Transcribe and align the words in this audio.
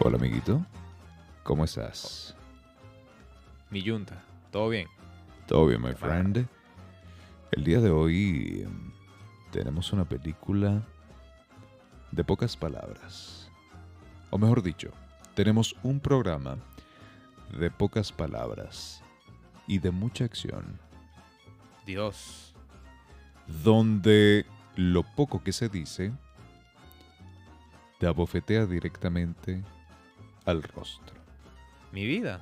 Hola, 0.00 0.16
amiguito. 0.16 0.64
¿Cómo 1.42 1.64
estás? 1.64 2.34
Mi 3.70 3.82
yunta, 3.82 4.22
¿todo 4.50 4.68
bien? 4.68 4.86
Todo 5.46 5.66
bien, 5.66 5.82
my 5.82 5.92
friend. 5.92 6.46
El 7.50 7.64
día 7.64 7.80
de 7.80 7.90
hoy 7.90 8.62
em, 8.64 8.92
tenemos 9.50 9.92
una 9.92 10.04
película 10.04 10.82
de 12.12 12.22
pocas 12.24 12.56
palabras. 12.56 13.50
O 14.30 14.38
mejor 14.38 14.62
dicho, 14.62 14.90
tenemos 15.34 15.74
un 15.82 15.98
programa 16.00 16.58
de 17.58 17.70
pocas 17.70 18.12
palabras 18.12 19.02
y 19.66 19.78
de 19.78 19.90
mucha 19.90 20.24
acción, 20.24 20.78
Dios. 21.86 22.54
donde 23.64 24.46
lo 24.76 25.02
poco 25.02 25.42
que 25.42 25.52
se 25.52 25.68
dice 25.68 26.12
te 27.98 28.06
abofetea 28.06 28.66
directamente 28.66 29.64
al 30.48 30.62
rostro. 30.62 31.14
Mi 31.92 32.06
vida. 32.06 32.40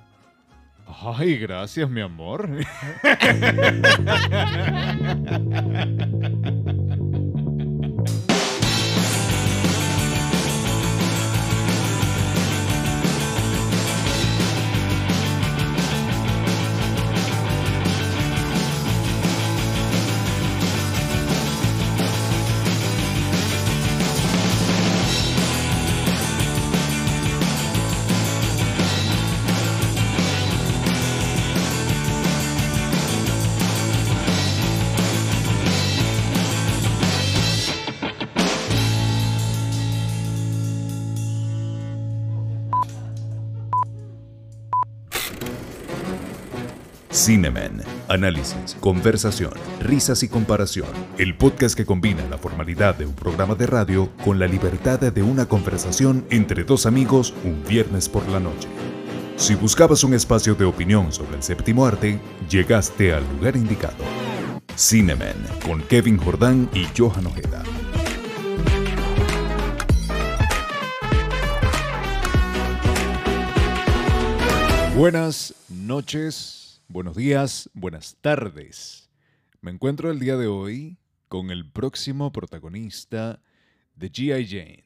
Ay, 0.86 1.38
gracias, 1.38 1.90
mi 1.90 2.00
amor. 2.00 2.48
Cineman. 47.26 47.82
Análisis, 48.06 48.76
conversación, 48.78 49.50
risas 49.80 50.22
y 50.22 50.28
comparación. 50.28 50.86
El 51.18 51.36
podcast 51.36 51.76
que 51.76 51.84
combina 51.84 52.24
la 52.30 52.38
formalidad 52.38 52.94
de 52.94 53.04
un 53.04 53.14
programa 53.14 53.56
de 53.56 53.66
radio 53.66 54.08
con 54.24 54.38
la 54.38 54.46
libertad 54.46 55.00
de 55.00 55.22
una 55.24 55.46
conversación 55.46 56.24
entre 56.30 56.62
dos 56.62 56.86
amigos 56.86 57.34
un 57.42 57.64
viernes 57.64 58.08
por 58.08 58.28
la 58.28 58.38
noche. 58.38 58.68
Si 59.34 59.56
buscabas 59.56 60.04
un 60.04 60.14
espacio 60.14 60.54
de 60.54 60.66
opinión 60.66 61.12
sobre 61.12 61.34
el 61.38 61.42
séptimo 61.42 61.84
arte, 61.84 62.20
llegaste 62.48 63.12
al 63.12 63.24
lugar 63.34 63.56
indicado. 63.56 64.04
Cineman 64.76 65.48
con 65.66 65.82
Kevin 65.82 66.18
Jordán 66.18 66.70
y 66.72 66.86
Johan 66.96 67.26
Ojeda. 67.26 67.64
Buenas 74.94 75.52
noches, 75.68 76.65
buenos 76.88 77.16
días, 77.16 77.70
buenas 77.74 78.16
tardes. 78.20 79.10
Me 79.60 79.70
encuentro 79.70 80.10
el 80.10 80.18
día 80.18 80.36
de 80.36 80.46
hoy 80.46 80.98
con 81.28 81.50
el 81.50 81.68
próximo 81.70 82.32
protagonista 82.32 83.40
de 83.94 84.12
G.I. 84.12 84.46
Jane. 84.46 84.84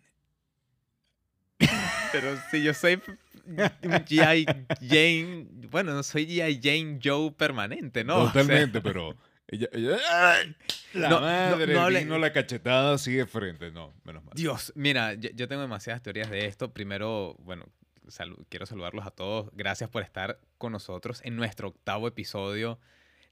Pero 2.12 2.36
si 2.50 2.62
yo 2.62 2.72
soy 2.74 3.00
G.I. 3.46 4.46
Jane. 4.80 5.46
Bueno, 5.70 5.92
no 5.94 6.02
soy 6.02 6.26
G.I. 6.26 6.60
Jane 6.62 6.98
Joe 7.02 7.30
permanente, 7.32 8.04
¿no? 8.04 8.16
O 8.16 8.22
sea, 8.30 8.42
Totalmente, 8.42 8.80
pero 8.80 9.16
ella, 9.48 9.68
ella- 9.72 9.98
¡Ay! 10.10 10.56
la 10.94 11.08
No, 11.08 11.16
no, 11.20 11.26
madre, 11.26 11.74
no 11.74 11.80
hable- 11.82 12.00
vino 12.04 12.18
la 12.18 12.32
cachetada 12.32 12.94
así 12.94 13.12
de 13.12 13.26
frente. 13.26 13.70
No, 13.70 13.92
menos 14.04 14.24
mal. 14.24 14.34
Dios, 14.34 14.72
mira, 14.76 15.14
yo, 15.14 15.30
yo 15.34 15.46
tengo 15.48 15.62
demasiadas 15.62 16.02
teorías 16.02 16.30
de 16.30 16.46
esto. 16.46 16.72
Primero, 16.72 17.36
bueno, 17.40 17.66
salu- 18.10 18.44
quiero 18.48 18.66
saludarlos 18.66 19.06
a 19.06 19.10
todos. 19.10 19.50
Gracias 19.54 19.88
por 19.90 20.02
estar 20.02 20.40
con 20.58 20.72
nosotros 20.72 21.20
en 21.24 21.36
nuestro 21.36 21.68
octavo 21.68 22.06
episodio 22.08 22.78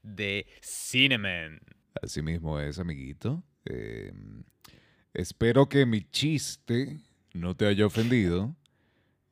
de 0.03 0.47
Cineman. 0.61 1.59
Así 2.01 2.21
mismo 2.21 2.59
es, 2.59 2.79
amiguito. 2.79 3.43
Eh, 3.65 4.13
espero 5.13 5.67
que 5.69 5.85
mi 5.85 6.01
chiste 6.09 6.99
no 7.33 7.55
te 7.55 7.65
haya 7.67 7.85
ofendido. 7.85 8.55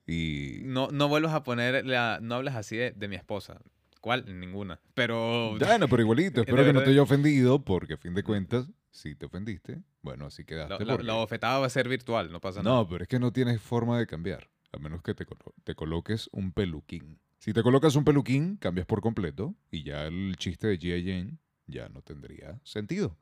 Y. 0.05 0.59
No, 0.63 0.89
no 0.91 1.07
vuelvas 1.07 1.33
a 1.33 1.43
poner 1.43 1.85
la. 1.85 2.19
No 2.21 2.35
hablas 2.35 2.55
así 2.55 2.75
de, 2.77 2.91
de 2.91 3.07
mi 3.07 3.15
esposa. 3.15 3.59
¿Cuál? 4.01 4.39
Ninguna. 4.39 4.79
Pero. 4.93 5.55
Bueno, 5.59 5.87
pero 5.87 6.01
igualito, 6.01 6.41
espero 6.41 6.63
que 6.63 6.73
no 6.73 6.83
te 6.83 6.91
haya 6.91 7.01
ofendido, 7.01 7.63
porque 7.63 7.95
a 7.95 7.97
fin 7.97 8.13
de 8.13 8.23
cuentas, 8.23 8.67
si 8.89 9.15
te 9.15 9.25
ofendiste, 9.25 9.81
bueno, 10.01 10.27
así 10.27 10.45
quedaste. 10.45 10.73
La, 10.79 10.85
la- 10.85 10.93
porque- 10.93 11.03
la 11.07 11.13
bofetada 11.15 11.59
va 11.59 11.65
a 11.65 11.69
ser 11.69 11.89
virtual, 11.89 12.31
no 12.31 12.39
pasa 12.39 12.63
nada. 12.63 12.75
No, 12.77 12.87
pero 12.87 13.03
es 13.03 13.07
que 13.09 13.19
no 13.19 13.31
tienes 13.33 13.61
forma 13.61 13.99
de 13.99 14.07
cambiar, 14.07 14.49
a 14.71 14.77
menos 14.79 15.01
que 15.01 15.13
te, 15.13 15.25
colo- 15.25 15.53
te 15.63 15.75
coloques 15.75 16.29
un 16.31 16.51
peluquín. 16.51 17.19
Si 17.39 17.53
te 17.53 17.61
colocas 17.63 17.95
un 17.95 18.03
peluquín, 18.03 18.57
cambias 18.57 18.85
por 18.87 19.01
completo 19.01 19.55
y 19.71 19.83
ya 19.83 20.05
el 20.07 20.35
chiste 20.37 20.67
de 20.67 20.79
G.I. 20.79 21.03
Jane 21.05 21.37
ya 21.67 21.87
no 21.89 22.01
tendría 22.01 22.59
sentido. 22.63 23.15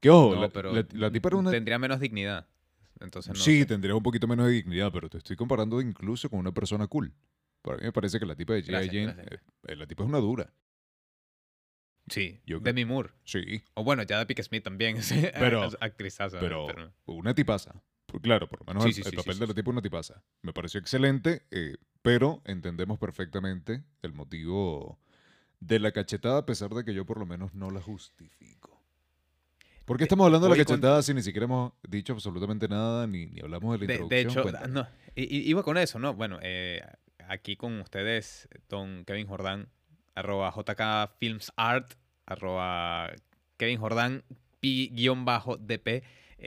Que 0.00 0.10
ojo, 0.10 0.34
No, 0.34 0.40
la, 0.42 0.48
pero 0.50 0.72
la- 0.72 0.86
la 0.92 1.10
tipa 1.10 1.28
era 1.28 1.36
una... 1.38 1.50
tendría 1.50 1.78
menos 1.78 2.00
dignidad. 2.00 2.46
Entonces 3.00 3.32
no 3.34 3.40
sí, 3.40 3.60
sé. 3.60 3.66
tendría 3.66 3.94
un 3.94 4.02
poquito 4.02 4.26
menos 4.28 4.46
de 4.46 4.52
dignidad, 4.52 4.92
pero 4.92 5.08
te 5.08 5.18
estoy 5.18 5.36
comparando 5.36 5.80
incluso 5.80 6.28
con 6.28 6.38
una 6.38 6.52
persona 6.52 6.86
cool. 6.86 7.12
Para 7.62 7.78
mí 7.78 7.84
me 7.84 7.92
parece 7.92 8.18
que 8.20 8.26
la 8.26 8.36
tipa 8.36 8.52
de 8.54 8.62
G.I. 8.64 8.86
Jane, 8.86 9.04
gracias. 9.14 9.32
eh, 9.32 9.38
eh, 9.68 9.76
la 9.76 9.86
tipa 9.86 10.02
es 10.04 10.08
una 10.08 10.18
dura. 10.18 10.52
Sí, 12.08 12.40
Yo 12.46 12.60
Demi 12.60 12.84
Moore. 12.84 13.10
Sí, 13.24 13.62
O 13.74 13.82
bueno, 13.82 14.02
ya 14.02 14.18
de 14.18 14.26
Pick 14.26 14.42
Smith 14.42 14.62
también. 14.62 14.98
Pero- 15.38 15.70
actrizaza. 15.80 16.38
pero 16.38 16.66
pero- 16.66 16.92
una 17.06 17.34
tipaza. 17.34 17.82
Claro, 18.22 18.48
por 18.48 18.60
lo 18.60 18.66
menos 18.66 18.82
Sí, 18.84 18.88
el, 18.90 18.94
sí, 18.94 19.00
el 19.04 19.10
sí, 19.10 19.16
papel 19.16 19.38
de 19.38 19.46
la 19.46 19.54
tipa 19.54 19.70
una 19.70 19.82
tipaza. 19.82 20.22
Me 20.42 20.52
pareció 20.52 20.80
excelente, 20.80 21.46
eh, 21.50 21.76
pero 22.02 22.42
entendemos 22.44 22.98
perfectamente 22.98 23.82
el 24.02 24.12
motivo 24.12 24.98
de 25.60 25.78
la 25.80 25.92
cachetada, 25.92 26.38
a 26.38 26.46
pesar 26.46 26.70
de 26.70 26.84
que 26.84 26.92
yo 26.94 27.06
por 27.06 27.18
lo 27.18 27.26
menos 27.26 27.54
no 27.54 27.70
la 27.70 27.80
justifico. 27.80 28.82
¿Por 29.84 29.96
qué 29.98 30.02
De- 30.02 30.04
estamos 30.06 30.24
hablando 30.26 30.46
de 30.46 30.50
la 30.50 30.56
voy 30.56 30.64
con- 30.64 30.76
cachetada 30.76 31.02
si 31.02 31.12
ni 31.14 31.22
siquiera 31.22 31.44
hemos 31.44 31.72
dicho 31.88 32.12
absolutamente 32.12 32.68
nada, 32.68 33.06
ni, 33.06 33.26
ni 33.26 33.40
hablamos 33.40 33.78
de 33.78 33.86
la 33.86 33.92
De, 33.94 34.00
introducción? 34.00 34.44
de 34.44 34.50
hecho, 34.58 34.68
no, 34.68 34.86
iba 35.16 35.62
con 35.62 35.76
eso, 35.78 35.98
¿no? 35.98 36.14
Bueno, 36.14 36.38
eh, 36.42 36.82
aquí 37.28 37.56
con 37.56 37.80
ustedes, 37.80 38.48
don 38.68 39.04
Kevin 39.04 39.26
Jordán, 39.26 39.68
arroba 40.14 40.50
JK 40.54 41.16
Films 41.18 41.52
Art, 41.56 41.92
arroba 42.26 43.10
Kevin 43.58 43.78
Jordán, 43.78 44.24
pi-dp, 44.60 46.02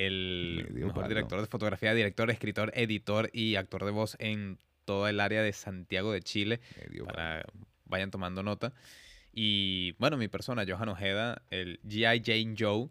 el 0.05 0.67
mejor 0.73 1.07
director 1.07 1.41
de 1.41 1.47
fotografía, 1.47 1.93
director, 1.93 2.29
escritor, 2.29 2.71
editor 2.75 3.29
y 3.33 3.55
actor 3.55 3.83
de 3.85 3.91
voz 3.91 4.15
en 4.19 4.57
todo 4.85 5.07
el 5.07 5.19
área 5.19 5.41
de 5.41 5.51
Santiago 5.53 6.11
de 6.11 6.21
Chile. 6.21 6.59
Para 7.05 7.43
vayan 7.85 8.11
tomando 8.11 8.43
nota. 8.43 8.73
Y 9.33 9.93
bueno, 9.93 10.17
mi 10.17 10.27
persona, 10.27 10.65
Johan 10.67 10.89
Ojeda, 10.89 11.41
el 11.49 11.79
G.I. 11.83 12.21
Jane 12.25 12.55
Joe 12.57 12.89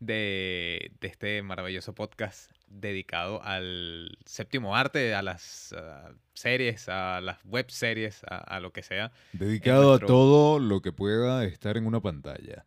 de, 0.00 0.92
de 1.00 1.08
este 1.08 1.42
maravilloso 1.42 1.94
podcast 1.94 2.50
dedicado 2.68 3.42
al 3.42 4.16
séptimo 4.24 4.76
arte, 4.76 5.14
a 5.14 5.22
las 5.22 5.72
ah, 5.76 6.12
series, 6.34 6.88
a 6.88 7.20
las 7.20 7.44
web 7.44 7.70
series, 7.70 8.22
a, 8.24 8.36
a 8.38 8.60
lo 8.60 8.72
que 8.72 8.82
sea. 8.82 9.12
Dedicado 9.32 9.88
nuestro- 9.88 10.06
a 10.06 10.08
todo 10.08 10.58
lo 10.58 10.80
que 10.80 10.92
pueda 10.92 11.44
estar 11.44 11.76
en 11.76 11.86
una 11.86 12.00
pantalla. 12.00 12.66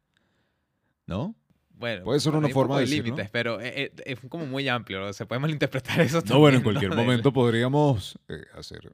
¿No? 1.06 1.36
Bueno, 1.76 2.04
Puede 2.04 2.20
ser 2.20 2.34
una 2.36 2.48
un 2.48 2.54
forma 2.54 2.76
poco 2.76 2.80
de 2.80 2.86
de 2.86 2.90
decirlo. 2.92 3.06
límites, 3.16 3.30
pero 3.32 3.60
eh, 3.60 3.74
eh, 3.86 3.92
es 4.06 4.20
como 4.30 4.46
muy 4.46 4.68
amplio, 4.70 5.00
¿no? 5.02 5.12
se 5.14 5.26
puede 5.26 5.40
malinterpretar 5.40 6.00
eso 6.02 6.22
No, 6.25 6.40
bueno, 6.40 6.58
en 6.58 6.64
también, 6.64 6.64
cualquier 6.64 6.90
¿no? 6.92 6.96
Momento 6.98 7.34
podríamos 7.34 8.18
eh, 8.30 8.44
hacer... 8.56 8.94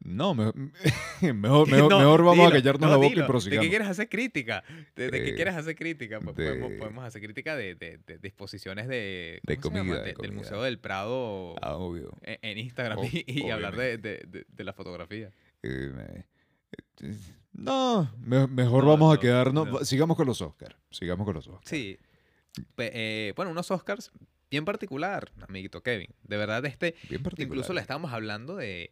No, 0.00 0.34
me- 0.34 0.52
mejor, 1.32 1.66
mejor, 1.70 1.90
No, 1.90 1.98
mejor 1.98 2.24
vamos 2.24 2.40
a 2.40 2.48
dilo, 2.48 2.50
callarnos 2.50 2.80
no, 2.82 2.88
la 2.90 2.96
boca 2.96 3.08
dilo. 3.08 3.20
y 3.20 3.22
¿De 3.22 3.26
prosigamos. 3.26 3.62
qué 3.64 3.68
quieres 3.70 3.88
hacer 3.88 4.08
crítica? 4.10 4.62
¿De, 4.96 5.10
de 5.10 5.24
qué 5.24 5.34
quieres 5.34 5.54
hacer 5.54 5.74
crítica? 5.76 6.20
Pues 6.20 6.36
de- 6.36 6.44
podemos, 6.46 6.72
podemos 6.78 7.04
hacer 7.04 7.22
crítica 7.22 7.56
de, 7.56 7.74
de, 7.74 7.98
de 8.06 8.18
de... 8.18 9.40
De 9.42 9.56
comida, 9.56 9.82
de 9.94 10.00
De- 10.00 10.04
del 10.06 10.14
comida. 10.16 10.32
Museo 10.34 10.62
del 10.62 10.78
Prado 10.78 11.54
Ah, 11.62 11.76
obvio. 11.76 12.10
en, 12.22 12.38
en 12.42 12.58
Instagram 12.58 12.98
O- 12.98 13.04
y, 13.04 13.24
y 13.26 13.50
hablar 13.50 13.76
de, 13.76 13.96
de- 13.96 14.24
de- 14.26 14.44
de 14.46 14.64
la 14.64 14.72
fotografía. 14.74 15.30
Eh, 15.62 15.90
me- 15.94 16.26
eh, 17.08 17.14
no, 17.54 18.10
me- 18.18 18.46
mejor 18.46 18.84
No, 18.84 18.90
vamos 18.90 19.12
a 19.12 19.14
no, 19.14 19.20
quedarnos. 19.20 19.68
no. 19.70 19.84
Sigamos 19.86 20.16
con 20.18 20.26
los 20.26 20.42
Oscars. 20.42 20.76
Sigamos 20.90 21.24
con 21.24 21.34
los 21.34 21.46
Oscars. 21.46 21.68
Sí. 21.70 21.98
Eh, 22.78 23.32
bueno, 23.36 23.50
unos 23.50 23.70
Oscars 23.70 24.10
bien 24.50 24.64
particular, 24.64 25.32
amiguito 25.48 25.82
Kevin. 25.82 26.08
De 26.22 26.36
verdad, 26.36 26.64
este... 26.66 26.94
Bien 27.08 27.22
particular. 27.22 27.48
Incluso 27.48 27.72
le 27.72 27.80
estábamos 27.80 28.12
hablando 28.12 28.56
de, 28.56 28.90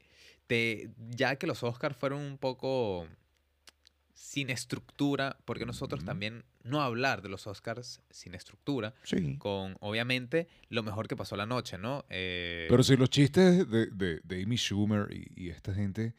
de... 0.49 0.91
Ya 1.11 1.37
que 1.37 1.47
los 1.47 1.63
Oscars 1.63 1.97
fueron 1.97 2.21
un 2.21 2.39
poco... 2.39 3.07
sin 4.15 4.51
estructura, 4.51 5.37
porque 5.45 5.67
nosotros 5.67 6.01
Ujú. 6.01 6.07
también 6.07 6.45
no 6.65 6.81
hablar 6.81 7.23
de 7.23 7.29
los 7.29 7.47
Oscars 7.47 8.01
sin 8.11 8.35
estructura, 8.35 8.95
Sí. 9.03 9.37
con 9.39 9.77
obviamente 9.81 10.49
lo 10.69 10.83
mejor 10.83 11.07
que 11.09 11.17
pasó 11.17 11.37
la 11.37 11.45
noche, 11.47 11.77
¿no? 11.79 12.05
Eh, 12.09 12.67
Pero 12.71 12.83
si 12.83 12.97
los 12.97 13.11
chistes 13.11 13.69
de, 13.71 13.87
de, 13.87 14.21
de 14.23 14.43
Amy 14.43 14.57
Schumer 14.57 15.09
y, 15.13 15.31
y 15.37 15.51
esta 15.51 15.75
gente 15.75 16.15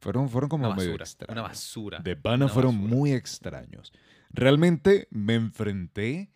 fueron, 0.00 0.28
fueron 0.28 0.48
como 0.50 0.66
una 0.66 0.74
medio 0.76 0.90
basura, 0.90 1.04
extraños. 1.04 1.32
una 1.32 1.42
basura. 1.42 1.98
De 2.00 2.16
pana 2.16 2.48
fueron 2.48 2.74
basura. 2.76 2.94
muy 2.96 3.12
extraños. 3.12 3.92
Realmente 4.30 5.06
me 5.10 5.34
enfrenté 5.34 6.30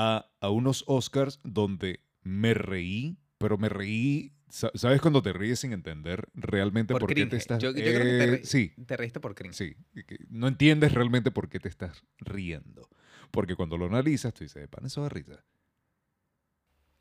a, 0.00 0.30
a 0.40 0.50
unos 0.50 0.84
Oscars 0.86 1.40
donde 1.42 2.00
me 2.22 2.54
reí, 2.54 3.16
pero 3.38 3.58
me 3.58 3.68
reí. 3.68 4.32
sa- 4.48 4.70
¿Sabes 4.74 5.00
cuando 5.00 5.20
te 5.22 5.32
ríes 5.32 5.58
sin 5.60 5.72
entender 5.72 6.28
realmente 6.34 6.94
Por 6.94 7.00
por, 7.00 7.14
qué 7.14 7.26
te 7.26 7.36
estás 7.36 7.60
Yo- 7.62 7.70
yo 7.72 7.82
creo 7.82 7.92
que 8.04 8.04
te 8.18 8.24
Eh, 8.24 8.26
re- 8.28 8.44
Sí, 8.44 8.72
Te 8.86 8.96
reíste 8.96 9.18
por 9.20 9.34
cringe. 9.34 9.54
sí. 9.56 9.76
No 10.30 10.46
entiendes 10.48 10.92
realmente 10.94 11.30
por 11.30 11.48
qué 11.48 11.58
te 11.60 11.68
estás 11.68 12.02
riendo. 12.18 12.88
Porque 13.30 13.56
cuando 13.56 13.76
lo 13.76 13.86
analizas, 13.86 14.32
tú 14.32 14.44
dices, 14.44 14.62
de 14.62 14.68
pana, 14.68 14.86
eso 14.86 15.02
da 15.02 15.08
risa. 15.08 15.44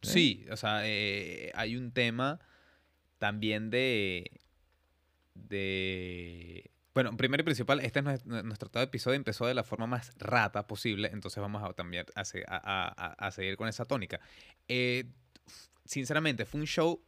Sí, 0.01 0.45
o 0.51 0.57
sea, 0.57 0.81
eh, 0.83 1.51
hay 1.55 1.75
un 1.77 1.91
tema 1.91 2.39
también 3.17 3.69
de. 3.69 4.29
de. 5.33 6.71
Bueno, 6.97 7.15
primero 7.15 7.41
y 7.41 7.43
principal, 7.43 7.79
este 7.81 7.99
es 7.99 8.05
nues- 8.05 8.25
nu- 8.25 8.41
nuestro 8.41 8.69
todo 8.69 8.81
episodio 8.81 9.17
empezó 9.17 9.45
de 9.45 9.53
la 9.53 9.63
forma 9.63 9.85
más 9.85 10.17
rata 10.17 10.65
posible, 10.65 11.11
entonces 11.13 11.39
vamos 11.39 11.61
a 11.61 11.71
también 11.73 12.07
a, 12.15 12.21
a- 12.21 12.87
a- 12.87 13.13
a- 13.27 13.29
seguir 13.31 13.55
con 13.55 13.67
esa 13.67 13.85
tónica. 13.85 14.19
Eh, 14.67 15.05
sinceramente, 15.85 16.47
fue 16.47 16.59
un 16.61 16.65
show 16.65 16.99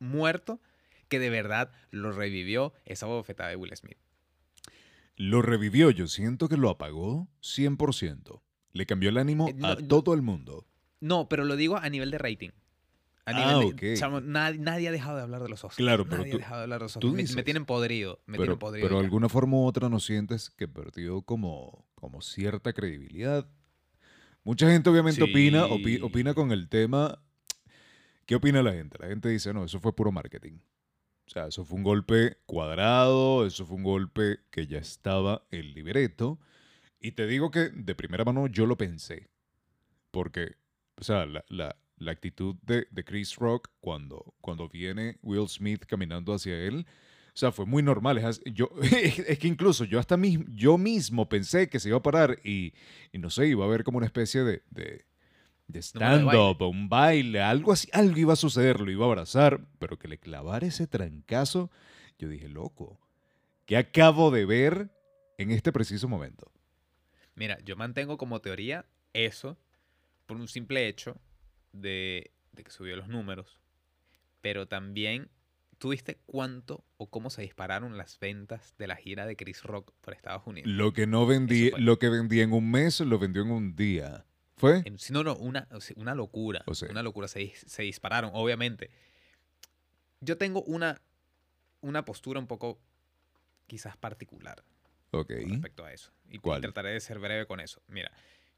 muerto 0.00 0.60
que 1.08 1.20
de 1.20 1.30
verdad 1.30 1.70
lo 1.92 2.10
revivió 2.10 2.72
esa 2.86 3.06
bofetada 3.06 3.50
de 3.50 3.54
Will 3.54 3.70
Smith. 3.76 3.98
Lo 5.14 5.42
revivió, 5.42 5.92
yo 5.92 6.08
siento 6.08 6.48
que 6.48 6.56
lo 6.56 6.68
apagó 6.68 7.28
100%. 7.40 8.42
Le 8.72 8.84
cambió 8.84 9.10
el 9.10 9.16
ánimo 9.16 9.48
Eh, 9.50 9.54
no, 9.54 9.68
a 9.68 9.76
todo 9.76 10.12
el 10.12 10.22
mundo. 10.22 10.66
No, 10.98 11.28
pero 11.28 11.44
lo 11.44 11.54
digo 11.54 11.76
a 11.76 11.88
nivel 11.88 12.10
de 12.10 12.18
rating. 12.18 12.50
A 13.26 13.32
Ah, 13.32 13.58
nivel 13.60 13.74
de- 13.76 13.96
chamo, 13.96 14.20
nadie, 14.20 14.58
nadie 14.60 14.88
ha 14.88 14.92
dejado 14.92 15.16
de 15.16 15.24
hablar 15.24 15.42
de 15.42 15.48
los 15.48 15.64
Oscars. 15.64 15.76
Claro, 15.76 16.04
pero 16.04 16.18
nadie 16.18 16.30
tú- 16.30 16.36
ha 16.36 16.40
dejado 16.40 16.56
de 16.58 16.62
hablar 16.62 16.78
de 16.78 16.84
los 16.84 16.96
Oscars. 16.96 17.12
Me- 17.12 17.34
Me, 17.34 17.42
tienen 17.42 17.64
podrido. 17.66 18.20
Me 18.26 18.34
pero 18.38 18.42
tienen 18.44 18.58
podrido. 18.60 18.86
pero 18.88 18.98
de 19.00 19.04
alguna 19.04 19.28
forma 19.28 19.56
u 19.56 19.64
otra 19.66 19.88
no 19.88 19.98
sientes 20.00 20.48
que 20.50 20.68
perdió 20.68 21.22
como, 21.22 21.86
como 21.96 22.22
cierta 22.22 22.72
credibilidad. 22.72 23.48
Mucha 24.44 24.70
gente 24.70 24.88
obviamente 24.90 25.22
opina, 25.24 25.66
opi- 25.66 25.96
Sí. 25.96 26.02
opina 26.02 26.34
con 26.34 26.52
el 26.52 26.68
tema. 26.68 27.20
¿Qué 28.26 28.36
opina 28.36 28.62
la 28.62 28.72
gente? 28.72 28.96
La 29.00 29.08
gente 29.08 29.28
dice, 29.28 29.52
no, 29.52 29.64
eso 29.64 29.80
fue 29.80 29.94
puro 29.94 30.12
marketing. 30.12 30.58
O 31.26 31.30
sea, 31.30 31.48
eso 31.48 31.64
fue 31.64 31.78
un 31.78 31.82
golpe 31.82 32.36
cuadrado, 32.46 33.44
eso 33.44 33.66
fue 33.66 33.76
un 33.76 33.82
golpe 33.82 34.38
que 34.52 34.68
ya 34.68 34.78
estaba 34.78 35.42
el 35.50 35.74
libreto. 35.74 36.38
Y 37.00 37.12
te 37.12 37.26
digo 37.26 37.50
que 37.50 37.70
de 37.70 37.94
primera 37.96 38.24
mano 38.24 38.46
yo 38.46 38.66
lo 38.66 38.76
pensé. 38.76 39.28
Porque, 40.12 40.54
o 40.96 41.02
sea, 41.02 41.26
la, 41.26 41.44
la- 41.48 41.76
la 41.98 42.12
actitud 42.12 42.56
de, 42.62 42.86
de 42.90 43.04
Chris 43.04 43.36
Rock 43.36 43.70
cuando, 43.80 44.34
cuando 44.40 44.68
viene 44.68 45.18
Will 45.22 45.48
Smith 45.48 45.84
caminando 45.86 46.34
hacia 46.34 46.58
él, 46.58 46.86
o 47.36 47.38
sea, 47.38 47.52
fue 47.52 47.66
muy 47.66 47.82
normal. 47.82 48.16
Es, 48.16 48.40
yo, 48.46 48.70
es 48.82 49.38
que 49.38 49.46
incluso 49.46 49.84
yo 49.84 49.98
hasta 49.98 50.16
yo 50.54 50.78
mismo 50.78 51.28
pensé 51.28 51.68
que 51.68 51.80
se 51.80 51.88
iba 51.88 51.98
a 51.98 52.02
parar 52.02 52.38
y, 52.42 52.72
y 53.12 53.18
no 53.18 53.28
sé, 53.28 53.46
iba 53.48 53.64
a 53.64 53.68
haber 53.68 53.84
como 53.84 53.98
una 53.98 54.06
especie 54.06 54.42
de, 54.42 54.62
de, 54.70 55.04
de 55.68 55.82
stand-up, 55.82 56.62
un 56.62 56.88
baile, 56.88 57.42
algo 57.42 57.72
así, 57.72 57.88
algo 57.92 58.16
iba 58.16 58.32
a 58.32 58.36
suceder, 58.36 58.80
lo 58.80 58.90
iba 58.90 59.04
a 59.04 59.08
abrazar, 59.08 59.60
pero 59.78 59.98
que 59.98 60.08
le 60.08 60.18
clavara 60.18 60.66
ese 60.66 60.86
trancazo, 60.86 61.70
yo 62.18 62.28
dije, 62.28 62.48
loco, 62.48 62.98
¿qué 63.66 63.76
acabo 63.76 64.30
de 64.30 64.46
ver 64.46 64.90
en 65.36 65.50
este 65.50 65.72
preciso 65.72 66.08
momento? 66.08 66.50
Mira, 67.34 67.58
yo 67.64 67.76
mantengo 67.76 68.16
como 68.16 68.40
teoría 68.40 68.86
eso 69.12 69.58
por 70.24 70.38
un 70.38 70.48
simple 70.48 70.88
hecho 70.88 71.20
de, 71.80 72.30
de 72.52 72.64
que 72.64 72.70
subió 72.70 72.96
los 72.96 73.08
números. 73.08 73.58
Pero 74.40 74.66
también, 74.68 75.28
¿tú 75.78 75.90
viste 75.90 76.18
cuánto 76.26 76.84
o 76.96 77.08
cómo 77.10 77.30
se 77.30 77.42
dispararon 77.42 77.96
las 77.98 78.18
ventas 78.18 78.74
de 78.78 78.86
la 78.86 78.96
gira 78.96 79.26
de 79.26 79.36
Chris 79.36 79.62
Rock 79.62 79.92
por 80.00 80.14
Estados 80.14 80.46
Unidos? 80.46 80.70
Lo 80.70 80.92
que 80.92 81.06
no 81.06 81.26
vendí, 81.26 81.70
lo 81.78 81.98
que 81.98 82.08
vendí 82.08 82.40
en 82.40 82.52
un 82.52 82.70
mes, 82.70 83.00
lo 83.00 83.18
vendió 83.18 83.42
en 83.42 83.50
un 83.50 83.76
día. 83.76 84.24
¿Fue? 84.56 84.82
En- 84.86 84.96
no, 85.10 85.22
no, 85.22 85.34
una, 85.36 85.68
una 85.96 86.14
locura. 86.14 86.62
O 86.66 86.74
sea. 86.74 86.88
Una 86.90 87.02
locura. 87.02 87.28
Se, 87.28 87.52
se 87.54 87.82
dispararon, 87.82 88.30
obviamente. 88.32 88.90
Yo 90.20 90.38
tengo 90.38 90.62
una, 90.62 91.00
una 91.80 92.04
postura 92.04 92.40
un 92.40 92.46
poco 92.46 92.80
quizás 93.66 93.96
particular 93.96 94.62
Ok. 95.10 95.32
con 95.42 95.50
respecto 95.50 95.84
a 95.84 95.92
eso. 95.92 96.10
Y 96.30 96.38
¿Cuál? 96.38 96.62
trataré 96.62 96.90
de 96.92 97.00
ser 97.00 97.18
breve 97.18 97.46
con 97.46 97.60
eso. 97.60 97.82
Mira, 97.88 98.10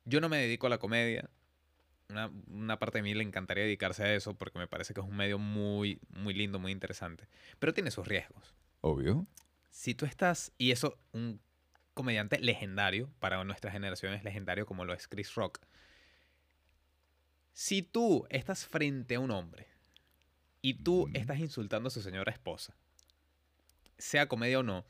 yo 0.04 0.20
no 0.20 0.28
me 0.28 0.36
dedico 0.38 0.66
a 0.66 0.70
la 0.70 0.78
comedia. 0.78 1.28
Una, 2.08 2.30
una 2.48 2.78
parte 2.78 2.98
de 2.98 3.02
mí 3.02 3.14
le 3.14 3.22
encantaría 3.22 3.64
dedicarse 3.64 4.02
a 4.02 4.14
eso 4.14 4.34
porque 4.34 4.58
me 4.58 4.66
parece 4.66 4.94
que 4.94 5.00
es 5.00 5.06
un 5.06 5.16
medio 5.16 5.38
muy, 5.38 6.00
muy 6.08 6.34
lindo, 6.34 6.58
muy 6.58 6.72
interesante. 6.72 7.28
Pero 7.58 7.74
tiene 7.74 7.90
sus 7.90 8.06
riesgos. 8.06 8.54
Obvio. 8.80 9.26
Si 9.70 9.94
tú 9.94 10.06
estás, 10.06 10.52
y 10.56 10.70
eso, 10.70 10.98
un 11.12 11.40
comediante 11.98 12.38
legendario, 12.38 13.10
para 13.18 13.42
nuestra 13.42 13.70
generación 13.72 14.14
es 14.14 14.22
legendario 14.22 14.66
como 14.66 14.84
lo 14.84 14.94
es 14.94 15.08
Chris 15.08 15.34
Rock. 15.34 15.58
Si 17.52 17.82
tú 17.82 18.24
estás 18.30 18.66
frente 18.66 19.16
a 19.16 19.20
un 19.20 19.32
hombre 19.32 19.66
y 20.62 20.74
tú 20.74 21.10
estás 21.12 21.40
insultando 21.40 21.88
a 21.88 21.90
su 21.90 22.00
señora 22.00 22.30
esposa, 22.30 22.76
sea 23.98 24.28
comedia 24.28 24.60
o 24.60 24.62
no, 24.62 24.86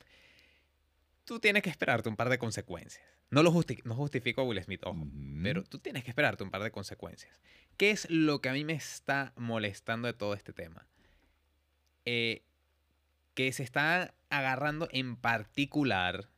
tú 1.25 1.39
tienes 1.39 1.63
que 1.63 1.71
esperarte 1.71 2.09
un 2.09 2.15
par 2.15 2.29
de 2.29 2.37
consecuencias. 2.37 3.03
No 3.31 3.43
lo 3.43 3.51
justi- 3.51 3.81
no 3.83 3.95
justifico 3.95 4.41
a 4.41 4.43
Will 4.43 4.61
Smith, 4.63 4.81
ojo, 4.85 5.07
pero 5.43 5.63
tú 5.63 5.79
tienes 5.79 6.03
que 6.03 6.09
esperarte 6.09 6.43
un 6.43 6.49
par 6.51 6.63
de 6.63 6.71
consecuencias. 6.71 7.39
¿Qué 7.77 7.91
es 7.91 8.09
lo 8.09 8.41
que 8.41 8.49
a 8.49 8.53
mí 8.53 8.65
me 8.65 8.73
está 8.73 9.33
molestando 9.37 10.07
de 10.07 10.13
todo 10.13 10.33
este 10.33 10.51
tema? 10.51 10.87
Eh, 12.05 12.43
que 13.35 13.51
se 13.53 13.63
está 13.63 14.13
agarrando 14.29 14.89
en 14.91 15.15
particular 15.15 16.29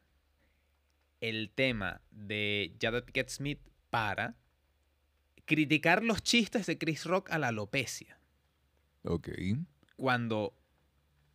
el 1.22 1.50
tema 1.54 2.02
de 2.12 2.76
Jada 2.82 3.06
Pickett 3.06 3.30
Smith 3.30 3.60
para 3.90 4.36
criticar 5.46 6.04
los 6.04 6.22
chistes 6.24 6.66
de 6.66 6.78
Chris 6.78 7.06
Rock 7.06 7.32
a 7.32 7.40
la 7.40 7.48
alopecia. 7.50 8.20
Ok. 9.04 9.30
Cuando 9.96 10.54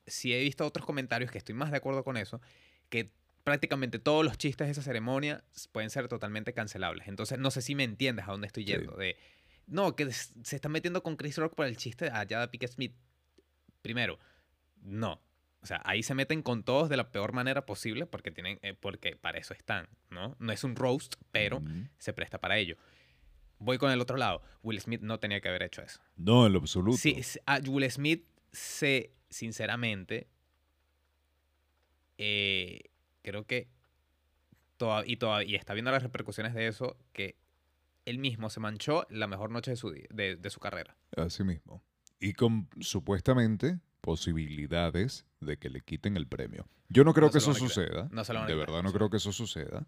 sí 0.07 0.33
he 0.33 0.41
visto 0.41 0.67
otros 0.67 0.87
comentarios 0.87 1.31
que 1.31 1.39
estoy 1.39 1.55
más 1.55 1.71
de 1.71 1.79
acuerdo 1.79 2.05
con 2.05 2.17
eso, 2.17 2.41
que 2.89 3.11
prácticamente 3.47 4.01
todos 4.01 4.25
los 4.25 4.37
chistes 4.39 4.67
de 4.67 4.73
esa 4.73 4.83
ceremonia 4.83 5.45
pueden 5.71 5.89
ser 5.89 6.09
totalmente 6.09 6.53
cancelables. 6.53 7.07
Entonces, 7.07 7.39
no 7.39 7.53
sé 7.53 7.63
si 7.63 7.77
me 7.77 7.85
entiendes 7.85 8.27
a 8.27 8.33
dónde 8.33 8.49
estoy 8.49 8.65
Sí. 8.65 8.73
yendo. 8.73 8.97
De, 8.97 9.17
no, 9.69 9.95
que 9.95 10.11
se 10.11 10.57
está 10.57 10.69
metiendo 10.69 11.05
con 11.05 11.15
Chris 11.15 11.39
Rock 11.39 11.55
por 11.55 11.67
el 11.67 11.77
chiste 11.77 12.09
a 12.09 12.27
Jada 12.29 12.51
Pickett 12.51 12.73
Smith. 12.73 12.93
Primero, 13.83 14.19
no. 14.83 15.23
O 15.61 15.67
sea, 15.67 15.81
ahí 15.85 16.03
se 16.03 16.13
meten 16.17 16.43
con 16.43 16.65
todos 16.65 16.89
de 16.89 16.97
la 16.97 17.13
peor 17.13 17.33
manera 17.35 17.67
posible 17.67 18.05
porque 18.07 18.33
tienen, 18.33 18.59
eh, 18.63 18.75
porque 18.75 19.15
para 19.15 19.39
eso 19.39 19.55
están, 19.55 19.89
¿no? 20.11 20.35
No 20.41 20.51
es 20.53 20.65
un 20.65 20.75
roast, 20.75 21.15
pero 21.31 21.63
se 21.99 22.13
presta 22.13 22.41
para 22.41 22.59
ello. 22.59 22.77
Voy 23.61 23.79
con 23.79 23.93
el 23.93 24.01
otro 24.01 24.17
lado. 24.17 24.43
Will 24.65 24.81
Smith 24.81 25.03
no 25.03 25.21
tenía 25.21 25.41
que 25.41 25.49
haber 25.49 25.63
hecho 25.63 25.83
eso. 25.83 26.01
No, 26.17 26.47
en 26.49 26.53
lo 26.53 26.59
absoluto. 26.59 26.99
Sí, 26.99 27.21
a 27.47 27.61
Will 27.69 27.89
Smith 27.93 28.25
se, 28.51 29.13
sinceramente, 29.31 30.27
eh, 32.19 32.81
creo 33.27 33.45
que 33.45 33.69
toda- 34.77 35.03
y, 35.07 35.17
toda- 35.17 35.43
y 35.45 35.55
está 35.57 35.75
viendo 35.75 35.91
las 35.91 36.03
repercusiones 36.03 36.55
de 36.55 36.69
eso, 36.69 36.97
que 37.13 37.37
él 38.05 38.19
mismo 38.19 38.51
se 38.51 38.61
manchó 38.61 39.05
la 39.11 39.27
mejor 39.27 39.51
noche 39.51 39.73
de 39.73 39.77
su, 39.77 39.91
de, 39.91 40.37
de 40.37 40.51
su 40.51 40.61
carrera. 40.61 40.97
Así 41.17 41.43
mismo. 41.43 41.83
Y 42.21 42.35
con 42.35 42.69
supuestamente 42.81 43.81
posibilidades 44.01 45.27
de 45.41 45.57
que 45.59 45.69
le 45.71 45.81
quiten 45.81 46.17
el 46.17 46.29
premio. 46.29 46.69
Yo 46.89 47.03
no 47.03 47.13
creo 47.13 47.27
No 47.27 47.33
que 47.33 47.39
eso 47.39 47.53
suceda. 47.53 48.09
No 48.13 48.23
de 48.47 48.55
verdad 48.55 48.83
no 48.85 48.93
creo 48.93 49.11
que 49.11 49.17
eso 49.17 49.33
suceda. 49.33 49.87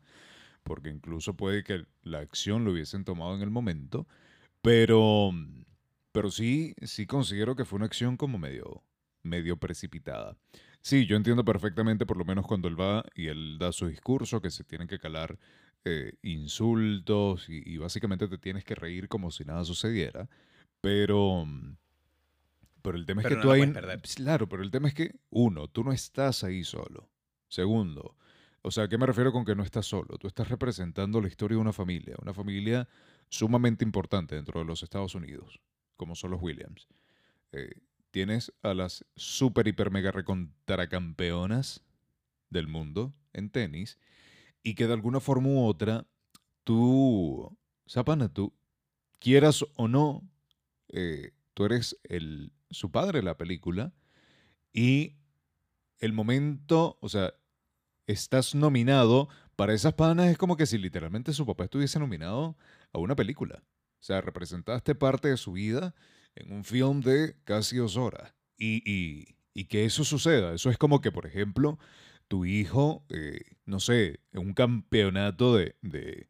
Porque 0.64 0.90
incluso 0.90 1.34
puede 1.34 1.62
que 1.62 1.84
la 2.02 2.18
acción 2.18 2.64
lo 2.64 2.72
hubiesen 2.72 3.04
tomado 3.04 3.36
en 3.36 3.42
el 3.42 3.50
momento. 3.50 4.08
Pero, 4.62 5.30
pero 6.10 6.30
sí, 6.32 6.74
sí 6.82 7.06
considero 7.06 7.54
que 7.54 7.64
fue 7.64 7.76
una 7.76 7.86
acción 7.86 8.16
como 8.16 8.36
medio, 8.38 8.82
medio 9.22 9.56
precipitada. 9.56 10.36
Sí, 10.88 11.04
yo 11.04 11.16
entiendo 11.16 11.44
perfectamente, 11.44 12.06
por 12.06 12.16
lo 12.16 12.24
menos 12.24 12.46
cuando 12.46 12.66
él 12.66 12.80
va 12.80 13.04
y 13.14 13.26
él 13.26 13.58
da 13.58 13.72
su 13.72 13.88
discurso, 13.88 14.40
que 14.40 14.48
se 14.48 14.64
tienen 14.64 14.88
que 14.88 14.98
calar 14.98 15.38
eh, 15.84 16.14
insultos 16.22 17.50
y, 17.50 17.62
y 17.62 17.76
básicamente 17.76 18.26
te 18.26 18.38
tienes 18.38 18.64
que 18.64 18.74
reír 18.74 19.06
como 19.06 19.30
si 19.30 19.44
nada 19.44 19.66
sucediera. 19.66 20.30
Pero, 20.80 21.44
pero 22.80 22.96
el 22.96 23.04
tema 23.04 23.20
es 23.20 23.28
que 23.28 23.34
no 23.34 23.42
tú 23.42 23.50
ahí... 23.50 23.70
Claro, 24.16 24.48
pero 24.48 24.62
el 24.62 24.70
tema 24.70 24.88
es 24.88 24.94
que, 24.94 25.14
uno, 25.28 25.68
tú 25.68 25.84
no 25.84 25.92
estás 25.92 26.42
ahí 26.42 26.64
solo. 26.64 27.10
Segundo, 27.48 28.16
o 28.62 28.70
sea, 28.70 28.84
¿a 28.84 28.88
qué 28.88 28.96
me 28.96 29.04
refiero 29.04 29.30
con 29.30 29.44
que 29.44 29.54
no 29.54 29.64
estás 29.64 29.84
solo? 29.84 30.16
Tú 30.16 30.26
estás 30.26 30.48
representando 30.48 31.20
la 31.20 31.28
historia 31.28 31.56
de 31.56 31.60
una 31.60 31.74
familia, 31.74 32.16
una 32.22 32.32
familia 32.32 32.88
sumamente 33.28 33.84
importante 33.84 34.36
dentro 34.36 34.60
de 34.60 34.64
los 34.64 34.82
Estados 34.82 35.14
Unidos, 35.14 35.60
como 35.96 36.14
son 36.14 36.30
los 36.30 36.40
Williams. 36.40 36.88
Eh, 37.52 37.74
tienes 38.10 38.52
a 38.62 38.74
las 38.74 39.04
super, 39.16 39.66
hiper, 39.66 39.90
mega 39.90 40.10
recontracampeonas 40.10 41.82
del 42.50 42.66
mundo 42.66 43.14
en 43.32 43.50
tenis 43.50 43.98
y 44.62 44.74
que 44.74 44.86
de 44.86 44.94
alguna 44.94 45.20
forma 45.20 45.48
u 45.48 45.64
otra 45.66 46.06
tú, 46.64 47.56
Zapana, 47.88 48.32
tú, 48.32 48.52
quieras 49.18 49.64
o 49.76 49.88
no, 49.88 50.28
eh, 50.88 51.32
tú 51.54 51.64
eres 51.64 51.98
el, 52.04 52.52
su 52.70 52.90
padre 52.90 53.20
en 53.20 53.24
la 53.24 53.36
película 53.36 53.92
y 54.72 55.16
el 55.98 56.12
momento, 56.12 56.98
o 57.00 57.08
sea, 57.08 57.34
estás 58.06 58.54
nominado 58.54 59.28
para 59.56 59.74
esas 59.74 59.94
panas 59.94 60.28
es 60.28 60.38
como 60.38 60.56
que 60.56 60.66
si 60.66 60.78
literalmente 60.78 61.32
su 61.32 61.44
papá 61.44 61.64
estuviese 61.64 61.98
nominado 61.98 62.56
a 62.92 62.98
una 62.98 63.16
película. 63.16 63.62
O 64.00 64.02
sea, 64.02 64.20
representaste 64.20 64.94
parte 64.94 65.28
de 65.28 65.36
su 65.36 65.52
vida 65.52 65.94
en 66.40 66.52
un 66.52 66.64
film 66.64 67.00
de 67.00 67.36
casi 67.44 67.76
dos 67.76 67.96
horas. 67.96 68.34
Y, 68.56 68.82
y, 68.84 69.64
que 69.64 69.84
eso 69.84 70.04
suceda, 70.04 70.54
eso 70.54 70.70
es 70.70 70.78
como 70.78 71.00
que, 71.00 71.12
por 71.12 71.26
ejemplo, 71.26 71.78
tu 72.28 72.44
hijo, 72.44 73.04
eh, 73.08 73.40
no 73.66 73.80
sé, 73.80 74.20
en 74.32 74.40
un 74.40 74.52
campeonato 74.54 75.54
de, 75.54 75.76
de, 75.82 76.28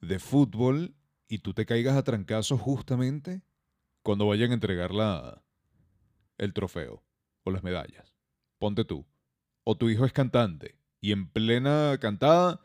de 0.00 0.18
fútbol 0.18 0.94
y 1.28 1.38
tú 1.38 1.54
te 1.54 1.66
caigas 1.66 1.96
a 1.96 2.04
trancazos 2.04 2.60
justamente 2.60 3.42
cuando 4.02 4.26
vayan 4.26 4.50
a 4.50 4.54
entregar 4.54 4.92
la, 4.92 5.42
el 6.38 6.52
trofeo 6.52 7.02
o 7.44 7.50
las 7.50 7.62
medallas. 7.62 8.14
Ponte 8.58 8.84
tú. 8.84 9.06
O 9.64 9.76
tu 9.76 9.88
hijo 9.88 10.04
es 10.04 10.12
cantante 10.12 10.76
y 11.00 11.12
en 11.12 11.28
plena 11.28 11.98
cantada, 12.00 12.60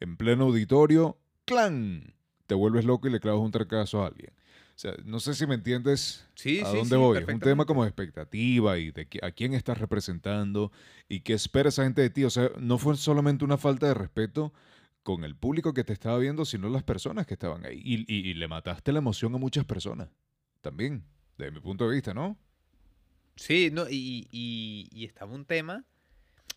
en 0.00 0.16
pleno 0.16 0.44
auditorio, 0.44 1.18
¡clan! 1.44 2.14
Te 2.46 2.54
vuelves 2.54 2.84
loco 2.84 3.08
y 3.08 3.10
le 3.10 3.20
clavas 3.20 3.40
un 3.40 3.50
trancazo 3.50 4.02
a 4.02 4.08
alguien. 4.08 4.32
O 4.74 4.78
sea, 4.82 4.94
no 5.04 5.20
sé 5.20 5.34
si 5.34 5.46
me 5.46 5.54
entiendes 5.54 6.26
Sí, 6.34 6.60
a 6.60 6.66
sí, 6.66 6.76
dónde 6.76 6.96
sí, 6.96 6.96
voy. 6.96 7.18
Es 7.18 7.28
un 7.28 7.40
tema 7.40 7.64
como 7.66 7.82
de 7.84 7.88
expectativa 7.90 8.78
y 8.78 8.90
de 8.90 9.06
a 9.22 9.30
quién 9.30 9.54
estás 9.54 9.78
representando 9.78 10.72
y 11.08 11.20
qué 11.20 11.34
espera 11.34 11.68
esa 11.68 11.84
gente 11.84 12.00
de 12.02 12.10
ti. 12.10 12.24
O 12.24 12.30
sea, 12.30 12.50
no 12.58 12.78
fue 12.78 12.96
solamente 12.96 13.44
una 13.44 13.58
falta 13.58 13.86
de 13.86 13.94
respeto 13.94 14.52
con 15.02 15.24
el 15.24 15.36
público 15.36 15.74
que 15.74 15.84
te 15.84 15.92
estaba 15.92 16.18
viendo, 16.18 16.44
sino 16.44 16.68
las 16.68 16.82
personas 16.82 17.26
que 17.26 17.34
estaban 17.34 17.64
ahí. 17.66 17.80
Y, 17.84 18.00
y- 18.12 18.30
y 18.30 18.34
le 18.34 18.48
mataste 18.48 18.92
la 18.92 18.98
emoción 18.98 19.34
a 19.34 19.38
muchas 19.38 19.64
personas. 19.64 20.08
También, 20.60 21.04
desde 21.38 21.50
mi 21.52 21.60
punto 21.60 21.88
de 21.88 21.94
vista, 21.94 22.14
¿no? 22.14 22.36
Sí, 23.36 23.70
no, 23.72 23.86
y, 23.90 24.88
estaba 25.04 25.32
un 25.32 25.44
tema 25.44 25.84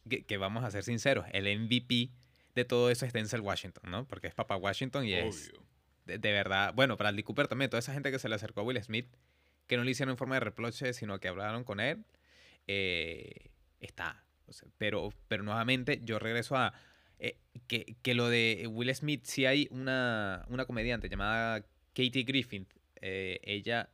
que, 0.09 0.23
que 0.25 0.37
vamos 0.37 0.63
a 0.63 0.71
ser 0.71 0.83
sinceros, 0.83 1.25
el 1.31 1.47
MVP 1.47 2.11
de 2.53 2.65
todo 2.65 2.89
eso 2.89 3.05
es 3.05 3.13
Denzel 3.13 3.41
Washington, 3.41 3.89
¿no? 3.89 4.05
Porque 4.07 4.27
es 4.27 4.33
papá 4.33 4.55
Washington 4.57 5.05
y 5.05 5.13
es 5.13 5.51
de, 6.05 6.17
de 6.17 6.31
verdad, 6.31 6.73
bueno, 6.73 6.97
Bradley 6.97 7.23
Cooper 7.23 7.47
también, 7.47 7.69
toda 7.69 7.79
esa 7.79 7.93
gente 7.93 8.11
que 8.11 8.19
se 8.19 8.29
le 8.29 8.35
acercó 8.35 8.61
a 8.61 8.63
Will 8.63 8.81
Smith, 8.83 9.07
que 9.67 9.77
no 9.77 9.83
le 9.83 9.91
hicieron 9.91 10.11
en 10.11 10.17
forma 10.17 10.35
de 10.35 10.41
reproche, 10.41 10.93
sino 10.93 11.19
que 11.19 11.27
hablaron 11.27 11.63
con 11.63 11.79
él, 11.79 12.03
eh, 12.67 13.49
está. 13.79 14.23
O 14.47 14.53
sea, 14.53 14.67
pero, 14.77 15.11
pero 15.27 15.43
nuevamente 15.43 16.01
yo 16.03 16.19
regreso 16.19 16.55
a 16.55 16.73
eh, 17.19 17.37
que, 17.67 17.95
que 18.01 18.13
lo 18.13 18.29
de 18.29 18.67
Will 18.69 18.93
Smith, 18.93 19.23
sí 19.23 19.45
hay 19.45 19.67
una, 19.71 20.45
una 20.49 20.65
comediante 20.65 21.09
llamada 21.09 21.61
Katie 21.93 22.23
Griffin, 22.23 22.67
eh, 23.01 23.39
ella 23.43 23.89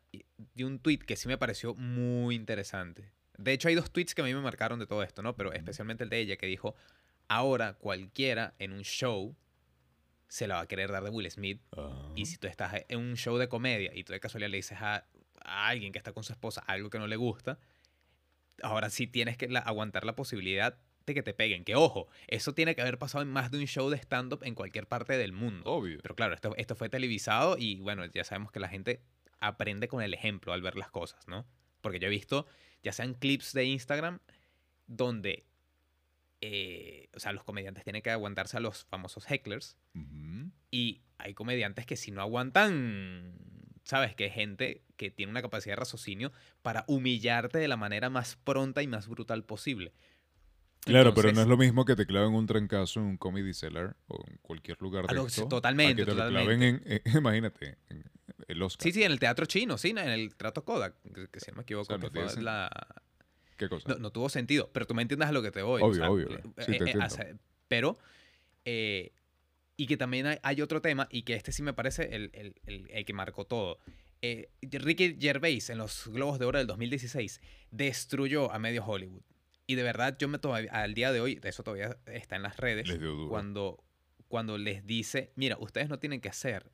dio 0.54 0.68
un 0.68 0.80
tweet 0.80 1.00
que 1.00 1.16
sí 1.16 1.28
me 1.28 1.38
pareció 1.38 1.76
muy 1.76 2.36
interesante. 2.36 3.12
De 3.38 3.54
hecho, 3.54 3.68
hay 3.68 3.76
dos 3.76 3.92
tweets 3.92 4.14
que 4.14 4.22
a 4.22 4.26
mí 4.26 4.34
me 4.34 4.42
marcaron 4.42 4.80
de 4.80 4.88
todo 4.88 5.04
esto, 5.04 5.22
¿no? 5.22 5.36
Pero 5.36 5.52
especialmente 5.54 6.04
el 6.04 6.10
de 6.10 6.20
ella, 6.20 6.38
que 6.38 6.46
dijo, 6.46 6.76
ahora 7.28 7.74
cualquiera 7.74 8.54
en 8.60 8.72
un 8.74 8.84
show 8.84 9.36
se 10.32 10.48
la 10.48 10.56
va 10.56 10.62
a 10.62 10.66
querer 10.66 10.90
dar 10.94 11.04
de 11.04 11.10
Will 11.10 11.30
Smith. 11.30 11.62
Y 12.16 12.26
si 12.26 12.38
tú 12.38 12.48
estás 12.48 12.86
en 12.88 13.00
un 13.00 13.18
show 13.18 13.38
de 13.38 13.50
comedia 13.50 13.92
y 13.94 14.06
tú 14.06 14.14
de 14.14 14.22
casualidad 14.22 14.50
le 14.50 14.56
dices 14.58 14.78
a, 14.80 15.06
a 15.44 15.68
alguien 15.68 15.92
que 15.92 15.98
está 15.98 16.14
con 16.14 16.24
su 16.24 16.32
esposa 16.32 16.62
algo 16.68 16.90
que 16.90 17.00
no 17.00 17.08
le 17.08 17.18
gusta, 17.18 17.60
ahora 18.64 18.90
sí 18.90 19.08
tienes 19.08 19.36
que 19.36 19.50
la- 19.50 19.60
aguantar 19.60 20.06
la 20.06 20.16
posibilidad 20.16 20.78
de 21.06 21.14
que 21.14 21.22
te 21.22 21.34
peguen. 21.34 21.66
Que 21.66 21.76
ojo, 21.76 22.08
eso 22.28 22.54
tiene 22.54 22.76
que 22.76 22.82
haber 22.82 22.98
pasado 22.98 23.24
en 23.24 23.30
más 23.30 23.52
de 23.52 23.58
un 23.58 23.66
show 23.68 23.90
de 23.90 23.98
stand-up 23.98 24.40
en 24.44 24.56
cualquier 24.56 24.88
parte 24.88 25.18
del 25.18 25.34
mundo. 25.34 25.70
Obvio. 25.70 26.00
Pero 26.02 26.16
claro, 26.16 26.34
esto, 26.34 26.56
esto 26.56 26.76
fue 26.78 26.88
televisado 26.88 27.58
y 27.58 27.82
bueno, 27.82 28.06
ya 28.06 28.24
sabemos 28.24 28.54
que 28.54 28.62
la 28.62 28.70
gente 28.70 29.02
aprende 29.42 29.90
con 29.90 30.02
el 30.02 30.14
ejemplo 30.14 30.54
al 30.54 30.62
ver 30.62 30.78
las 30.78 30.92
cosas, 30.92 31.28
¿no? 31.28 31.46
Porque 31.82 32.00
yo 32.00 32.08
he 32.08 32.10
visto, 32.12 32.48
ya 32.84 32.94
sean 32.94 33.16
clips 33.16 33.52
de 33.52 33.66
Instagram, 33.66 34.20
donde, 34.88 35.44
eh, 36.42 37.10
o 37.16 37.20
sea, 37.20 37.32
los 37.34 37.44
comediantes 37.44 37.84
tienen 37.84 38.02
que 38.02 38.10
aguantarse 38.12 38.58
a 38.58 38.60
los 38.60 38.86
famosos 38.86 39.26
hecklers 39.30 39.78
y 40.72 41.02
hay 41.18 41.34
comediantes 41.34 41.86
que 41.86 41.96
si 41.98 42.12
no 42.12 42.22
aguantan, 42.22 43.34
sabes, 43.84 44.16
que 44.16 44.26
hay 44.26 44.30
gente 44.32 44.84
que 44.98 45.12
tiene 45.12 45.30
una 45.32 45.42
capacidad 45.42 45.74
de 45.74 45.80
raciocinio 45.82 46.32
para 46.62 46.84
humillarte 46.88 47.58
de 47.60 47.68
la 47.68 47.78
manera 47.78 48.10
más 48.10 48.38
pronta 48.44 48.82
y 48.82 48.88
más 48.88 49.08
brutal 49.08 49.44
posible. 49.44 49.94
Claro, 50.84 51.14
pero 51.14 51.32
no 51.32 51.42
es 51.42 51.48
lo 51.48 51.58
mismo 51.58 51.86
que 51.86 51.96
te 51.96 52.08
claven 52.08 52.34
un 52.34 52.48
trancazo 52.48 53.02
en 53.02 53.06
un 53.06 53.18
comedy 53.18 53.54
cellar 53.54 53.96
o 54.08 54.24
en 54.28 54.38
cualquier 54.42 54.82
lugar 54.82 55.06
de 55.06 55.14
no, 55.14 55.28
esto, 55.28 55.44
a 55.46 55.50
totalmente, 55.50 55.96
que 55.96 56.06
te 56.06 56.16
lo 56.16 56.18
totalmente. 56.26 56.58
claven 56.58 56.64
en, 56.64 57.02
en- 57.06 57.18
imagínate, 57.18 57.78
en 57.90 58.04
el 58.48 58.62
Oscar. 58.64 58.84
Sí, 58.84 58.92
sí, 58.92 59.04
en 59.04 59.12
el 59.12 59.20
teatro 59.20 59.46
chino, 59.46 59.78
sí, 59.78 59.90
en 59.92 60.00
el 60.00 60.36
trato 60.36 60.66
Kodak, 60.66 60.96
que, 61.14 61.28
que 61.28 61.40
si 61.40 61.52
no 61.52 61.58
me 61.58 61.64
equivoco, 61.64 61.86
sea, 61.86 61.98
no 61.98 62.02
que 62.02 62.10
fue 62.10 62.26
tiene 62.26 62.32
sen- 62.42 62.42
la... 62.46 62.70
¿Qué 63.62 63.70
cosa? 63.70 63.90
No, 63.90 63.96
no 64.00 64.12
tuvo 64.12 64.28
sentido, 64.28 64.72
pero 64.74 64.88
tú 64.88 64.96
me 64.96 65.04
entiendes 65.04 65.30
a 65.30 65.32
lo 65.32 65.42
que 65.44 65.52
te 65.52 65.62
voy. 65.62 65.82
o 65.82 65.86
Obvio, 65.86 65.96
sea, 66.02 66.10
obvio, 66.10 66.30
eh, 66.32 66.42
te 66.80 66.90
eh, 66.92 66.94
hace- 67.00 67.36
pero, 67.68 67.98
eh, 68.66 69.12
y 69.78 69.86
que 69.88 69.98
también 69.98 70.26
hay, 70.26 70.38
hay 70.42 70.62
otro 70.62 70.82
tema, 70.82 71.08
y 71.12 71.22
que 71.24 71.36
este 71.36 71.52
sí 71.52 71.62
me 71.64 71.74
parece 71.74 72.16
el, 72.16 72.32
el- 72.34 72.56
el- 72.66 72.90
el 72.90 73.06
que 73.06 73.14
marcó 73.14 73.46
todo. 73.46 73.78
Eh, 74.24 74.50
Ricky 74.62 75.18
Gervais 75.20 75.70
en 75.70 75.78
los 75.78 76.08
Globos 76.08 76.40
de 76.40 76.46
Oro 76.46 76.58
del 76.58 76.68
2016 76.68 77.40
destruyó 77.72 78.52
a 78.52 78.60
medio 78.60 78.84
Hollywood. 78.86 79.22
Y 79.68 79.76
de 79.76 79.84
verdad, 79.84 80.18
yo 80.20 80.28
me 80.28 80.38
todavía, 80.40 80.72
al 80.72 80.94
día 80.94 81.12
de 81.12 81.22
hoy, 81.22 81.40
eso 81.44 81.64
todavía 81.64 81.98
está 82.08 82.36
en 82.36 82.44
las 82.44 82.58
redes, 82.58 82.88
Les 82.88 83.00
dio 83.00 83.12
duro. 83.12 83.30
cuando, 83.30 83.84
cuando 84.28 84.58
les 84.58 84.86
dice, 84.86 85.32
mira, 85.36 85.58
ustedes 85.60 85.88
no 85.88 85.98
tienen 86.00 86.20
que 86.20 86.30
hacer 86.30 86.72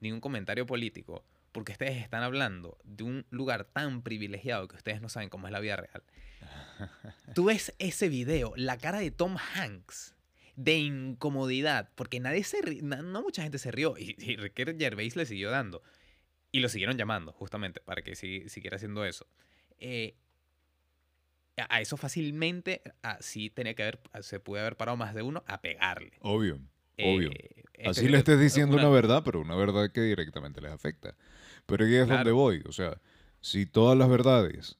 ningún 0.00 0.20
comentario 0.20 0.64
político, 0.66 1.24
porque 1.52 1.72
ustedes 1.72 1.96
están 2.02 2.22
hablando 2.22 2.78
de 2.84 3.04
un 3.04 3.26
lugar 3.30 3.64
tan 3.64 4.02
privilegiado 4.02 4.68
que 4.68 4.76
ustedes 4.76 5.00
no 5.00 5.08
saben 5.08 5.28
cómo 5.28 5.46
es 5.48 5.52
la 5.52 5.60
vida 5.60 5.76
real. 5.76 6.02
Tú 7.34 7.44
ves 7.46 7.74
ese 7.78 8.08
video, 8.08 8.52
la 8.56 8.78
cara 8.78 9.00
de 9.00 9.10
Tom 9.10 9.36
Hanks 9.54 10.14
de 10.56 10.76
incomodidad, 10.78 11.90
porque 11.94 12.20
nadie 12.20 12.44
se 12.44 12.58
ri- 12.62 12.82
na- 12.82 13.02
no 13.02 13.22
mucha 13.22 13.42
gente 13.42 13.58
se 13.58 13.70
rió 13.70 13.96
y, 13.98 14.14
y 14.18 14.36
Ricky 14.36 14.64
Gervais 14.78 15.16
le 15.16 15.24
siguió 15.26 15.50
dando 15.50 15.82
y 16.52 16.60
lo 16.60 16.68
siguieron 16.68 16.98
llamando 16.98 17.32
justamente 17.32 17.80
para 17.80 18.02
que 18.02 18.14
si- 18.14 18.48
siguiera 18.48 18.76
haciendo 18.76 19.04
eso. 19.04 19.26
Eh, 19.78 20.16
a 21.56 21.76
a 21.76 21.80
eso 21.80 21.96
fácilmente 21.96 22.82
así 23.02 23.50
tenía 23.50 23.74
que 23.74 23.82
haber 23.82 24.00
se 24.22 24.40
puede 24.40 24.62
haber 24.62 24.76
parado 24.76 24.96
más 24.96 25.14
de 25.14 25.22
uno 25.22 25.44
a 25.46 25.60
pegarle. 25.60 26.12
Obvio, 26.20 26.60
obvio. 26.98 27.30
Eh, 27.32 27.62
Así 27.86 28.00
este- 28.00 28.10
le 28.10 28.18
estés 28.18 28.38
diciendo 28.40 28.76
una- 28.76 28.86
una 28.88 28.94
verdad, 28.94 29.22
pero 29.24 29.40
una 29.40 29.56
verdad 29.56 29.90
que 29.92 30.00
directamente 30.02 30.60
les 30.60 30.72
afecta. 30.72 31.16
Pero 31.66 31.84
ahí 31.84 31.94
es 31.94 32.08
donde 32.08 32.32
voy. 32.32 32.62
O 32.68 32.72
sea, 32.72 33.00
si 33.40 33.66
todas 33.66 33.96
las 33.96 34.08
verdades 34.08 34.78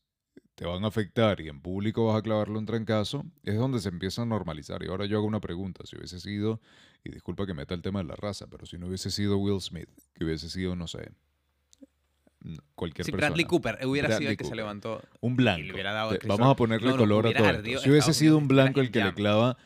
te 0.55 0.67
van 0.67 0.85
a 0.85 0.89
afectar 0.89 1.41
y 1.41 1.49
en 1.49 1.61
público 1.61 2.07
vas 2.07 2.19
a 2.19 2.23
clavarle 2.23 2.59
un 2.59 2.67
trancazo, 2.67 3.25
es 3.45 3.57
donde 3.57 3.81
se 3.81 3.89
empieza 3.89 4.23
a 4.23 4.27
normalizar. 4.27 4.83
Y 4.83 4.89
ahora 4.89 5.07
yo 5.07 5.17
hago 5.17 5.27
una 5.27 5.41
pregunta. 5.41 5.87
Si 5.87 5.97
hubiese 5.97 6.21
sido, 6.21 6.61
y 7.03 7.11
disculpa 7.11 7.47
que 7.47 7.55
meta 7.55 7.75
el 7.75 7.83
tema 7.83 8.01
de 8.01 8.09
la 8.09 8.17
raza, 8.17 8.47
pero 8.47 8.67
si 8.67 8.77
no 8.77 8.87
hubiese 8.89 9.11
sido 9.11 9.39
Will 9.39 9.61
Smith, 9.61 9.89
que 10.15 10.25
hubiese 10.25 10.51
sido, 10.51 10.77
no 10.77 10.87
sé, 10.87 11.13
cualquier 12.75 13.05
Si 13.05 13.13
persona. 13.13 13.29
Bradley 13.29 13.45
Cooper 13.47 13.79
hubiera 13.87 14.17
sido 14.17 14.31
el 14.31 14.37
que 14.37 14.45
se 14.45 14.55
levantó. 14.55 15.03
Un 15.21 15.37
blanco. 15.37 15.77
le 15.77 15.83
dado 15.83 16.11
a 16.11 16.19
Vamos 16.27 16.49
a 16.49 16.57
ponerle 16.57 16.89
No, 16.89 16.97
no, 16.97 16.99
color 16.99 17.27
a 17.29 17.33
todo 17.33 17.47
ardido 17.47 17.81
Si 17.81 17.91
hubiese 17.91 18.13
sido 18.15 18.37
un 18.37 18.49
blanco 18.49 18.81
el 18.81 18.91
que 18.91 19.03
le 19.03 19.15
clava 19.15 19.57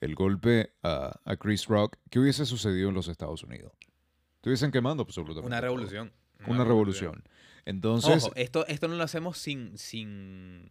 el 0.00 0.14
golpe 0.14 0.74
a, 0.82 1.20
a 1.24 1.36
Chris 1.36 1.66
Rock, 1.66 1.96
¿qué 2.10 2.18
hubiese 2.18 2.44
sucedido 2.46 2.90
en 2.90 2.94
los 2.94 3.08
Estados 3.08 3.42
Unidos? 3.42 3.72
Estuviesen 4.36 4.70
quemando 4.70 5.02
absolutamente. 5.02 5.46
Una 5.48 5.60
todo. 5.60 6.12
Una 6.46 6.64
revolución. 6.64 7.22
Entonces, 7.64 8.24
Ojo, 8.24 8.32
esto, 8.36 8.66
esto 8.66 8.88
no 8.88 8.94
lo 8.96 9.02
hacemos 9.02 9.38
sin, 9.38 9.76
sin 9.78 10.70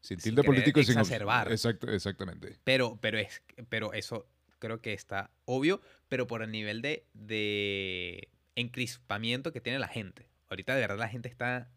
sin 0.00 0.18
tilde 0.18 0.42
político 0.42 0.80
y 0.80 0.84
sin. 0.84 0.98
exacerbar. 0.98 1.50
Exacto, 1.52 1.88
exactamente. 1.90 2.58
Pero, 2.64 2.98
pero, 3.00 3.18
es, 3.18 3.42
pero 3.68 3.92
eso 3.92 4.26
creo 4.58 4.80
que 4.80 4.92
está 4.92 5.30
obvio, 5.44 5.80
pero 6.08 6.26
por 6.26 6.42
el 6.42 6.50
nivel 6.50 6.82
de, 6.82 7.06
de 7.14 8.28
encrispamiento 8.56 9.52
que 9.52 9.60
tiene 9.60 9.78
la 9.78 9.88
gente. 9.88 10.28
Ahorita 10.48 10.74
de 10.74 10.80
verdad 10.80 10.98
la 10.98 11.08
gente 11.08 11.28
está 11.28 11.70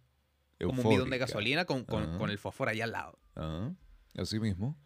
como 0.63 0.81
un 0.81 0.89
bidón 0.89 1.09
de 1.09 1.17
gasolina 1.17 1.65
con, 1.65 1.83
con- 1.85 2.17
con 2.17 2.29
el 2.29 2.37
fósforo 2.39 2.71
ahí 2.71 2.81
al 2.81 2.91
lado. 2.91 3.19
Ajá, 3.35 3.73
Así 4.17 4.39
mismo. 4.39 4.77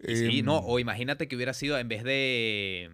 Y 0.00 0.16
sí, 0.16 0.42
no, 0.42 0.58
Em, 0.58 0.64
o 0.66 0.78
imagínate 0.78 1.28
que 1.28 1.36
hubiera 1.36 1.54
sido, 1.54 1.78
en 1.78 1.88
vez 1.88 2.02
de, 2.04 2.90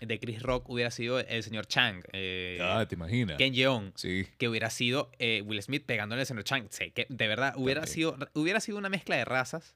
de 0.00 0.20
Chris 0.20 0.42
Rock, 0.42 0.68
hubiera 0.68 0.90
sido 0.90 1.18
el 1.20 1.42
señor 1.42 1.66
Chang, 1.66 2.02
eh, 2.12 2.58
Ah, 2.60 2.84
te 2.88 2.94
imaginas. 2.96 3.38
Ken 3.38 3.54
Jeong, 3.54 3.92
Sí. 3.96 4.26
que 4.38 4.48
hubiera 4.48 4.68
sido 4.70 5.10
eh, 5.18 5.42
Will 5.46 5.62
Smith 5.62 5.84
pegándole 5.86 6.20
al 6.22 6.26
señor 6.26 6.44
Chang. 6.44 6.66
Sí, 6.70 6.90
que 6.90 7.06
de 7.08 7.26
verdad 7.28 7.54
hubiera 7.56 7.80
También. 7.82 7.94
sido, 7.94 8.18
hubiera 8.34 8.60
sido 8.60 8.76
una 8.78 8.88
mezcla 8.88 9.16
de 9.16 9.24
razas. 9.24 9.74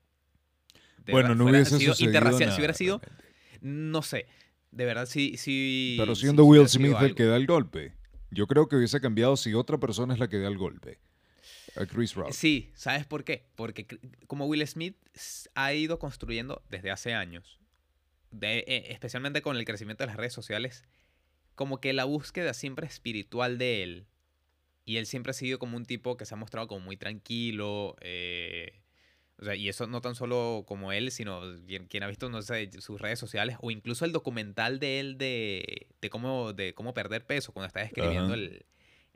De 1.05 1.13
Bueno, 1.13 1.29
verdad, 1.31 1.45
no 1.45 1.51
hubiese 1.51 1.79
sido 1.79 1.95
interracial. 1.99 2.41
nada, 2.49 2.53
Si 2.57 2.61
hubiera 2.61 2.75
sido, 2.75 2.99
realmente. 2.99 3.25
no 3.63 4.03
sé, 4.03 4.27
de 4.71 4.85
verdad 4.85 5.07
sí, 5.07 5.37
sí. 5.39 5.97
Pero 5.99 6.15
siendo 6.15 6.43
sí 6.43 6.49
Will 6.51 6.69
Smith 6.69 6.97
el 7.01 7.15
que 7.15 7.25
da 7.25 7.37
el 7.37 7.47
golpe, 7.47 7.95
yo 8.31 8.47
creo 8.47 8.69
que 8.69 8.77
hubiese 8.77 9.01
cambiado 9.01 9.37
si 9.39 9.55
otra 9.55 9.79
persona 9.79 10.13
es 10.13 10.21
la 10.21 10.29
que 10.29 10.39
da 10.39 10.49
el 10.49 10.59
golpe. 10.59 10.99
A 11.77 11.87
Chris 11.87 12.15
Rock. 12.15 12.33
Sí, 12.33 12.71
¿sabes 12.75 13.07
por 13.07 13.23
qué? 13.25 13.47
Porque 13.55 13.87
como 14.27 14.47
Will 14.47 14.67
Smith 14.67 14.97
ha 15.55 15.73
ido 15.73 16.01
construyendo 16.01 16.63
desde 16.69 16.91
hace 16.91 17.15
años 17.15 17.60
de- 18.31 18.65
eh, 18.67 18.93
especialmente 18.93 19.43
con 19.43 19.57
el 19.57 19.65
crecimiento 19.65 20.03
de 20.05 20.09
las 20.09 20.17
redes 20.17 20.33
sociales, 20.33 20.85
como 21.55 21.81
que 21.81 21.93
la 21.93 22.05
búsqueda 22.05 22.55
siempre 22.55 22.87
espiritual 22.87 23.59
de 23.59 23.83
él, 23.83 24.07
y 24.85 24.97
él 24.97 25.07
siempre 25.07 25.31
ha 25.31 25.35
sido 25.35 25.59
como 25.59 25.77
un 25.77 25.85
tipo 25.85 26.17
que 26.17 26.25
se 26.25 26.35
ha 26.35 26.37
mostrado 26.37 26.67
como 26.69 26.81
muy 26.85 26.97
tranquilo, 26.97 27.97
eh, 28.01 28.81
o 29.39 29.45
sea, 29.45 29.55
y 29.55 29.69
eso 29.69 29.87
no 29.87 30.01
tan 30.01 30.15
solo 30.15 30.65
como 30.67 30.93
él, 30.93 31.11
sino 31.11 31.41
quien, 31.67 31.87
quien 31.87 32.03
ha 32.03 32.09
visto, 32.09 32.29
no 32.29 32.43
sé, 32.43 32.71
sus 32.81 33.01
redes 33.01 33.19
sociales, 33.19 33.57
o 33.61 33.71
incluso 33.71 34.05
el 34.05 34.13
documental 34.13 34.79
de 34.79 35.01
él 35.01 35.17
de, 35.19 35.87
de, 36.01 36.11
cómo, 36.11 36.53
de 36.53 36.75
cómo 36.75 36.93
perder 36.95 37.25
peso, 37.27 37.53
cuando 37.53 37.67
está 37.69 37.83
escribiendo 37.83 38.35
el, 38.35 38.65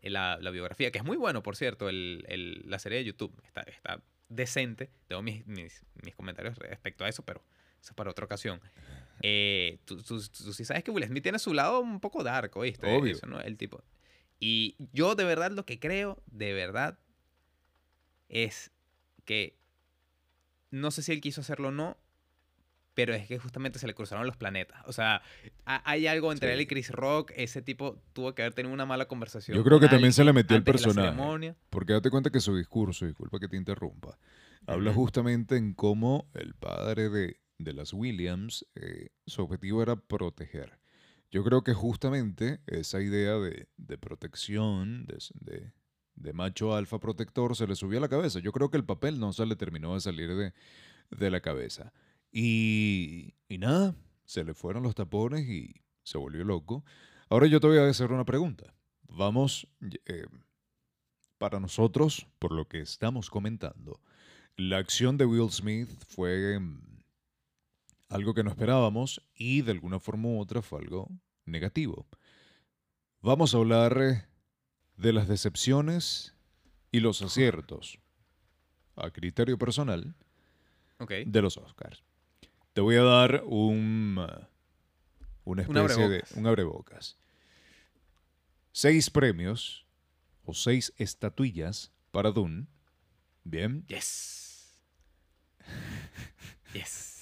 el- 0.02 0.12
la, 0.12 0.38
la 0.40 0.50
biografía, 0.50 0.90
que 0.90 0.98
es 0.98 1.04
muy 1.04 1.16
bueno, 1.16 1.42
por 1.42 1.56
cierto, 1.56 1.88
el, 1.88 2.24
el- 2.28 2.62
la 2.66 2.78
serie 2.78 2.98
de 2.98 3.04
YouTube, 3.04 3.34
está, 3.44 3.62
está 3.62 4.02
decente, 4.28 4.90
tengo 5.08 5.22
mis, 5.22 5.46
mis, 5.46 5.82
mis 6.02 6.14
comentarios 6.14 6.56
respecto 6.58 7.04
a 7.04 7.08
eso, 7.08 7.22
pero 7.24 7.42
eso 7.80 7.90
es 7.90 7.94
para 7.94 8.10
otra 8.10 8.24
ocasión. 8.24 8.60
Eh, 9.22 9.78
tú, 9.84 10.02
tú- 10.02 10.20
tú 10.20 10.52
sí 10.52 10.64
sabes 10.64 10.84
que 10.84 10.90
Will 10.90 11.04
Smith 11.06 11.22
tiene 11.22 11.38
su 11.38 11.54
lado 11.54 11.80
un 11.80 12.00
poco 12.00 12.22
dark, 12.22 12.56
¿oíste? 12.56 12.86
Obvio. 12.94 13.14
Eso, 13.14 13.26
¿no? 13.26 13.40
El 13.40 13.56
tipo. 13.56 13.82
Y 14.40 14.76
yo 14.92 15.14
de 15.14 15.24
verdad 15.24 15.50
lo 15.52 15.64
que 15.64 15.78
creo, 15.78 16.22
de 16.26 16.52
verdad, 16.52 16.98
es 18.28 18.70
que 19.24 19.56
no 20.70 20.90
sé 20.90 21.02
si 21.02 21.12
él 21.12 21.20
quiso 21.20 21.40
hacerlo 21.40 21.68
o 21.68 21.72
no, 21.72 21.96
pero 22.94 23.12
es 23.14 23.26
que 23.26 23.38
justamente 23.38 23.78
se 23.78 23.86
le 23.86 23.94
cruzaron 23.94 24.26
los 24.26 24.36
planetas. 24.36 24.80
O 24.86 24.92
sea, 24.92 25.22
ha- 25.64 25.82
hay 25.90 26.06
algo 26.06 26.30
entre 26.32 26.48
Sí. 26.50 26.54
él 26.54 26.60
y 26.60 26.66
Chris 26.66 26.90
Rock. 26.90 27.32
Ese 27.36 27.60
tipo 27.62 28.00
tuvo 28.12 28.34
que 28.34 28.42
haber 28.42 28.54
tenido 28.54 28.72
una 28.72 28.86
mala 28.86 29.06
conversación. 29.06 29.56
Yo 29.56 29.64
creo 29.64 29.80
que 29.80 29.88
también 29.88 30.12
se 30.12 30.24
le 30.24 30.32
metió 30.32 30.56
el 30.56 30.62
personaje. 30.64 31.54
Porque 31.70 31.92
date 31.92 32.10
cuenta 32.10 32.30
que 32.30 32.40
su 32.40 32.56
discurso, 32.56 33.06
disculpa 33.06 33.38
que 33.40 33.48
te 33.48 33.56
interrumpa, 33.56 34.16
habla 34.66 34.92
justamente 34.92 35.56
en 35.56 35.74
cómo 35.74 36.28
el 36.34 36.54
padre 36.54 37.08
de, 37.08 37.36
de 37.58 37.72
las 37.72 37.92
Williams, 37.92 38.66
eh, 38.74 39.10
su 39.26 39.42
objetivo 39.42 39.82
era 39.82 39.96
proteger. 39.96 40.78
Yo 41.30 41.42
creo 41.42 41.64
que 41.64 41.74
justamente 41.74 42.60
esa 42.66 43.00
idea 43.00 43.34
de, 43.34 43.98
protección, 43.98 45.06
de, 45.06 46.32
macho 46.32 46.76
alfa 46.76 47.00
protector, 47.00 47.56
se 47.56 47.66
le 47.66 47.74
subió 47.74 47.98
a 47.98 48.02
la 48.02 48.08
cabeza. 48.08 48.38
Yo 48.38 48.52
creo 48.52 48.70
que 48.70 48.76
el 48.76 48.84
papel 48.84 49.18
no 49.18 49.32
se 49.32 49.44
le 49.44 49.56
terminó 49.56 49.94
de 49.94 50.00
salir 50.00 50.30
de, 51.10 51.30
la 51.30 51.40
cabeza. 51.40 51.92
Y, 52.30 53.34
nada, 53.48 53.96
se 54.24 54.44
le 54.44 54.54
fueron 54.54 54.84
los 54.84 54.94
tapones 54.94 55.48
y 55.48 55.74
se 56.04 56.18
volvió 56.18 56.44
loco. 56.44 56.84
Ahora 57.28 57.46
yo 57.46 57.58
te 57.60 57.66
voy 57.66 57.78
a 57.78 57.88
hacer 57.88 58.12
una 58.12 58.24
pregunta. 58.24 58.72
Vamos, 59.08 59.66
eh, 60.06 60.26
para 61.38 61.58
nosotros, 61.58 62.28
por 62.38 62.52
lo 62.52 62.68
que 62.68 62.80
estamos 62.80 63.28
comentando, 63.28 64.00
la 64.56 64.78
acción 64.78 65.16
de 65.16 65.26
Will 65.26 65.50
Smith 65.50 65.90
fue 66.06 66.60
mm, 66.60 66.93
algo 68.14 68.32
que 68.32 68.44
no 68.44 68.50
esperábamos 68.50 69.20
y 69.34 69.62
de 69.62 69.72
alguna 69.72 69.98
forma 69.98 70.28
u 70.28 70.40
otra 70.40 70.62
fue 70.62 70.78
algo 70.78 71.10
negativo. 71.44 72.06
Vamos 73.20 73.54
a 73.54 73.58
hablar 73.58 74.00
eh, 74.00 74.24
de 74.96 75.12
las 75.12 75.26
decepciones 75.26 76.32
y 76.92 77.00
los 77.00 77.22
aciertos, 77.22 77.98
a 78.94 79.10
criterio 79.10 79.58
personal, 79.58 80.14
de 81.08 81.42
los 81.42 81.56
Oscars. 81.56 82.04
Te 82.72 82.80
voy 82.80 82.94
a 82.96 83.02
dar 83.02 83.42
un, 83.46 84.16
uh, 84.18 84.46
una 85.44 85.62
Un 85.66 85.76
especie 85.76 86.08
de 86.08 86.24
un 86.36 86.46
abrebocas. 86.46 87.18
Seis 88.70 89.10
premios 89.10 89.86
o 90.44 90.54
seis 90.54 90.92
estatuillas 90.98 91.92
para 92.12 92.30
Dune. 92.30 92.68
Bien. 93.42 93.84
Yes. 93.88 94.78
Yes. 96.74 97.13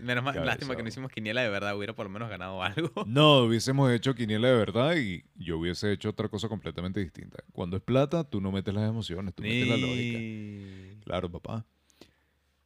Menos 0.00 0.24
mal, 0.24 0.44
lástima 0.44 0.76
que 0.76 0.82
no 0.82 0.88
hicimos 0.88 1.10
quiniela 1.10 1.42
de 1.42 1.48
verdad, 1.48 1.76
hubiera 1.76 1.94
por 1.94 2.06
lo 2.06 2.10
menos 2.10 2.28
ganado 2.28 2.62
algo. 2.62 2.90
No, 3.06 3.44
hubiésemos 3.44 3.90
hecho 3.92 4.14
quiniela 4.14 4.48
de 4.48 4.56
verdad 4.56 4.96
y 4.96 5.24
yo 5.36 5.58
hubiese 5.58 5.92
hecho 5.92 6.10
otra 6.10 6.28
cosa 6.28 6.48
completamente 6.48 7.00
distinta. 7.00 7.42
Cuando 7.52 7.76
es 7.76 7.82
plata, 7.82 8.24
tú 8.24 8.40
no 8.40 8.52
metes 8.52 8.72
las 8.74 8.88
emociones, 8.88 9.34
tú 9.34 9.42
metes 9.42 9.68
la 9.68 9.76
lógica. 9.76 11.04
Claro, 11.04 11.30
papá. 11.30 11.64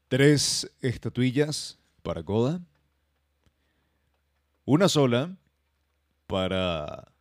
Tres 0.08 0.70
estatuillas 0.80 1.78
para 2.02 2.22
Coda. 2.22 2.60
Una 4.64 4.88
sola 4.88 5.36
para 6.26 7.12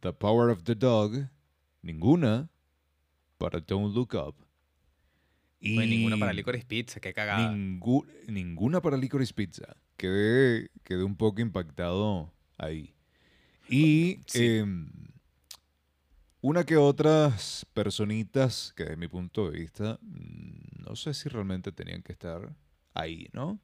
The 0.00 0.12
Power 0.12 0.50
of 0.50 0.62
the 0.64 0.74
Dog. 0.74 1.28
Ninguna 1.82 2.48
para 3.38 3.60
Don't 3.60 3.94
Look 3.94 4.14
Up. 4.14 4.34
Y 5.60 5.74
Pues 5.74 5.88
ninguna 5.88 6.16
para 6.16 6.32
Licorice 6.32 6.64
Pizza, 6.64 7.00
qué 7.00 7.12
cagada. 7.12 7.52
ningú- 7.52 8.06
ninguna 8.26 8.80
para 8.80 8.96
Licorice 8.96 9.34
Pizza. 9.34 9.76
Quedé, 9.96 10.70
quedé 10.84 11.04
un 11.04 11.16
poco 11.16 11.40
impactado 11.42 12.32
ahí. 12.56 12.94
Y 13.68 14.20
Sí. 14.26 14.46
em, 14.46 14.90
una 16.40 16.64
que 16.64 16.76
otras 16.76 17.66
personitas 17.74 18.72
que 18.74 18.84
desde 18.84 18.96
mi 18.96 19.08
punto 19.08 19.50
de 19.50 19.58
vista 19.60 19.98
mm, 20.00 20.82
no 20.88 20.96
sé 20.96 21.12
si 21.12 21.28
realmente 21.28 21.70
tenían 21.72 22.02
que 22.02 22.12
estar 22.12 22.54
ahí, 22.94 23.28
¿no? 23.32 23.60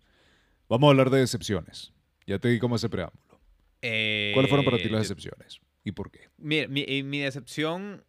Vamos 0.68 0.88
a 0.88 0.90
hablar 0.90 1.09
de 1.11 1.20
decepciones. 1.20 1.92
Ya 2.26 2.38
te 2.38 2.48
di 2.48 2.59
como 2.59 2.76
ese 2.76 2.88
preámbulo. 2.90 3.40
¿Cuáles 3.80 4.48
fueron 4.50 4.64
para 4.64 4.76
ti 4.78 4.85
Eh, 4.85 4.90
las 4.90 4.98
yo- 5.09 5.14
decepciones? 5.14 5.61
¿Y 5.85 5.92
por 5.92 6.11
qué? 6.11 6.28
Mi, 6.37 6.56
eh, 6.59 7.02
mi 7.04 7.20
decepción, 7.20 8.04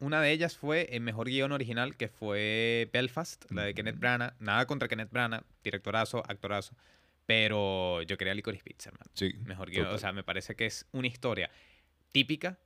una 0.00 0.20
de 0.20 0.32
ellas 0.32 0.56
fue 0.56 0.88
el 0.90 1.02
mejor 1.02 1.28
guion 1.28 1.52
original, 1.52 1.96
que 1.96 2.08
fue 2.08 2.88
Belfast, 2.92 3.50
la 3.50 3.64
de 3.64 3.74
Kenneth. 3.74 3.98
Branagh. 3.98 4.34
Nada 4.40 4.66
contra 4.66 4.88
Kenneth 4.88 5.10
Branagh, 5.10 5.44
directorazo, 5.62 6.22
actorazo. 6.26 6.74
Pero 7.26 8.02
yo 8.02 8.16
quería 8.18 8.34
Licorice 8.34 8.64
Pizza, 8.64 8.90
hermano. 8.90 9.10
Sí. 9.14 9.32
Mejor 9.44 9.70
guion. 9.70 9.86
O 9.86 9.98
sea, 9.98 10.12
me 10.12 10.24
parece 10.24 10.56
que 10.56 10.66
es 10.66 10.86
una 10.92 11.06
historia 11.06 11.50
típica, 12.10 12.58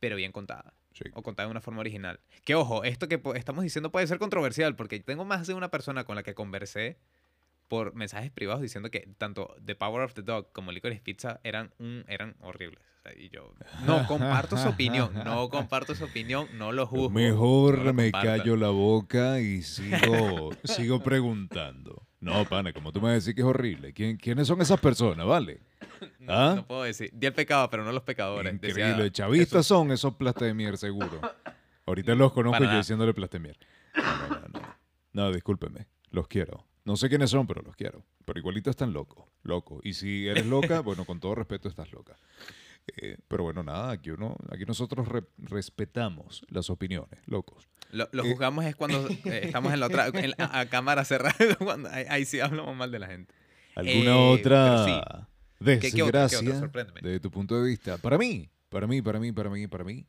pero 0.00 0.16
bien 0.16 0.32
contada. 0.32 0.74
Sí. 0.92 1.04
O 1.12 1.22
contada 1.22 1.46
de 1.46 1.52
una 1.52 1.60
forma 1.60 1.80
original. 1.80 2.18
Que 2.44 2.56
ojo, 2.56 2.82
esto 2.82 3.06
que 3.06 3.20
estamos 3.36 3.62
diciendo 3.62 3.92
puede 3.92 4.06
ser 4.06 4.18
controversial, 4.18 4.74
porque 4.74 4.98
tengo 4.98 5.24
más 5.24 5.46
de 5.46 5.54
una 5.54 5.70
persona 5.70 6.04
con 6.04 6.16
la 6.16 6.22
que 6.24 6.34
conversé 6.34 6.98
por 7.68 7.94
mensajes 7.94 8.30
privados 8.30 8.62
diciendo 8.62 8.90
que 8.90 9.08
tanto 9.18 9.54
The 9.64 9.74
Power 9.74 10.02
of 10.02 10.14
the 10.14 10.22
Dog 10.22 10.52
como 10.52 10.72
Licorice 10.72 11.00
Pizza 11.02 11.40
eran, 11.44 11.72
un, 11.78 12.04
eran 12.08 12.34
horribles. 12.40 12.80
O 12.98 13.02
sea, 13.02 13.12
y 13.16 13.28
yo 13.30 13.54
no 13.86 14.06
comparto 14.08 14.56
su 14.56 14.68
opinión, 14.68 15.12
no 15.24 15.48
comparto 15.50 15.94
su 15.94 16.04
opinión, 16.04 16.48
no 16.54 16.72
lo 16.72 16.86
juzgo. 16.86 17.10
Mejor 17.10 17.78
no 17.78 17.92
me 17.92 18.10
callo 18.10 18.56
la 18.56 18.70
boca 18.70 19.38
y 19.40 19.62
sigo, 19.62 20.50
sigo 20.64 21.00
preguntando. 21.02 22.02
No, 22.20 22.44
pana, 22.46 22.72
como 22.72 22.92
tú 22.92 23.00
me 23.00 23.04
vas 23.08 23.12
a 23.12 23.14
decir 23.14 23.34
que 23.36 23.42
es 23.42 23.46
horrible. 23.46 23.92
¿Quién- 23.92 24.16
¿Quiénes 24.16 24.48
son 24.48 24.60
esas 24.60 24.80
personas, 24.80 25.24
vale? 25.24 25.60
No, 26.18 26.32
¿Ah? 26.32 26.52
no 26.56 26.66
puedo 26.66 26.82
decir. 26.82 27.10
Di 27.12 27.26
el 27.28 27.32
pecado, 27.32 27.70
pero 27.70 27.84
no 27.84 27.92
los 27.92 28.02
pecadores. 28.02 28.60
Decía 28.60 28.88
Increíble. 28.88 29.12
Chavistas 29.12 29.48
Jesús. 29.50 29.66
son 29.66 29.92
esos 29.92 30.14
plastemier, 30.14 30.76
seguro. 30.78 31.20
Ahorita 31.86 32.14
los 32.16 32.32
conozco 32.32 32.64
yo 32.64 32.76
diciéndole 32.76 33.14
plastemier. 33.14 33.56
No, 33.96 34.02
no, 34.28 34.40
no, 34.40 34.48
no. 34.48 34.76
No, 35.12 35.32
discúlpeme. 35.32 35.86
Los 36.10 36.26
quiero. 36.28 36.64
No 36.88 36.96
sé 36.96 37.08
quiénes 37.10 37.28
son, 37.30 37.46
pero 37.46 37.60
los 37.62 37.76
quiero. 37.76 38.02
Pero 38.24 38.38
igualito 38.38 38.70
están 38.70 38.92
locos. 38.94 39.26
Loco. 39.42 39.80
Y 39.84 39.92
si 39.92 40.26
eres 40.26 40.46
loca, 40.46 40.80
bueno, 40.80 41.04
con 41.04 41.20
todo 41.20 41.34
respeto 41.34 41.68
estás 41.68 41.92
loca. 41.92 42.16
Eh, 42.96 43.18
pero 43.28 43.44
bueno, 43.44 43.62
nada, 43.62 43.90
aquí 43.90 44.08
uno, 44.10 44.34
aquí 44.50 44.64
nosotros 44.64 45.06
re- 45.06 45.26
respetamos 45.36 46.42
las 46.48 46.70
opiniones, 46.70 47.20
locos. 47.26 47.68
Lo, 47.90 48.08
lo 48.12 48.24
Eh. 48.24 48.30
juzgamos 48.30 48.64
es 48.64 48.74
cuando 48.74 49.06
eh, 49.26 49.40
estamos 49.44 49.74
en 49.74 49.80
la 49.80 49.86
otra, 49.86 50.06
en 50.08 50.30
la- 50.30 50.50
a, 50.50 50.66
cámara 50.70 51.04
cerrada. 51.04 51.36
cuando- 51.58 51.90
ahí, 51.90 52.06
ahí 52.08 52.24
sí 52.24 52.40
hablamos 52.40 52.74
mal 52.74 52.90
de 52.90 52.98
la 52.98 53.06
gente. 53.08 53.34
¿Alguna 53.74 54.12
Eh, 54.12 54.32
otra 54.40 54.84
sí. 54.86 54.92
¿Qué- 55.62 55.78
qué 55.80 55.90
qué 55.92 56.02
desgracia 56.04 56.38
Sorpréndeme. 56.58 57.00
desde 57.02 57.20
tu 57.20 57.30
punto 57.30 57.60
de 57.62 57.68
vista? 57.68 57.98
Para 57.98 58.16
mí, 58.16 58.48
para 58.70 58.86
mí, 58.86 59.02
para 59.02 59.20
mí, 59.20 59.30
para 59.32 59.50
mí, 59.50 59.66
para 59.66 59.84
mí. 59.84 60.06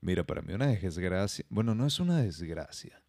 Mira, 0.00 0.24
para 0.24 0.40
mí 0.40 0.54
una 0.54 0.68
desgracia. 0.68 1.44
Bueno, 1.50 1.74
no 1.74 1.86
es 1.86 2.00
una 2.00 2.22
desgracia. 2.22 3.02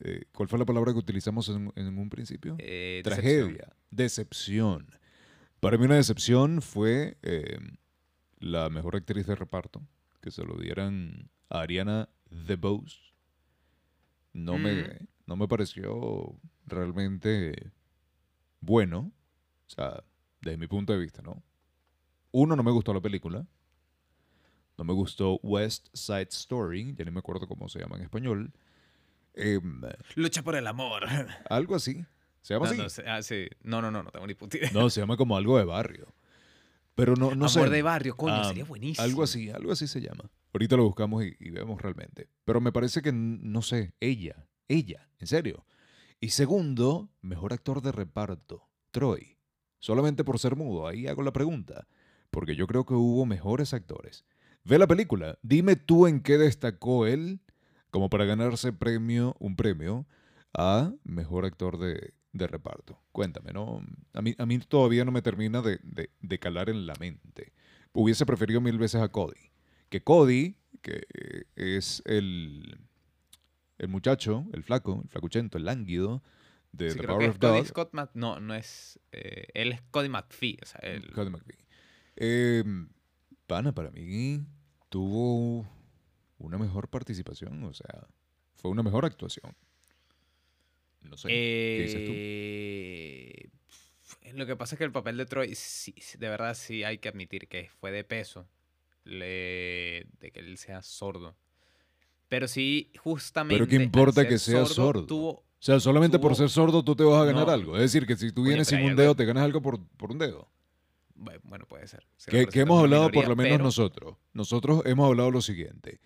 Eh, 0.00 0.24
¿Cuál 0.32 0.48
fue 0.48 0.58
la 0.58 0.64
palabra 0.64 0.92
que 0.92 0.98
utilizamos 0.98 1.48
en, 1.48 1.72
en 1.76 1.98
un 1.98 2.08
principio? 2.08 2.56
Eh, 2.58 3.02
decepción. 3.04 3.48
Tragedia, 3.54 3.76
decepción. 3.90 4.86
Para 5.60 5.76
mí 5.76 5.84
una 5.86 5.96
decepción 5.96 6.62
fue 6.62 7.18
eh, 7.22 7.58
la 8.38 8.68
mejor 8.70 8.94
actriz 8.96 9.26
de 9.26 9.34
reparto, 9.34 9.82
que 10.20 10.30
se 10.30 10.44
lo 10.44 10.56
dieran 10.56 11.30
a 11.50 11.60
Ariana 11.62 12.08
DeBose. 12.30 12.96
No, 14.32 14.56
Mm. 14.58 14.62
me, 14.62 14.98
no 15.26 15.36
me 15.36 15.48
pareció 15.48 16.38
realmente 16.66 17.72
bueno, 18.60 19.12
o 19.66 19.70
sea, 19.70 20.04
desde 20.42 20.58
mi 20.58 20.66
punto 20.68 20.92
de 20.92 20.98
vista, 21.00 21.22
¿no? 21.22 21.42
Uno, 22.30 22.54
no 22.54 22.62
me 22.62 22.70
gustó 22.70 22.92
la 22.94 23.00
película. 23.00 23.46
No 24.76 24.84
me 24.84 24.92
gustó 24.92 25.40
West 25.42 25.88
Side 25.92 26.28
Story, 26.30 26.94
ya 26.96 27.04
ni 27.04 27.10
me 27.10 27.18
acuerdo 27.18 27.48
cómo 27.48 27.68
se 27.68 27.80
llama 27.80 27.96
en 27.96 28.02
español. 28.02 28.52
Em, 29.38 29.80
Lucha 30.16 30.42
por 30.42 30.56
el 30.56 30.66
amor. 30.66 31.04
algo 31.50 31.74
así. 31.76 32.04
¿Se 32.42 32.54
llama 32.54 32.66
No, 32.66 32.72
así? 32.72 32.82
no, 32.82 32.88
sé, 32.88 33.04
ah, 33.06 33.22
sí. 33.22 33.46
no, 33.62 33.80
no, 33.82 33.90
no, 33.90 34.02
no 34.02 34.10
tengo 34.10 34.26
ni 34.26 34.34
puta 34.34 34.56
idea. 34.56 34.70
No, 34.72 34.88
se 34.90 35.00
llama 35.00 35.16
como 35.16 35.36
algo 35.36 35.58
de 35.58 35.64
barrio. 35.64 36.14
Pero 36.94 37.14
no, 37.14 37.34
no 37.34 37.48
sé. 37.48 37.60
amor 37.60 37.70
de 37.70 37.82
barrio, 37.82 38.16
coño, 38.16 38.34
Ah, 38.34 38.44
sería 38.48 38.64
buenísimo. 38.64 39.04
Algo 39.04 39.22
así, 39.22 39.50
algo 39.50 39.70
así 39.72 39.86
se 39.86 40.00
llama. 40.00 40.30
Ahorita 40.52 40.76
lo 40.76 40.84
buscamos 40.84 41.24
y, 41.24 41.36
y 41.38 41.50
vemos 41.50 41.80
realmente. 41.80 42.28
Pero 42.44 42.60
me 42.60 42.72
parece 42.72 43.02
que, 43.02 43.12
no 43.12 43.62
sé, 43.62 43.92
ella, 44.00 44.46
ella, 44.66 45.08
en 45.18 45.26
serio. 45.28 45.64
Y 46.20 46.30
segundo, 46.30 47.10
mejor 47.22 47.52
actor 47.52 47.82
de 47.82 47.92
reparto. 47.92 48.68
Troy. 48.90 49.36
Solamente 49.78 50.24
por 50.24 50.40
ser 50.40 50.56
mudo, 50.56 50.88
ahí 50.88 51.06
hago 51.06 51.22
la 51.22 51.32
pregunta. 51.32 51.86
Porque 52.30 52.56
yo 52.56 52.66
creo 52.66 52.84
que 52.84 52.94
hubo 52.94 53.24
mejores 53.26 53.72
actores. 53.74 54.24
Ve 54.64 54.78
la 54.78 54.88
película, 54.88 55.38
dime 55.42 55.76
tú 55.76 56.06
en 56.08 56.20
qué 56.20 56.36
destacó 56.36 57.06
él 57.06 57.40
como 57.90 58.08
para 58.10 58.24
ganarse 58.24 58.72
premio, 58.72 59.34
un 59.38 59.56
premio 59.56 60.06
a 60.54 60.92
mejor 61.04 61.44
actor 61.44 61.78
de, 61.78 62.12
de 62.32 62.46
reparto. 62.46 63.00
Cuéntame, 63.12 63.52
¿no? 63.52 63.80
A 64.14 64.22
mí, 64.22 64.34
a 64.38 64.46
mí 64.46 64.58
todavía 64.58 65.04
no 65.04 65.12
me 65.12 65.22
termina 65.22 65.62
de, 65.62 65.78
de- 65.82 66.10
de 66.20 66.38
calar 66.38 66.70
en 66.70 66.86
la 66.86 66.94
mente. 67.00 67.52
Hubiese 67.92 68.26
preferido 68.26 68.60
mil 68.60 68.78
veces 68.78 69.00
a 69.00 69.08
Cody. 69.08 69.50
Que 69.88 70.02
Cody, 70.02 70.56
que 70.82 71.02
es 71.56 72.02
el, 72.04 72.78
el 73.78 73.88
muchacho, 73.88 74.46
el 74.52 74.62
flaco, 74.62 75.00
el 75.02 75.08
flacuchento, 75.08 75.56
el 75.58 75.64
lánguido 75.64 76.22
de 76.72 76.90
Sí, 76.90 76.98
The 76.98 77.06
Power 77.06 77.30
of 77.30 77.38
Cody 77.38 77.56
Dog. 77.58 77.66
Scott 77.66 77.90
Mac- 77.94 78.10
no, 78.14 78.38
no 78.40 78.54
es. 78.54 79.00
eh, 79.12 79.46
él 79.54 79.72
es 79.72 79.80
Cody 79.90 80.08
McPhee. 80.10 80.58
O 80.62 80.66
sea, 80.66 80.80
él- 80.82 81.10
Cody 81.12 81.30
McPhee. 81.30 81.64
Eh, 82.16 82.62
Pana, 83.46 83.72
para 83.74 83.90
mí 83.90 84.44
tuvo 84.90 85.66
una 86.38 86.58
mejor 86.58 86.88
participación, 86.88 87.62
o 87.64 87.72
sea, 87.72 88.06
fue 88.56 88.70
una 88.70 88.82
mejor 88.82 89.04
actuación. 89.04 89.54
No 91.02 91.16
sé, 91.16 91.28
¿qué 91.28 91.78
dices 91.82 92.04
tú? 92.06 92.12
Eh, 92.14 93.48
Lo 94.34 94.46
que 94.46 94.56
pasa 94.56 94.74
es 94.74 94.78
que 94.78 94.84
el 94.84 94.92
papel 94.92 95.16
de 95.16 95.26
Troy, 95.26 95.54
sí, 95.54 95.94
de 96.18 96.28
verdad 96.28 96.54
sí 96.54 96.84
hay 96.84 96.98
que 96.98 97.08
admitir 97.08 97.48
que 97.48 97.70
fue 97.80 97.90
de 97.90 98.04
peso, 98.04 98.46
le- 99.04 100.06
de 100.20 100.30
que 100.32 100.40
él 100.40 100.58
sea 100.58 100.82
sordo. 100.82 101.34
Pero 102.28 102.46
sí, 102.46 102.90
justamente. 102.98 103.66
qué 103.66 103.76
al 103.76 103.82
importa 103.82 104.28
que 104.28 104.38
sea 104.38 104.66
sordo? 104.66 105.06
Tuvo, 105.06 105.30
O 105.30 105.44
sea, 105.60 105.80
solamente 105.80 106.18
por 106.18 106.36
ser 106.36 106.50
sordo 106.50 106.84
tú 106.84 106.94
te 106.94 107.02
vas 107.04 107.22
a 107.22 107.24
ganar 107.24 107.46
No. 107.46 107.52
algo. 107.52 107.76
Es 107.76 107.82
decir, 107.82 108.06
que 108.06 108.16
si 108.16 108.30
tú 108.32 108.44
vienes 108.44 108.68
pero 108.68 108.80
sin 108.82 108.90
un 108.90 108.96
dedo, 108.96 109.14
te 109.16 109.24
ganas 109.24 109.44
algo 109.44 109.60
por, 109.62 109.82
por 109.96 110.10
un 110.12 110.18
dedo. 110.18 110.48
bu- 111.16 111.40
bueno, 111.42 111.66
puede 111.66 111.86
ser. 111.88 112.06
se 112.16 112.30
Que, 112.30 112.38
representa 112.38 112.52
que 112.52 112.60
hemos 112.60 112.80
hablado 112.80 113.10
por 113.10 113.26
lo 113.28 113.34
menos 113.34 113.52
pero- 113.54 113.64
nosotros. 113.64 114.16
Nosotros 114.34 114.82
hemos 114.84 115.06
hablado 115.08 115.30
lo 115.32 115.40
siguiente. 115.40 116.00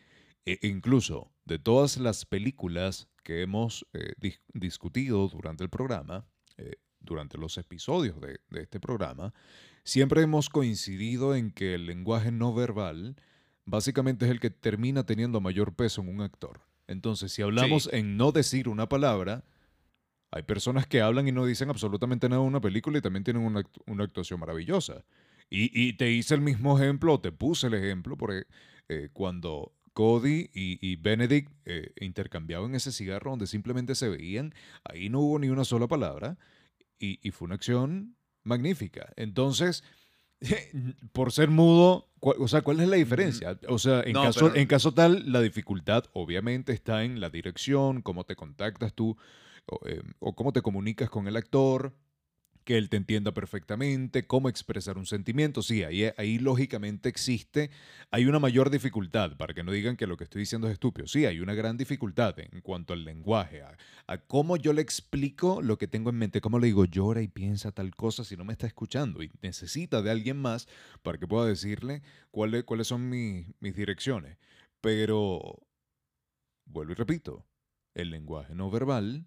E- 0.47 0.59
incluso 0.63 1.33
de 1.45 1.59
todas 1.59 1.97
las 1.99 2.25
películas 2.25 3.09
que 3.23 3.43
hemos 3.43 3.87
eh, 3.93 4.15
dis- 4.21 4.41
discutido 4.53 5.29
durante 5.29 5.63
el 5.65 5.71
programa, 5.71 6.27
eh, 6.57 6.77
durante 7.01 7.39
los 7.39 7.59
episodios 7.59 8.21
de, 8.21 8.41
de 8.51 8.63
este 8.63 8.81
programa, 8.81 9.33
siempre 9.85 10.23
hemos 10.23 10.49
coincidido 10.49 11.35
en 11.35 11.51
que 11.51 11.75
el 11.75 11.87
lenguaje 11.87 12.31
no 12.33 12.55
verbal 12.55 13.17
básicamente 13.65 14.25
es 14.25 14.31
el 14.31 14.41
que 14.41 14.51
termina 14.51 15.05
teniendo 15.05 15.41
mayor 15.41 15.75
peso 15.75 16.01
en 16.01 16.09
un 16.09 16.21
actor. 16.21 16.61
Entonces, 16.89 17.33
si 17.33 17.43
hablamos 17.43 17.85
Sí. 17.85 17.91
en 17.93 18.17
no 18.17 18.33
decir 18.33 18.69
una 18.69 18.89
palabra, 18.89 19.45
hay 20.33 20.43
personas 20.43 20.87
que 20.87 21.01
hablan 21.01 21.29
y 21.29 21.33
no 21.33 21.45
dicen 21.47 21.71
absolutamente 21.71 22.29
nada 22.29 22.41
en 22.43 22.49
una 22.49 22.61
película 22.61 22.99
y 22.99 23.03
también 23.03 23.23
tienen 23.25 23.43
una, 23.45 23.63
una 23.87 24.05
actuación 24.05 24.41
maravillosa. 24.41 25.05
Y, 25.51 25.71
y 25.79 25.93
te 25.95 26.11
hice 26.11 26.35
el 26.35 26.41
mismo 26.41 26.79
ejemplo, 26.79 27.15
o 27.15 27.21
te 27.21 27.31
puse 27.31 27.67
el 27.67 27.75
ejemplo, 27.75 28.17
porque 28.17 28.45
eh, 28.89 29.11
cuando 29.13 29.75
Cody 29.93 30.51
y, 30.55 30.79
y 30.87 30.97
Benedict 30.97 31.51
eh, 31.65 31.93
intercambiaban 32.01 32.75
ese 32.75 32.93
cigarro 32.93 33.31
donde 33.31 33.47
simplemente 33.47 33.95
se 33.95 34.09
veían, 34.09 34.55
ahí 34.85 35.09
no 35.09 35.21
hubo 35.21 35.39
ni 35.39 35.49
una 35.49 35.65
sola 35.65 35.87
palabra 35.87 36.39
y, 36.99 37.19
y 37.27 37.31
fue 37.31 37.47
una 37.47 37.57
acción 37.57 38.17
magnífica. 38.45 39.13
Entonces, 39.17 39.85
por 41.13 41.33
ser 41.33 41.49
mudo, 41.51 42.09
o 42.21 42.49
sea, 42.49 42.63
¿cuál 42.63 42.81
es 42.81 42.89
la 42.89 42.97
diferencia? 42.97 43.59
O 43.69 43.79
sea, 43.79 44.01
en, 44.03 44.13
No, 44.13 44.23
caso, 44.25 44.47
pero- 44.49 44.57
en 44.57 44.67
caso 44.67 44.93
tal, 44.93 45.31
la 45.31 45.41
dificultad 45.41 46.05
obviamente 46.13 46.73
está 46.73 47.05
en 47.05 47.21
la 47.21 47.31
dirección, 47.31 48.03
cómo 48.03 48.25
te 48.25 48.37
contactas 48.37 48.95
tú 48.95 49.17
o, 49.67 49.79
eh, 49.87 50.03
o 50.19 50.35
cómo 50.35 50.53
te 50.53 50.63
comunicas 50.63 51.11
con 51.11 51.29
el 51.29 51.37
actor, 51.37 51.95
que 52.64 52.79
él 52.79 52.88
te 52.88 52.96
entienda 52.96 53.33
perfectamente, 53.33 54.27
cómo 54.27 54.48
expresar 54.48 54.98
un 54.98 55.07
sentimiento. 55.07 55.62
Sí, 55.62 55.83
ahí, 55.85 56.38
lógicamente 56.38 57.09
existe, 57.09 57.70
hay 58.11 58.27
una 58.27 58.38
mayor 58.38 58.70
dificultad, 58.70 59.37
para 59.37 59.55
que 59.55 59.62
no 59.62 59.72
digan 59.72 59.96
que 59.96 60.07
lo 60.07 60.16
que 60.16 60.25
estoy 60.25 60.40
diciendo 60.40 60.68
es 60.68 60.75
estúpido. 60.75 61.07
Sí, 61.07 61.27
hay 61.27 61.40
una 61.40 61.55
gran 61.55 61.77
dificultad 61.77 62.38
en 62.38 62.61
cuanto 62.61 62.92
al 62.92 63.05
lenguaje, 63.05 63.62
a, 63.62 63.77
a 64.07 64.18
cómo 64.18 64.57
yo 64.57 64.72
le 64.72 64.83
explico 64.83 65.62
lo 65.62 65.79
que 65.79 65.88
tengo 65.88 66.11
en 66.11 66.16
mente, 66.16 66.40
cómo 66.40 66.59
le 66.59 66.66
digo, 66.66 66.85
llora 66.85 67.22
y 67.22 67.29
piensa 67.29 67.72
tal 67.72 67.94
cosa 67.94 68.25
si 68.25 68.37
no 68.37 68.44
me 68.44 68.53
está 68.53 68.66
escuchando 68.66 69.22
y 69.22 69.31
necesita 69.42 70.03
de 70.03 70.11
alguien 70.11 70.38
más 70.38 70.68
para 71.03 71.18
que 71.18 71.27
pueda 71.27 71.46
decirle 71.46 72.03
cuáles, 72.31 72.64
cuáles 72.64 72.87
son 72.87 73.09
mis, 73.09 73.46
mis 73.61 73.75
direcciones. 73.75 74.38
Pero, 74.81 75.61
vuelvo 76.64 76.92
y 76.92 76.94
repito, 76.96 77.46
el 77.94 78.11
lenguaje 78.11 78.55
no 78.55 78.70
verbal 78.70 79.27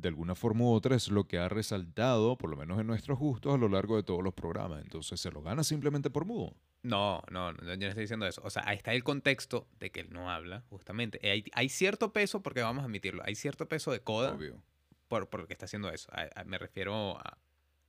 de 0.00 0.08
alguna 0.08 0.34
forma 0.34 0.64
u 0.64 0.72
otra 0.72 0.96
es 0.96 1.08
lo 1.08 1.24
que 1.28 1.38
ha 1.38 1.48
resaltado, 1.48 2.36
por 2.38 2.50
lo 2.50 2.56
menos 2.56 2.80
en 2.80 2.86
nuestros 2.86 3.18
gustos, 3.18 3.54
a 3.54 3.58
lo 3.58 3.68
largo 3.68 3.96
de 3.96 4.02
todos 4.02 4.22
los 4.22 4.34
programas. 4.34 4.82
Entonces 4.82 5.20
se 5.20 5.30
lo 5.30 5.42
gana 5.42 5.62
simplemente 5.64 6.10
por 6.10 6.24
mudo. 6.24 6.54
No, 6.82 7.22
no, 7.30 7.52
no, 7.52 7.58
yo 7.62 7.76
no 7.76 7.86
estoy 7.88 8.02
diciendo 8.04 8.26
eso. 8.26 8.40
O 8.44 8.50
sea, 8.50 8.62
ahí 8.66 8.76
está 8.76 8.92
el 8.94 9.04
contexto 9.04 9.68
de 9.78 9.90
que 9.90 10.00
él 10.00 10.08
no 10.10 10.30
habla, 10.30 10.62
justamente. 10.70 11.18
Eh, 11.22 11.30
Hay, 11.32 11.44
hay 11.52 11.68
cierto 11.68 12.12
peso, 12.12 12.42
porque 12.42 12.62
vamos 12.62 12.82
a 12.82 12.86
admitirlo, 12.86 13.22
hay 13.26 13.34
cierto 13.34 13.68
peso 13.68 13.92
de 13.92 14.00
coda 14.00 14.32
Obvio. 14.34 14.62
por, 15.08 15.28
por 15.28 15.40
lo 15.40 15.46
que 15.46 15.52
está 15.52 15.66
haciendo 15.66 15.90
eso. 15.90 16.10
A- 16.12 16.40
a- 16.40 16.44
me 16.44 16.56
refiero 16.58 17.18
a, 17.18 17.36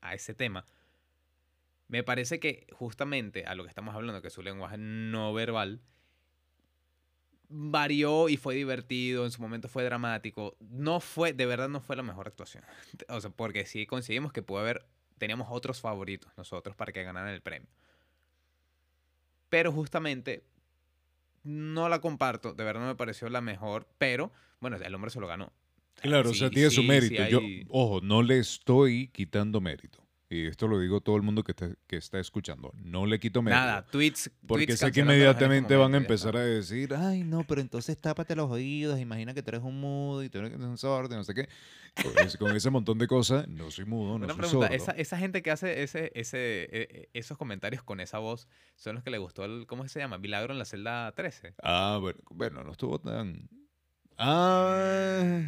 a 0.01 0.13
ese 0.13 0.33
tema. 0.33 0.65
Me 1.87 2.03
parece 2.03 2.39
que 2.39 2.67
justamente 2.71 3.45
a 3.45 3.55
lo 3.55 3.63
que 3.63 3.69
estamos 3.69 3.93
hablando, 3.95 4.21
que 4.21 4.27
es 4.29 4.33
su 4.33 4.41
lenguaje 4.41 4.77
no 4.77 5.33
verbal, 5.33 5.81
varió 7.51 8.29
y 8.29 8.37
fue 8.37 8.55
divertido, 8.55 9.25
en 9.25 9.31
su 9.31 9.41
momento 9.41 9.67
fue 9.67 9.83
dramático. 9.83 10.55
No 10.59 10.99
fue, 10.99 11.33
de 11.33 11.45
verdad 11.45 11.69
no 11.69 11.81
fue 11.81 11.95
la 11.95 12.03
mejor 12.03 12.27
actuación. 12.27 12.63
O 13.09 13.19
sea, 13.21 13.29
porque 13.29 13.65
sí 13.65 13.85
conseguimos 13.85 14.31
que 14.31 14.41
pudo 14.41 14.59
haber, 14.59 14.85
teníamos 15.17 15.47
otros 15.51 15.81
favoritos 15.81 16.31
nosotros 16.37 16.75
para 16.75 16.91
que 16.91 17.03
ganaran 17.03 17.29
el 17.33 17.41
premio. 17.41 17.69
Pero 19.49 19.71
justamente 19.71 20.43
no 21.43 21.89
la 21.89 21.99
comparto, 21.99 22.53
de 22.53 22.63
verdad 22.63 22.81
no 22.81 22.87
me 22.87 22.95
pareció 22.95 23.29
la 23.29 23.41
mejor, 23.41 23.87
pero 23.97 24.31
bueno, 24.59 24.77
el 24.77 24.95
hombre 24.95 25.11
se 25.11 25.19
lo 25.19 25.27
ganó. 25.27 25.51
Claro, 25.95 26.29
o 26.31 26.33
sea, 26.33 26.47
sí- 26.47 26.55
tiene 26.55 26.71
su 26.71 26.83
mérito. 26.83 27.23
sí 27.25 27.29
Yo, 27.31 27.41
ojo, 27.69 27.99
no 28.01 28.23
le 28.23 28.39
estoy 28.39 29.09
quitando 29.09 29.59
mérito. 29.59 30.00
Y 30.33 30.47
esto 30.47 30.65
lo 30.69 30.79
digo 30.79 30.95
a 30.95 31.01
todo 31.01 31.17
el 31.17 31.23
mundo 31.23 31.43
que, 31.43 31.51
está- 31.51 31.75
que 31.87 31.97
está 31.97 32.17
escuchando. 32.17 32.71
No 32.81 33.05
le 33.05 33.19
quito 33.19 33.41
mérito. 33.41 33.59
Nada, 33.59 33.85
tweets. 33.85 34.31
Porque 34.47 34.65
tweets 34.65 34.79
sé 34.79 34.89
que 34.93 35.01
inmediatamente 35.01 35.75
van 35.75 35.93
a 35.93 35.97
empezar 35.97 36.37
a 36.37 36.39
decir, 36.39 36.93
ay, 36.95 37.25
no, 37.25 37.43
pero 37.45 37.59
entonces 37.59 37.97
tápate 37.99 38.33
los 38.37 38.49
oídos, 38.49 38.97
imagina 39.01 39.33
que 39.33 39.43
tú 39.43 39.49
eres 39.49 39.61
un 39.61 39.81
mudo 39.81 40.23
y 40.23 40.29
tú 40.29 40.37
eres 40.37 40.53
un 40.57 40.77
sordo, 40.77 41.13
y 41.13 41.17
no 41.17 41.25
sé 41.25 41.33
qué. 41.33 41.49
Con 42.01 42.25
ese, 42.25 42.37
con 42.37 42.55
ese 42.55 42.69
montón 42.69 42.97
de 42.97 43.07
cosas, 43.07 43.45
no 43.49 43.69
soy 43.71 43.83
mudo, 43.83 44.17
no 44.19 44.23
Una 44.23 44.27
soy 44.33 44.37
pregunta, 44.43 44.67
sordo. 44.67 44.81
esa, 44.81 44.91
esa 44.93 45.17
gente 45.17 45.41
que 45.41 45.51
hace 45.51 45.83
ese, 45.83 46.13
ese, 46.15 46.37
e- 46.63 46.69
e- 46.71 47.09
esos 47.11 47.37
comentarios 47.37 47.83
con 47.83 47.99
esa 47.99 48.17
voz, 48.19 48.47
¿son 48.77 48.95
los 48.95 49.03
que 49.03 49.09
le 49.11 49.17
gustó 49.17 49.43
el, 49.43 49.67
¿cómo 49.67 49.85
se 49.89 49.99
llama? 49.99 50.17
Milagro 50.17 50.53
en 50.53 50.59
la 50.59 50.63
celda 50.65 51.11
13. 51.11 51.55
Ah, 51.61 51.97
bueno, 51.99 52.19
bueno, 52.29 52.63
no 52.63 52.71
estuvo 52.71 52.99
tan... 52.99 53.49
Ah, 54.17 55.41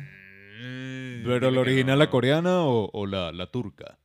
Mm, 0.55 1.23
pero 1.25 1.49
la 1.51 1.59
original, 1.61 1.97
la 1.99 2.09
coreana 2.11 2.61
o, 2.61 2.89
o 2.93 3.05
la, 3.07 3.31
la 3.31 3.47
turca. 3.47 3.97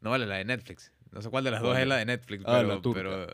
No 0.00 0.10
vale, 0.10 0.26
la 0.26 0.36
de 0.36 0.44
Netflix. 0.44 0.92
No 1.12 1.22
sé 1.22 1.30
cuál 1.30 1.44
de 1.44 1.50
las 1.50 1.62
dos 1.62 1.76
es 1.78 1.86
la 1.86 1.96
de 1.96 2.04
Netflix, 2.06 2.44
Ah, 2.46 2.56
pero... 2.58 2.68
la 2.68 2.80
turca. 2.82 3.00
pero 3.00 3.26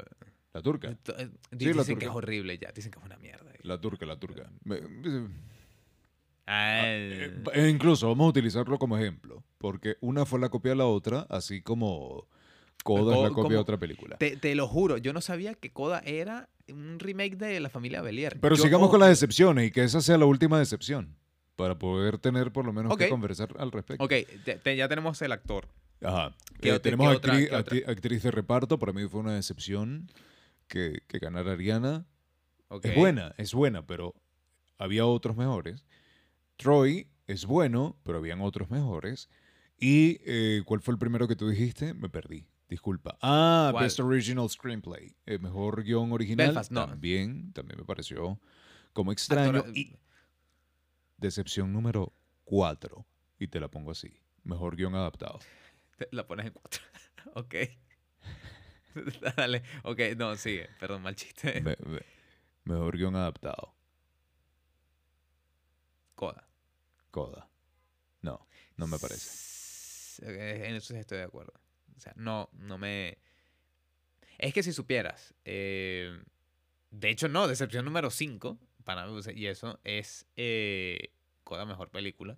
La 0.52 0.62
turca. 0.62 0.88
eh, 0.90 0.96
eh, 1.18 1.28
Sí, 1.58 1.64
la 1.72 1.82
dicen 1.82 1.98
que 1.98 2.04
es 2.06 2.10
horrible 2.10 2.56
ya, 2.58 2.70
dicen 2.72 2.90
que 2.92 2.98
es 2.98 3.04
una 3.04 3.16
mierda. 3.18 3.50
La 3.62 3.80
turca, 3.80 4.06
la 4.06 4.16
turca. 4.18 4.50
Me- 4.64 4.80
Ah, 6.46 6.82
eh, 6.84 7.42
e 7.54 7.68
incluso 7.70 8.06
vamos 8.08 8.26
a 8.26 8.28
utilizarlo 8.28 8.78
como 8.78 8.98
ejemplo, 8.98 9.42
porque 9.56 9.96
una 10.02 10.26
fue 10.26 10.38
la 10.38 10.50
copia 10.50 10.72
de 10.72 10.76
la 10.76 10.84
otra, 10.84 11.26
así 11.30 11.62
como 11.62 12.28
Coda 12.84 13.16
es 13.16 13.22
la 13.22 13.28
Co- 13.30 13.34
copia 13.36 13.56
de 13.56 13.62
otra 13.62 13.78
película. 13.78 14.18
te, 14.18 14.36
te 14.36 14.54
lo 14.54 14.68
juro, 14.68 14.98
yo 14.98 15.14
no 15.14 15.22
sabía 15.22 15.54
que 15.54 15.72
Coda 15.72 16.00
era 16.04 16.50
un 16.68 16.98
remake 16.98 17.36
de 17.36 17.60
La 17.60 17.70
Familia 17.70 18.02
Belier. 18.02 18.38
Pero 18.40 18.56
Yo- 18.56 18.62
sigamos 18.62 18.90
con 18.90 19.00
las 19.00 19.08
decepciones 19.08 19.68
y 19.68 19.70
que 19.70 19.84
esa 19.84 20.02
sea 20.02 20.18
la 20.18 20.26
última 20.26 20.58
decepción, 20.58 21.16
para 21.56 21.78
poder 21.78 22.18
tener 22.18 22.52
por 22.52 22.66
lo 22.66 22.74
menos 22.74 22.94
que 22.94 23.08
conversar 23.08 23.48
al 23.58 23.72
respecto. 23.72 24.04
Ok, 24.04 24.12
te- 24.44 24.56
te- 24.58 24.76
ya 24.76 24.86
tenemos 24.86 25.22
el 25.22 25.32
actor. 25.32 25.68
Ajá. 26.04 26.36
¿Qué 26.60 26.68
Eh, 26.68 26.72
otra- 26.72 26.82
tenemos 26.82 27.20
qué 27.20 27.54
otra? 27.54 27.90
actriz 27.92 28.22
de 28.22 28.30
reparto, 28.30 28.78
para 28.78 28.92
mí 28.92 29.06
fue 29.08 29.20
una 29.20 29.34
decepción 29.34 30.10
que, 30.68 31.02
que 31.08 31.18
ganara 31.18 31.52
Ariana. 31.52 32.06
Es 32.82 32.94
buena, 32.96 33.34
es 33.38 33.52
buena, 33.54 33.86
pero 33.86 34.14
había 34.78 35.06
otros 35.06 35.36
mejores. 35.36 35.84
Troy 36.56 37.08
es 37.26 37.46
bueno, 37.46 37.96
pero 38.04 38.18
habían 38.18 38.40
otros 38.40 38.70
mejores. 38.70 39.28
¿Y 39.78 40.18
eh, 40.24 40.62
cuál 40.64 40.80
fue 40.80 40.92
el 40.94 40.98
primero 40.98 41.26
que 41.28 41.36
tú 41.36 41.48
dijiste? 41.48 41.94
Me 41.94 42.08
perdí. 42.08 42.46
Disculpa. 42.68 43.16
Ah, 43.20 43.68
¿Cuál? 43.72 43.84
Best 43.84 44.00
Original 44.00 44.48
Screenplay. 44.48 45.16
El 45.26 45.40
mejor 45.40 45.82
guion 45.84 46.12
original. 46.12 46.46
Belfast, 46.48 46.70
no. 46.72 46.86
También, 46.86 47.52
también 47.52 47.78
me 47.78 47.84
pareció 47.84 48.40
como 48.92 49.12
extraño. 49.12 49.58
Actora- 49.60 49.72
Y 49.78 49.96
decepción 51.18 51.72
número 51.72 52.12
4. 52.44 53.06
Y 53.38 53.48
te 53.48 53.60
la 53.60 53.68
pongo 53.68 53.90
así. 53.90 54.20
Mejor 54.42 54.76
guion 54.76 54.94
adaptado. 54.94 55.38
La 56.10 56.26
pones 56.26 56.46
en 56.46 56.52
cuatro. 56.52 56.82
ok. 57.34 57.54
Dale. 59.36 59.62
Ok, 59.84 60.00
no, 60.16 60.36
sigue. 60.36 60.68
Perdón, 60.78 61.02
mal 61.02 61.16
chiste. 61.16 61.60
Me- 61.60 61.76
me- 61.84 62.02
mejor 62.64 62.96
guion 62.96 63.16
adaptado. 63.16 63.74
Coda. 66.14 66.48
Coda. 67.10 67.48
No, 68.22 68.46
no 68.76 68.86
me 68.86 68.98
parece. 68.98 70.24
En 70.66 70.74
eso 70.76 70.94
sí 70.94 71.00
estoy 71.00 71.18
de 71.18 71.24
acuerdo. 71.24 71.52
O 71.96 72.00
sea, 72.00 72.12
no, 72.16 72.48
no 72.52 72.78
me... 72.78 73.18
Es 74.38 74.52
que 74.52 74.62
si 74.62 74.72
supieras, 74.72 75.34
eh, 75.44 76.20
de 76.90 77.10
hecho 77.10 77.28
no, 77.28 77.46
decepción 77.46 77.84
número 77.84 78.10
5, 78.10 78.58
para 78.84 79.06
mí, 79.06 79.20
y 79.34 79.46
eso 79.46 79.78
es 79.84 80.26
eh, 80.36 81.12
Coda 81.44 81.64
Mejor 81.66 81.90
Película. 81.90 82.36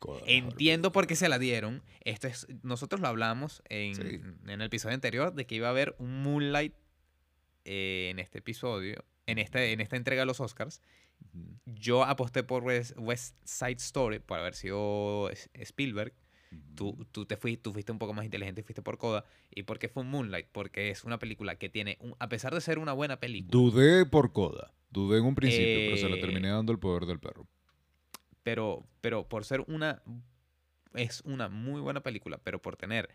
Coda, 0.00 0.20
Entiendo 0.26 0.90
por 0.90 1.06
qué 1.06 1.14
se 1.14 1.28
la 1.28 1.38
dieron. 1.38 1.82
Esto 2.00 2.26
es, 2.26 2.48
nosotros 2.62 3.00
lo 3.00 3.06
hablamos 3.06 3.62
en, 3.68 3.94
Sí. 3.94 4.20
en 4.44 4.50
el 4.50 4.62
episodio 4.62 4.94
anterior 4.94 5.32
de 5.34 5.46
que 5.46 5.54
iba 5.54 5.68
a 5.68 5.70
haber 5.70 5.94
un 5.98 6.22
Moonlight 6.22 6.74
eh, 7.64 8.08
en 8.10 8.18
este 8.18 8.38
episodio, 8.38 9.04
en, 9.26 9.38
este, 9.38 9.72
en 9.72 9.80
esta 9.80 9.96
entrega 9.96 10.22
de 10.22 10.26
los 10.26 10.40
Oscars. 10.40 10.80
Yo 11.66 12.02
aposté 12.04 12.42
por 12.42 12.64
West, 12.64 12.96
West 12.96 13.36
Side 13.44 13.76
Story 13.78 14.18
por 14.18 14.38
haber 14.38 14.54
sido 14.54 15.30
Spielberg. 15.54 16.14
Tú, 16.74 17.06
tú, 17.12 17.26
te 17.26 17.36
fuiste, 17.36 17.62
tú 17.62 17.72
fuiste 17.72 17.92
un 17.92 17.98
poco 18.00 18.12
más 18.12 18.24
inteligente 18.24 18.62
y 18.62 18.64
fuiste 18.64 18.82
por 18.82 18.98
Coda. 18.98 19.24
¿Y 19.54 19.62
por 19.64 19.78
qué 19.78 19.88
fue 19.88 20.02
un 20.02 20.10
Moonlight? 20.10 20.46
Porque 20.50 20.90
es 20.90 21.04
una 21.04 21.18
película 21.18 21.56
que 21.56 21.68
tiene, 21.68 21.96
un, 22.00 22.16
a 22.18 22.28
pesar 22.28 22.52
de 22.54 22.60
ser 22.60 22.78
una 22.80 22.92
buena 22.92 23.20
película, 23.20 23.50
Dudé 23.52 24.04
por 24.06 24.32
Coda. 24.32 24.72
Dudé 24.90 25.18
en 25.18 25.26
un 25.26 25.34
principio, 25.36 25.76
pero 25.76 25.96
se 25.98 26.08
le 26.08 26.16
Eh, 26.16 26.20
terminé 26.20 26.48
dando 26.48 26.72
el 26.72 26.78
poder 26.80 27.04
del 27.06 27.20
perro. 27.20 27.46
Pero, 28.42 28.86
pero 29.00 29.28
por 29.28 29.44
ser 29.44 29.60
una, 29.68 30.02
es 30.94 31.22
una 31.24 31.48
muy 31.48 31.80
buena 31.80 32.02
película, 32.02 32.38
pero 32.38 32.60
por 32.62 32.76
tener 32.76 33.10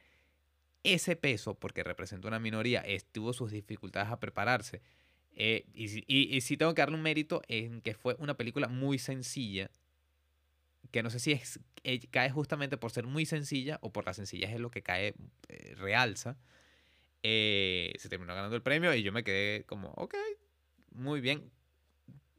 ese 0.83 1.15
peso, 1.15 1.55
porque 1.55 1.83
representa 1.83 2.27
una 2.27 2.39
minoría, 2.39 2.81
es- 2.81 3.05
tuvo 3.05 3.33
sus 3.33 3.51
dificultades 3.51 4.09
a 4.11 4.19
prepararse. 4.19 4.81
eh, 5.37 5.65
y, 5.73 5.85
y, 6.07 6.35
y 6.37 6.41
sí 6.41 6.57
tengo 6.57 6.73
que 6.75 6.81
darle 6.81 6.95
un 6.97 7.03
mérito 7.03 7.41
en 7.47 7.81
que 7.81 7.93
fue 7.95 8.15
una 8.19 8.35
película 8.37 8.67
muy 8.69 8.99
sencilla, 8.99 9.71
que 10.91 11.03
no 11.03 11.09
sé 11.09 11.19
si 11.19 11.31
es, 11.33 11.59
eh, 11.83 11.99
cae 12.09 12.29
justamente 12.29 12.77
por 12.77 12.91
ser 12.91 13.05
muy 13.07 13.25
sencilla 13.25 13.79
o 13.81 13.91
por 13.91 14.05
la 14.05 14.13
sencillez 14.13 14.51
es 14.51 14.59
lo 14.59 14.71
que 14.71 14.81
cae, 14.83 15.15
eh, 15.49 15.73
realza. 15.75 16.37
eh, 17.23 17.93
se 17.99 18.09
terminó 18.09 18.35
ganando 18.35 18.55
el 18.55 18.63
premio 18.63 18.93
y 18.95 19.03
yo 19.03 19.11
me 19.13 19.23
quedé 19.23 19.65
como, 19.65 19.89
ok, 19.97 20.15
muy 20.93 21.21
bien. 21.21 21.51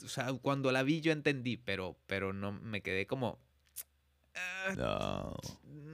O 0.05 0.09
sea, 0.09 0.33
cuando 0.35 0.71
la 0.73 0.83
vi 0.83 1.01
yo 1.01 1.13
entendí, 1.13 1.57
pero, 1.57 1.97
pero 2.07 2.33
no 2.33 2.53
me 2.53 2.83
quedé 2.83 3.07
como... 3.07 3.39
ah, 4.35 4.75
No. 4.77 5.37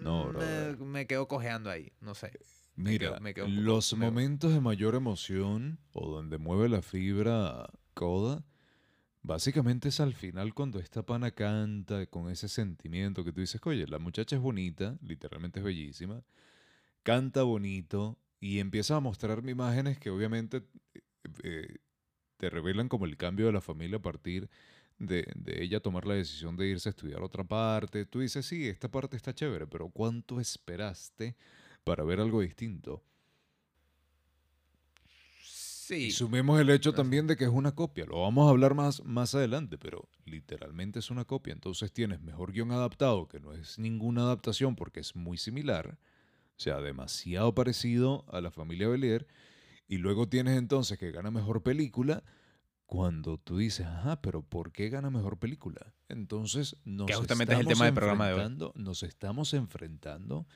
no, 0.01 0.25
me, 0.27 0.31
brother. 0.33 0.77
me 0.79 1.07
quedo 1.07 1.29
cojeando 1.29 1.71
ahí, 1.71 1.93
no 2.01 2.15
sé. 2.15 2.33
Me 2.75 2.91
Mira, 2.93 3.11
quedo- 3.11 3.21
me 3.21 3.35
quedo 3.35 3.47
poco- 3.47 3.61
los 3.61 3.95
me- 3.97 4.07
momentos 4.07 4.53
de 4.53 4.61
mayor 4.61 4.95
emoción 4.95 5.79
o 5.93 6.11
donde 6.11 6.39
mueve 6.39 6.69
la 6.69 6.83
fibra 6.83 7.69
Coda, 7.95 8.45
básicamente 9.23 9.89
es 9.91 10.01
al 10.01 10.15
final 10.15 10.55
cuando 10.55 10.79
esta 10.81 11.05
pana 11.05 11.31
canta 11.31 12.07
con 12.07 12.31
ese 12.31 12.49
sentimiento 12.49 13.25
que 13.25 13.33
tú 13.33 13.41
dices, 13.41 13.61
oye, 13.65 13.87
la 13.87 13.99
muchacha 13.99 14.37
es 14.37 14.43
bonita, 14.43 14.97
literalmente 15.03 15.61
es 15.61 15.65
bellísima, 15.65 16.23
canta 17.03 17.43
bonito 17.43 18.19
y 18.41 18.59
empieza 18.59 18.97
a 18.97 19.01
mostrarme 19.01 19.53
imágenes 19.53 19.99
que 19.99 20.11
obviamente 20.11 20.65
eh, 21.45 21.77
te 22.43 22.51
revelan 22.51 22.89
como 22.89 23.05
el 23.05 23.17
cambio 23.17 23.47
de 23.47 23.53
la 23.53 23.61
familia 23.61 23.99
a 23.99 24.03
partir 24.03 24.51
de, 24.99 25.31
de 25.37 25.63
ella 25.63 25.79
tomar 25.79 26.09
la 26.09 26.15
decisión 26.15 26.57
de 26.57 26.67
irse 26.67 26.89
a 26.89 26.91
estudiar 26.91 27.23
otra 27.23 27.45
parte. 27.45 28.05
Tú 28.05 28.19
dices, 28.19 28.45
sí, 28.45 28.67
esta 28.67 28.91
parte 28.91 29.17
está 29.17 29.33
chévere, 29.33 29.69
pero 29.69 29.89
¿cuánto 29.91 30.41
esperaste 30.41 31.37
para 31.85 32.03
ver 32.03 32.19
algo 32.19 32.41
distinto? 32.41 33.01
Sí. 35.45 36.07
Y 36.07 36.11
sumemos 36.11 36.61
el 36.61 36.71
hecho 36.71 36.93
también 36.93 37.29
de 37.29 37.37
que 37.37 37.45
es 37.45 37.51
una 37.51 37.77
copia. 37.77 38.07
Lo 38.07 38.23
vamos 38.23 38.49
a 38.49 38.51
hablar 38.51 38.75
más, 38.75 39.05
más 39.05 39.37
adelante, 39.37 39.79
pero 39.79 40.09
literalmente 40.25 40.99
es 40.99 41.13
una 41.13 41.25
copia. 41.25 41.53
Entonces 41.53 41.93
tienes 41.93 42.23
mejor 42.23 42.51
guion 42.51 42.73
adaptado, 42.73 43.29
que 43.29 43.39
no 43.39 43.53
es 43.53 43.79
ninguna 43.79 44.23
adaptación 44.23 44.75
porque 44.75 44.99
es 44.99 45.15
muy 45.15 45.39
similar. 45.39 45.97
O 46.57 46.61
sea, 46.61 46.81
demasiado 46.81 47.55
parecido 47.55 48.25
a 48.27 48.41
la 48.41 48.51
familia 48.51 48.89
Belier. 48.89 49.29
Y 49.89 49.99
luego 49.99 50.29
tienes 50.29 50.57
entonces 50.59 50.99
que 50.99 51.11
gana 51.11 51.31
mejor 51.31 51.63
película 51.63 52.23
cuando 52.87 53.39
tú 53.39 53.59
dices, 53.59 53.87
ajá, 53.87 54.21
pero 54.23 54.43
¿por 54.43 54.73
qué 54.73 54.89
gana 54.91 55.11
mejor 55.11 55.39
película? 55.39 55.95
Entonces 56.09 56.77
nos 56.85 57.07
Que 57.07 57.15
justamente 57.15 57.55
es 57.55 57.61
el 57.61 57.67
estamos 57.67 57.79
tema 57.79 57.85
del 57.87 57.95
programa 57.95 58.27
de 58.29 58.33
hoy. 58.35 58.41
enfrentando- 58.41 58.73
Nos 58.77 59.03
estamos 59.03 59.55
enfrentando 59.55 60.47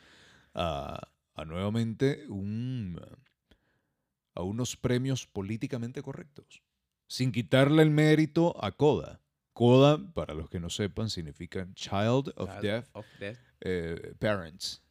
a, 0.55 1.09
a 1.35 1.45
nuevamente 1.45 2.27
un, 2.29 3.01
a 4.35 4.43
unos 4.43 4.77
premios 4.77 5.27
políticamente 5.27 6.03
correctos, 6.03 6.62
sin 7.07 7.33
quitarle 7.33 7.83
el 7.83 7.91
mérito 7.91 8.55
a 8.62 8.73
Coda. 8.73 9.21
Coda, 9.53 9.99
para 10.12 10.35
los 10.35 10.51
que 10.51 10.61
no 10.61 10.69
sepan, 10.69 11.09
significa 11.09 11.67
Child 11.75 12.35
of 12.37 12.51
Child 12.51 12.61
Deaf 12.62 12.89
of 12.93 13.07
eh, 13.61 14.15
Parents. 14.19 14.83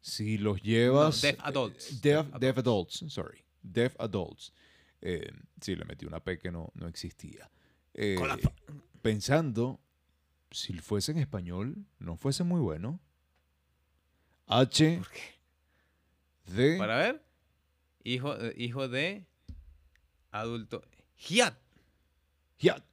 Si 0.00 0.38
los 0.38 0.62
llevas... 0.62 1.20
deaf 1.20 1.34
eh, 1.34 1.40
adults, 1.42 2.00
Deaf, 2.00 2.26
deaf 2.28 2.38
deaf 2.40 2.58
adults, 2.58 3.04
sorry. 3.08 3.42
Deaf 3.72 3.94
adults. 3.98 4.52
Eh, 5.00 5.30
sí, 5.60 5.76
le 5.76 5.84
metí 5.84 6.06
una 6.06 6.20
P 6.20 6.38
que 6.38 6.50
no, 6.50 6.70
no 6.74 6.88
existía. 6.88 7.50
Eh, 7.94 8.18
pensando, 9.02 9.80
si 10.50 10.78
fuese 10.78 11.12
en 11.12 11.18
español, 11.18 11.86
no 11.98 12.16
fuese 12.16 12.44
muy 12.44 12.60
bueno. 12.60 13.00
H, 14.46 14.98
¿Por 14.98 15.10
qué? 15.10 15.36
D, 16.54 16.78
Para 16.78 16.96
ver. 16.98 17.22
Hijo, 18.04 18.36
eh, 18.36 18.54
hijo 18.56 18.88
de 18.88 19.26
adulto. 20.30 20.82
Hiat. 21.16 21.58
Hiat. 22.58 22.84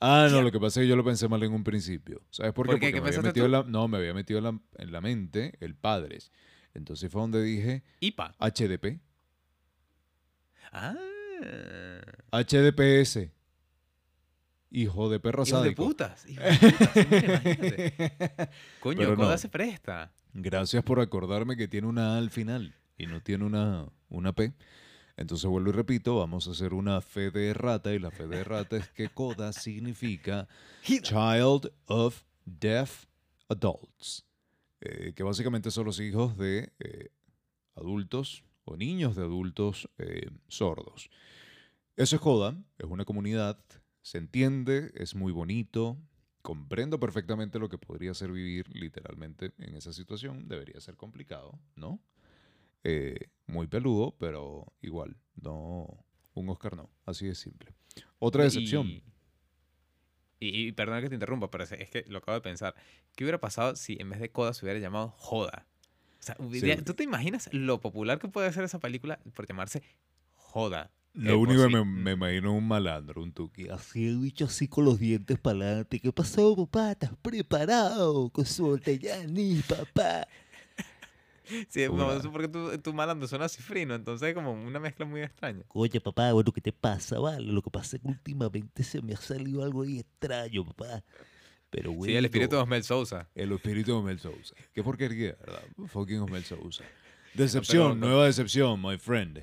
Ah, 0.00 0.28
no, 0.30 0.36
Hiat. 0.36 0.44
lo 0.44 0.52
que 0.52 0.60
pasa 0.60 0.80
es 0.80 0.84
que 0.84 0.88
yo 0.88 0.96
lo 0.96 1.04
pensé 1.04 1.28
mal 1.28 1.42
en 1.42 1.52
un 1.52 1.64
principio. 1.64 2.22
¿Sabes 2.30 2.52
por 2.52 2.66
qué? 2.66 2.72
¿Por 2.72 2.80
qué? 2.80 2.86
Porque 2.86 2.94
¿Qué 2.96 3.00
me 3.00 3.08
había 3.08 3.22
metido 3.22 3.48
la, 3.48 3.62
no, 3.62 3.88
me 3.88 3.98
había 3.98 4.12
metido 4.12 4.38
en 4.38 4.44
la, 4.44 4.60
en 4.76 4.92
la 4.92 5.00
mente 5.00 5.56
el 5.60 5.74
padres. 5.74 6.30
Entonces 6.74 7.10
fue 7.10 7.20
donde 7.22 7.42
dije 7.42 7.82
IPA. 8.00 8.34
HDP. 8.38 9.00
Ah. 10.72 10.94
HDPS. 12.32 13.30
Hijo 14.70 15.08
de 15.08 15.18
perro 15.18 15.44
Hijo 15.46 15.62
de 15.62 15.72
putas. 15.72 16.28
Hijo 16.28 16.42
de 16.42 16.58
putas. 16.58 16.96
imagínate. 17.10 18.50
Coño, 18.80 18.98
Pero 18.98 19.16
Coda 19.16 19.32
no. 19.32 19.38
se 19.38 19.48
presta. 19.48 20.12
Gracias 20.34 20.82
por 20.84 21.00
acordarme 21.00 21.56
que 21.56 21.68
tiene 21.68 21.86
una 21.86 22.14
A 22.14 22.18
al 22.18 22.30
final 22.30 22.74
y 22.98 23.06
no 23.06 23.22
tiene 23.22 23.44
una, 23.44 23.88
una 24.08 24.32
P. 24.34 24.52
Entonces 25.16 25.48
vuelvo 25.48 25.70
y 25.70 25.72
repito, 25.72 26.18
vamos 26.18 26.46
a 26.46 26.52
hacer 26.52 26.74
una 26.74 27.00
fe 27.00 27.30
de 27.30 27.54
rata 27.54 27.92
y 27.92 27.98
la 27.98 28.10
fe 28.10 28.26
de 28.28 28.44
rata 28.44 28.76
es 28.76 28.88
que 28.90 29.08
CODA 29.08 29.52
significa 29.54 30.46
Child 30.82 31.72
of 31.86 32.22
Deaf 32.44 33.06
Adults, 33.48 34.26
eh, 34.80 35.12
que 35.16 35.22
básicamente 35.22 35.70
son 35.70 35.86
los 35.86 35.98
hijos 35.98 36.36
de 36.36 36.72
eh, 36.78 37.10
adultos 37.74 38.44
o 38.68 38.76
niños 38.76 39.16
de 39.16 39.22
adultos 39.22 39.88
eh, 39.98 40.30
sordos. 40.48 41.10
Eso 41.96 42.16
es 42.16 42.22
CODA, 42.22 42.56
es 42.78 42.86
una 42.86 43.04
comunidad, 43.04 43.58
se 44.02 44.18
entiende, 44.18 44.92
es 44.94 45.14
muy 45.14 45.32
bonito, 45.32 45.98
comprendo 46.42 47.00
perfectamente 47.00 47.58
lo 47.58 47.68
que 47.68 47.78
podría 47.78 48.14
ser 48.14 48.30
vivir 48.30 48.68
literalmente 48.74 49.52
en 49.58 49.74
esa 49.74 49.92
situación, 49.92 50.48
debería 50.48 50.80
ser 50.80 50.96
complicado, 50.96 51.58
¿no? 51.74 52.00
Eh, 52.84 53.30
muy 53.46 53.66
peludo, 53.66 54.14
pero 54.18 54.72
igual, 54.80 55.16
no, 55.34 56.04
un 56.34 56.48
Oscar 56.48 56.76
no, 56.76 56.88
así 57.04 57.26
de 57.26 57.34
simple. 57.34 57.74
Otra 58.18 58.44
decepción. 58.44 58.86
Y, 58.86 59.02
y, 60.40 60.68
y 60.68 60.72
perdona 60.72 61.00
que 61.00 61.08
te 61.08 61.16
interrumpa, 61.16 61.50
pero 61.50 61.64
es, 61.64 61.72
es 61.72 61.90
que 61.90 62.04
lo 62.06 62.18
acabo 62.18 62.36
de 62.36 62.42
pensar. 62.42 62.74
¿Qué 63.16 63.24
hubiera 63.24 63.40
pasado 63.40 63.74
si 63.74 63.96
en 63.98 64.10
vez 64.10 64.20
de 64.20 64.30
Coda 64.30 64.54
se 64.54 64.64
hubiera 64.64 64.78
llamado 64.78 65.08
Joda? 65.16 65.66
O 66.20 66.22
sea, 66.22 66.36
¿tú 66.84 66.94
te 66.94 67.04
imaginas 67.04 67.48
lo 67.52 67.80
popular 67.80 68.18
que 68.18 68.28
puede 68.28 68.52
ser 68.52 68.64
esa 68.64 68.78
película 68.80 69.20
por 69.34 69.46
llamarse 69.46 69.82
Joda? 70.34 70.90
Lo 71.14 71.34
Eh, 71.34 71.36
único 71.36 71.62
que 71.62 71.68
me, 71.68 71.84
me 71.84 72.12
imagino 72.12 72.52
es 72.52 72.58
un 72.58 72.68
malandro, 72.68 73.22
un 73.22 73.32
tuki. 73.32 73.68
Así 73.68 74.06
el 74.08 74.18
bicho 74.18 74.44
así 74.46 74.68
con 74.68 74.84
los 74.84 74.98
dientes 74.98 75.38
para 75.38 75.58
adelante. 75.58 76.00
¿Qué 76.00 76.12
pasó, 76.12 76.54
papá? 76.56 76.92
¿Estás 76.92 77.16
preparado? 77.22 78.30
Con 78.30 78.46
su 78.46 78.64
botella 78.66 79.16
de 79.16 79.22
anís, 79.24 79.64
papá. 79.64 80.26
Sí, 81.68 81.86
no, 81.90 82.12
eso 82.12 82.30
porque 82.32 82.48
tu, 82.48 82.76
tu 82.78 82.92
malandro 82.92 83.26
suena 83.28 83.48
cifrino, 83.48 83.94
entonces 83.94 84.28
es 84.28 84.34
como 84.34 84.52
una 84.52 84.80
mezcla 84.80 85.06
muy 85.06 85.22
extraña. 85.22 85.64
Oye, 85.68 86.00
papá, 86.00 86.32
bueno, 86.32 86.52
¿qué 86.52 86.60
te 86.60 86.72
pasa, 86.72 87.18
vale? 87.20 87.52
Lo 87.52 87.62
que 87.62 87.70
pasa 87.70 87.96
es 87.96 88.02
que 88.02 88.08
últimamente 88.08 88.82
se 88.82 89.02
me 89.02 89.12
ha 89.14 89.16
salido 89.16 89.62
algo 89.62 89.82
ahí 89.82 89.98
extraño, 90.00 90.64
papá. 90.64 91.04
Pero 91.70 91.92
bueno. 91.92 92.10
Sí, 92.10 92.16
el 92.16 92.24
espíritu 92.24 92.56
de 92.56 92.62
Osmel 92.62 92.82
Sousa. 92.82 93.28
El 93.34 93.52
espíritu 93.52 93.96
de 93.98 94.02
Mel 94.02 94.18
Sousa. 94.18 94.54
Qué 94.72 94.82
porquería, 94.82 95.36
¿verdad? 95.40 95.62
Fucking 95.88 96.24
Mel 96.30 96.44
Sousa. 96.44 96.84
Decepción, 97.34 97.98
pero- 98.00 98.10
nueva 98.10 98.24
decepción, 98.26 98.80
my 98.80 98.96
friend. 98.98 99.42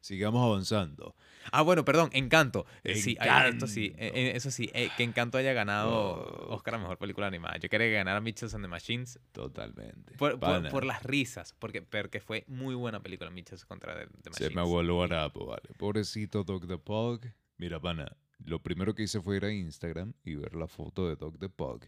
Sigamos 0.00 0.42
avanzando. 0.44 1.14
Ah, 1.52 1.60
bueno, 1.62 1.84
perdón, 1.84 2.08
Encanto. 2.12 2.64
Eh, 2.84 2.96
Sí, 2.96 3.16
ay, 3.20 3.50
esto 3.50 3.66
sí, 3.66 3.94
eh, 3.98 4.06
Encanto. 4.08 4.18
eh, 4.18 4.32
eso 4.36 4.50
sí, 4.50 4.70
que 4.96 5.02
Encanto 5.02 5.38
haya 5.38 5.52
ganado 5.52 5.90
Oh. 5.90 6.54
Oscar 6.54 6.74
a 6.74 6.78
Mejor 6.78 6.96
Película 6.98 7.26
Animada. 7.26 7.56
Yo 7.58 7.68
quería 7.68 7.86
que 7.88 7.92
ganara 7.94 8.20
Mitchells 8.20 8.54
and 8.54 8.64
the 8.64 8.68
Machines 8.68 9.18
Totalmente. 9.32 10.14
por, 10.16 10.38
por- 10.38 10.84
las 10.84 11.02
risas, 11.02 11.54
porque, 11.58 11.82
porque 11.82 12.20
fue 12.20 12.44
muy 12.48 12.74
buena 12.74 13.00
película 13.02 13.30
Mitchells 13.30 13.64
contra 13.66 13.94
the, 13.94 14.06
the 14.06 14.22
Se 14.22 14.30
Machines. 14.30 14.54
me 14.54 14.60
abuelo 14.62 14.98
barato, 14.98 15.46
vale. 15.46 15.68
Pobrecito 15.76 16.44
Doc 16.44 16.66
the 16.66 16.78
Pug. 16.78 17.26
Mira, 17.58 17.78
pana, 17.80 18.16
lo 18.44 18.62
primero 18.62 18.94
que 18.94 19.02
hice 19.04 19.20
fue 19.20 19.36
ir 19.36 19.44
a 19.44 19.52
Instagram 19.52 20.12
y 20.24 20.34
ver 20.34 20.54
la 20.54 20.66
foto 20.66 21.08
de 21.08 21.16
Doc 21.16 21.38
the 21.38 21.48
Pug. 21.48 21.82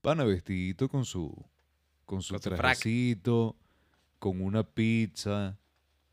Pana 0.00 0.24
vestidito 0.24 0.88
con 0.88 1.04
su, 1.04 1.34
con 2.04 2.22
su 2.22 2.34
Con 2.34 2.40
trajecito, 2.42 3.56
con 4.18 4.40
una 4.40 4.62
pizza, 4.62 5.58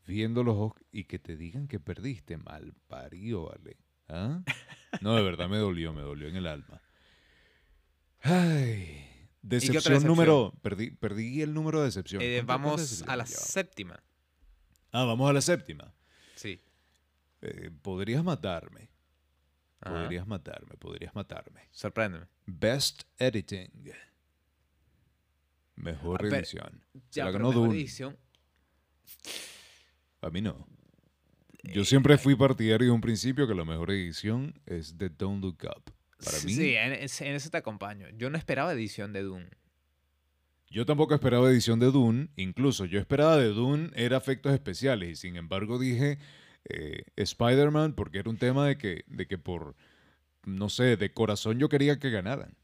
viendo 0.06 0.42
los 0.42 0.56
Osc- 0.56 0.82
y 0.92 1.04
que 1.04 1.18
te 1.18 1.36
digan 1.36 1.68
que 1.68 1.80
perdiste 1.80 2.36
mal 2.36 2.74
parido, 2.88 3.46
¿vale? 3.50 3.76
¿Ah? 4.08 4.42
No, 5.00 5.14
de 5.16 5.22
verdad 5.22 5.48
me 5.48 5.56
dolió, 5.58 5.92
me 5.92 6.02
dolió 6.02 6.28
en 6.28 6.36
el 6.36 6.46
alma. 6.46 6.80
Ay, 8.20 9.04
decepción, 9.42 9.74
decepción? 9.82 10.04
número, 10.06 10.54
perdí, 10.62 10.90
perdí 10.90 11.42
el 11.42 11.52
número 11.52 11.80
de 11.80 11.86
decepción. 11.86 12.22
Eh, 12.22 12.42
¿Cuántas- 12.44 12.46
cuántas 12.62 13.00
vamos 13.00 13.08
a 13.08 13.16
la 13.16 13.26
séptima. 13.26 14.02
Ah, 14.92 15.04
vamos 15.04 15.28
a 15.28 15.32
la 15.32 15.40
séptima. 15.40 15.92
Sí. 16.34 16.60
Eh, 17.42 17.70
podrías 17.82 18.24
matarme. 18.24 18.88
Ajá. 19.84 20.02
Podrías 20.02 20.26
matarme, 20.26 20.74
podrías 20.76 21.14
matarme. 21.14 21.60
Sorpréndeme. 21.70 22.26
Best 22.46 23.02
Editing. 23.18 23.70
Mejor 25.76 26.24
Ah, 26.24 26.36
edición. 26.38 26.82
Ya, 27.10 27.24
la 27.26 27.30
ganó 27.32 27.48
mejor 27.48 27.66
Dune. 27.66 27.78
edición. 27.78 28.16
A 30.20 30.30
mí 30.30 30.40
no. 30.40 30.66
Yo 31.64 31.82
Eh, 31.82 31.84
siempre 31.84 32.16
fui 32.18 32.34
partidario 32.36 32.86
de 32.88 32.92
un 32.92 33.00
principio 33.00 33.46
que 33.48 33.54
la 33.54 33.64
mejor 33.64 33.90
edición 33.90 34.54
es 34.66 34.96
de 34.98 35.08
Don't 35.08 35.42
Look 35.42 35.64
Up. 35.64 35.92
Para 36.24 36.38
sí, 36.38 36.46
mí, 36.46 36.54
Sí, 36.54 36.74
en, 36.74 36.92
en 36.92 37.34
eso 37.34 37.50
te 37.50 37.56
acompaño. 37.56 38.08
Yo 38.16 38.30
no 38.30 38.38
esperaba 38.38 38.72
edición 38.72 39.12
de 39.12 39.22
Dune. 39.22 39.48
yo 40.70 40.84
tampoco 40.86 41.14
esperaba 41.14 41.50
edición 41.50 41.78
de 41.80 41.86
Dune. 41.90 42.28
Incluso 42.36 42.84
yo 42.84 42.98
esperaba 43.00 43.36
de 43.36 43.48
Dune 43.48 43.90
era 43.94 44.16
efectos 44.16 44.52
especiales. 44.52 45.10
Y 45.10 45.16
sin 45.16 45.36
embargo 45.36 45.78
dije 45.78 46.18
eh, 46.68 47.04
Spider-Man 47.16 47.94
porque 47.94 48.18
era 48.18 48.30
un 48.30 48.38
tema 48.38 48.66
de 48.66 48.78
que, 48.78 49.04
de 49.06 49.26
que 49.26 49.38
por, 49.38 49.76
no 50.44 50.68
sé, 50.68 50.96
de 50.96 51.12
corazón 51.12 51.58
yo 51.58 51.68
quería 51.68 51.98
que 51.98 52.10
ganaran. 52.10 52.56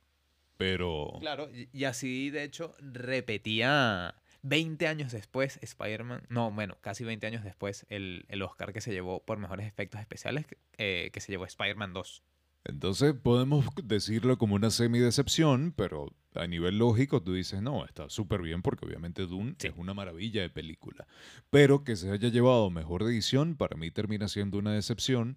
Pero... 0.57 1.17
Claro, 1.21 1.49
y, 1.73 1.85
así 1.85 2.29
de 2.31 2.45
hecho 2.45 2.75
repetía 2.81 4.15
20 4.43 4.87
años 4.87 5.13
después 5.13 5.59
Spider-Man, 5.63 6.25
no, 6.29 6.51
bueno, 6.51 6.77
casi 6.83 7.05
20 7.05 7.27
años 7.27 7.45
después 7.45 7.87
el, 7.89 8.27
el 8.29 8.43
Oscar 8.43 8.73
que 8.73 8.83
se 8.83 8.93
llevó 8.93 9.25
por 9.25 9.39
mejores 9.39 9.67
efectos 9.67 10.01
especiales 10.01 10.45
eh, 10.77 11.11
que 11.13 11.21
se 11.21 11.33
llevó 11.33 11.47
Spider-Man 11.47 11.95
2. 11.95 12.23
Entonces 12.65 13.15
podemos 13.15 13.65
decirlo 13.85 14.37
como 14.39 14.55
una 14.55 14.71
semi-decepción, 14.71 15.73
pero 15.77 16.13
a 16.35 16.47
nivel 16.47 16.79
lógico 16.79 17.23
tú 17.23 17.33
dices, 17.33 17.63
no, 17.63 17.85
está 17.85 18.09
súper 18.11 18.43
bien 18.43 18.63
porque 18.63 18.85
obviamente 18.87 19.27
Dune 19.27 19.55
Sí. 19.59 19.69
es 19.69 19.75
una 19.77 19.95
maravilla 19.95 20.43
de 20.43 20.51
película. 20.51 21.07
Pero 21.51 21.85
que 21.85 21.97
se 21.97 22.11
haya 22.11 22.29
llevado 22.29 22.71
mejor 22.71 23.03
edición, 23.03 23.57
para 23.57 23.77
mí 23.77 23.91
termina 23.91 24.29
siendo 24.29 24.59
una 24.59 24.73
decepción 24.73 25.37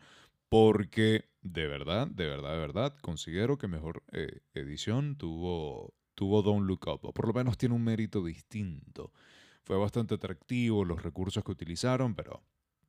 porque 0.49 1.25
de 1.41 1.67
verdad, 1.67 2.07
de 2.07 2.27
verdad, 2.27 2.51
de 2.53 2.59
verdad, 2.59 2.95
considero 3.01 3.57
que 3.57 3.67
mejor 3.67 4.03
eh, 4.11 4.41
edición 4.53 5.15
tuvo, 5.17 5.93
tuvo 6.15 6.41
Don't 6.41 6.67
Look 6.67 6.87
Up, 6.87 6.99
o 7.03 7.13
por 7.13 7.27
lo 7.27 7.33
menos 7.33 7.57
tiene 7.57 7.75
un 7.75 7.83
mérito 7.83 8.23
distinto. 8.23 9.11
Fue 9.63 9.77
bastante 9.77 10.15
atractivo 10.15 10.85
los 10.85 11.01
recursos 11.03 11.43
que 11.43 11.51
utilizaron, 11.51 12.15
pero 12.15 12.43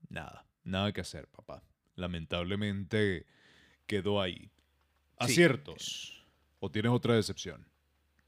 nada, 0.09 0.45
nada 0.65 0.93
que 0.93 1.01
hacer, 1.01 1.29
papá. 1.29 1.63
Lamentablemente 1.97 3.27
quedó 3.87 4.21
ahí. 4.21 4.51
¿Aciertos? 5.19 6.27
¿O 6.61 6.71
tienes 6.71 6.93
otra 6.93 7.15
decepción? 7.15 7.69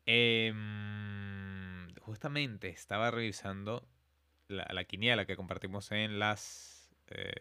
Em, 0.07 1.89
justamente 2.01 2.69
estaba 2.69 3.11
revisando 3.11 3.89
la, 4.49 4.67
la 4.73 4.85
quiniela 4.85 5.27
que 5.27 5.37
compartimos 5.37 5.91
en 5.93 6.19
las... 6.19 6.91
eh, 7.09 7.33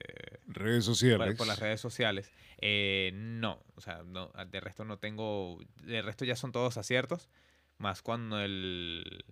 Redes 0.47 0.85
por, 0.85 0.95
sociales. 0.95 1.37
por 1.37 1.47
las 1.47 1.59
redes 1.59 1.81
sociales. 1.81 2.31
Eh, 2.59 3.11
no, 3.13 3.63
o 3.75 3.81
sea, 3.81 4.03
no, 4.03 4.31
de 4.49 4.59
resto 4.59 4.85
no 4.85 4.97
tengo, 4.99 5.59
de 5.83 6.01
resto 6.01 6.25
ya 6.25 6.35
son 6.35 6.51
todos 6.51 6.77
aciertos, 6.77 7.29
más 7.77 8.01
cuando 8.01 8.39
el... 8.41 9.25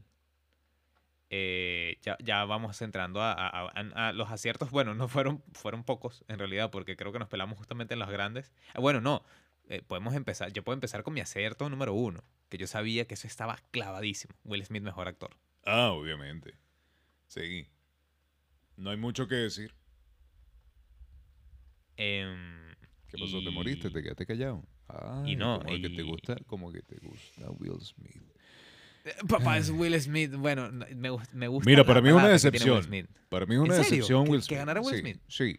eh, 1.36 1.98
ya, 2.04 2.15
ya 2.24 2.46
vamos 2.46 2.80
entrando 2.84 3.19
a, 3.22 3.32
a- 3.34 3.67
a- 3.67 4.08
a 4.10 4.13
los 4.13 4.30
aciertos. 4.30 4.69
Bueno, 4.69 4.93
no 4.93 5.08
fueron, 5.08 5.41
fueron 5.54 5.84
pocos 5.84 6.24
en 6.28 6.38
realidad, 6.38 6.69
porque 6.69 6.96
creo 6.96 7.12
que 7.12 7.17
nos 7.17 7.28
pelamos 7.28 7.58
justamente 7.58 7.96
en 7.96 8.00
los 8.00 8.10
grandes. 8.12 8.52
Ah, 8.76 8.80
Bueno, 8.82 9.02
no, 9.02 9.24
eh, 9.67 9.82
podemos 9.82 10.13
empezar, 10.13 10.54
yo 10.54 10.63
puedo 10.63 10.76
empezar 10.76 11.02
con 11.02 11.15
mi 11.15 11.22
acierto 11.22 11.67
número 11.69 11.93
uno, 11.96 12.24
que 12.50 12.58
yo 12.60 12.67
sabía 12.67 13.06
que 13.08 13.15
eso 13.15 13.26
estaba 13.26 13.58
clavadísimo. 13.72 14.36
Will 14.43 14.63
Smith, 14.63 14.84
mejor 14.84 15.08
actor. 15.08 15.32
Ah, 15.65 15.89
obviamente. 15.91 16.54
Sí. 17.28 17.67
No 18.78 18.91
hay 18.91 18.98
mucho 18.98 19.28
que 19.28 19.36
decir. 19.36 19.74
Em, 21.98 22.74
¿Qué 23.08 23.17
pasó? 23.17 23.39
¿Te 23.39 23.50
y- 23.50 23.54
moriste? 23.54 23.89
¿Te 23.89 24.02
quedaste 24.04 24.26
callado? 24.26 24.63
Ay, 24.88 25.36
no, 25.36 25.60
Como 25.60 25.69
que 25.82 25.89
te 25.89 26.02
y- 26.02 26.02
gusta, 26.02 26.36
como 26.46 26.72
que 26.72 26.82
te 26.82 26.98
gusta 27.00 27.50
Will 27.52 27.80
Smith. 27.82 28.22
Papá, 29.27 29.57
es 29.57 29.69
Will 29.69 29.99
Smith. 29.99 30.33
Bueno, 30.35 30.71
no, 30.71 30.85
me, 30.95 31.09
gust- 31.11 31.31
me 31.33 31.47
gusta. 31.47 31.69
Mira, 31.69 31.83
para 31.83 32.01
mí 32.01 32.09
es 32.09 32.15
una 32.15 32.25
que 32.25 32.31
decepción. 32.31 32.87
Para 33.29 33.45
mí 33.45 33.55
es 33.55 33.61
una 33.61 33.75
decepción 33.75 34.23
¿Que- 34.25 34.31
Will 34.31 34.39
que 34.41 34.45
Smith. 34.45 34.57
ganara 34.59 34.81
Will 34.81 34.95
sí, 34.95 35.01
Smith? 35.01 35.17
Sí. 35.27 35.57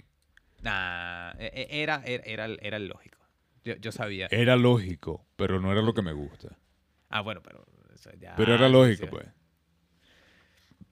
Nah, 0.63 1.33
e- 1.39 1.53
e- 1.71 1.83
era, 1.83 2.03
era, 2.07 2.23
era, 2.25 2.45
el- 2.47 2.59
era 2.63 2.79
lógico. 2.79 3.19
Yo, 3.65 3.77
yo 3.77 3.93
sabía. 3.93 4.29
Era 4.31 4.57
lógico, 4.57 5.27
pero 5.37 5.61
no 5.61 5.71
era 5.73 5.83
lo 5.83 5.93
que 5.95 6.03
me 6.03 6.13
gusta. 6.13 6.57
Ah, 7.11 7.21
bueno, 7.21 7.43
pero. 7.43 7.65
ya- 8.19 8.35
Pero 8.37 8.55
era 8.55 8.69
lógico, 8.69 9.05
sí. 9.05 9.11
pues. 9.11 9.27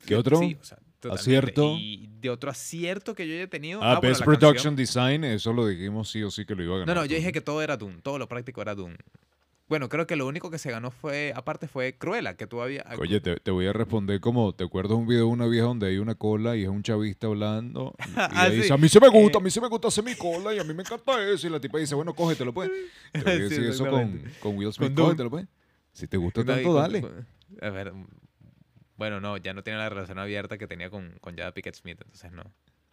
¿Qué 0.07 0.15
otro? 0.17 0.39
Sí, 0.39 0.57
o 0.61 0.65
sea, 0.65 0.79
totalmente. 1.01 1.21
¿Acierto? 1.21 1.77
Y 1.79 2.09
de 2.21 2.31
otro 2.31 2.51
acierto 2.51 3.15
que 3.15 3.27
yo 3.27 3.35
haya 3.35 3.47
tenido. 3.49 3.81
Ah, 3.83 3.95
bueno, 3.97 4.01
Best 4.09 4.23
Production 4.25 4.75
canción. 4.75 4.77
Design, 4.77 5.25
eso 5.25 5.53
lo 5.53 5.67
dijimos 5.67 6.11
sí 6.11 6.23
o 6.23 6.31
sí 6.31 6.45
que 6.45 6.55
lo 6.55 6.63
iba 6.65 6.75
a 6.75 6.79
No, 6.79 6.87
ganar. 6.87 6.97
no, 6.97 7.03
yo 7.05 7.09
Dune. 7.09 7.19
dije 7.21 7.33
que 7.33 7.41
todo 7.41 7.63
era 7.63 7.77
Doom. 7.77 8.01
Todo 8.03 8.19
lo 8.19 8.29
práctico 8.29 8.61
era 8.63 8.75
Doom. 8.75 8.97
Bueno, 9.69 9.89
creo 9.89 10.07
que 10.07 10.17
lo 10.17 10.27
único 10.27 10.51
que 10.51 10.59
se 10.59 10.71
ganó 10.71 10.91
fue, 10.91 11.33
aparte, 11.35 11.67
fue 11.67 11.97
Cruella, 11.97 12.37
que 12.37 12.47
tú 12.47 12.61
habías. 12.61 12.85
Oye, 12.99 13.21
te, 13.21 13.37
te 13.37 13.51
voy 13.51 13.67
a 13.67 13.73
responder 13.73 14.21
como, 14.21 14.53
¿te 14.55 14.65
acuerdas 14.65 14.93
un 14.99 15.07
video 15.07 15.25
de 15.27 15.31
una 15.33 15.47
vieja 15.47 15.67
donde 15.67 15.87
hay 15.87 15.97
una 15.99 16.15
cola 16.15 16.57
y 16.57 16.65
es 16.65 16.69
un 16.69 16.83
chavista 16.83 17.27
hablando? 17.29 17.95
Y 18.07 18.11
Ah, 18.17 18.49
dice, 18.51 18.73
a 18.73 18.77
mí 18.77 18.89
se 18.89 19.01
me 19.01 19.09
gusta, 19.09 19.39
Eh. 19.39 19.41
a 19.41 19.45
mí 19.45 19.51
se 19.51 19.61
me 19.63 19.69
gusta 19.69 19.89
hacer 19.89 20.05
mi 20.05 20.15
cola 20.15 20.55
y 20.55 20.59
a 20.59 20.65
mí 20.65 20.75
me 20.75 20.83
encanta 20.83 21.13
eso. 21.31 21.47
Y 21.47 21.51
la 21.51 21.59
tipa 21.61 21.79
dice, 21.79 21.95
bueno, 21.95 22.13
cógetelo 22.15 22.53
pues. 22.53 22.71
Te 23.13 23.21
voy 23.23 23.31
a 23.33 23.35
Sí, 23.37 23.41
decir 23.43 23.65
eso 23.65 23.87
con, 23.89 24.57
Will 24.57 24.73
Smith, 24.73 24.95
Con 24.95 25.05
cógetelo 25.07 25.31
pues. 25.31 25.47
Si 25.93 26.07
te 26.07 26.17
gusta 26.19 26.43
No, 26.45 26.53
tanto, 26.55 26.75
dale. 26.75 27.03
A 27.63 27.71
ver. 27.71 27.93
mm, 27.95 28.07
Bueno, 28.97 29.21
no, 29.21 29.37
ya 29.39 29.55
no 29.55 29.63
tiene 29.63 29.79
la 29.79 29.89
relación 29.89 30.19
abierta 30.19 30.59
que 30.59 30.67
tenía 30.67 30.91
con, 30.91 31.17
con 31.21 31.37
Jada 31.37 31.53
Pickett 31.53 31.77
Smith, 31.77 31.99
entonces 32.03 32.31
no. 32.33 32.43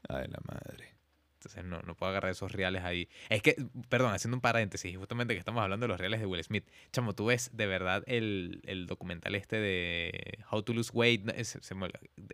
Ay, 0.07 0.27
la 0.29 0.39
madre. 0.47 0.95
Entonces 1.39 1.63
no, 1.63 1.81
no 1.83 1.95
puedo 1.95 2.09
agarrar 2.09 2.31
esos 2.31 2.51
reales 2.51 2.83
ahí. 2.83 3.07
Es 3.29 3.41
que, 3.41 3.55
perdón, 3.87 4.13
haciendo 4.13 4.35
un 4.35 4.41
paréntesis, 4.41 4.97
justamente 4.97 5.33
que 5.33 5.39
estamos 5.39 5.63
hablando 5.63 5.85
de 5.85 5.87
los 5.87 5.97
reales 5.97 6.19
de 6.19 6.25
Will 6.25 6.43
Smith. 6.43 6.65
Chamo, 6.91 7.15
tú 7.15 7.27
ves 7.27 7.49
de 7.53 7.65
verdad 7.65 8.03
el, 8.07 8.61
el 8.65 8.87
documental 8.87 9.35
este 9.35 9.55
de 9.55 10.39
How 10.51 10.63
to 10.63 10.73
Lose 10.73 10.91
Weight, 10.93 11.23
no, 11.23 11.31
es- 11.31 11.57
se 11.61 11.75
me 11.75 11.87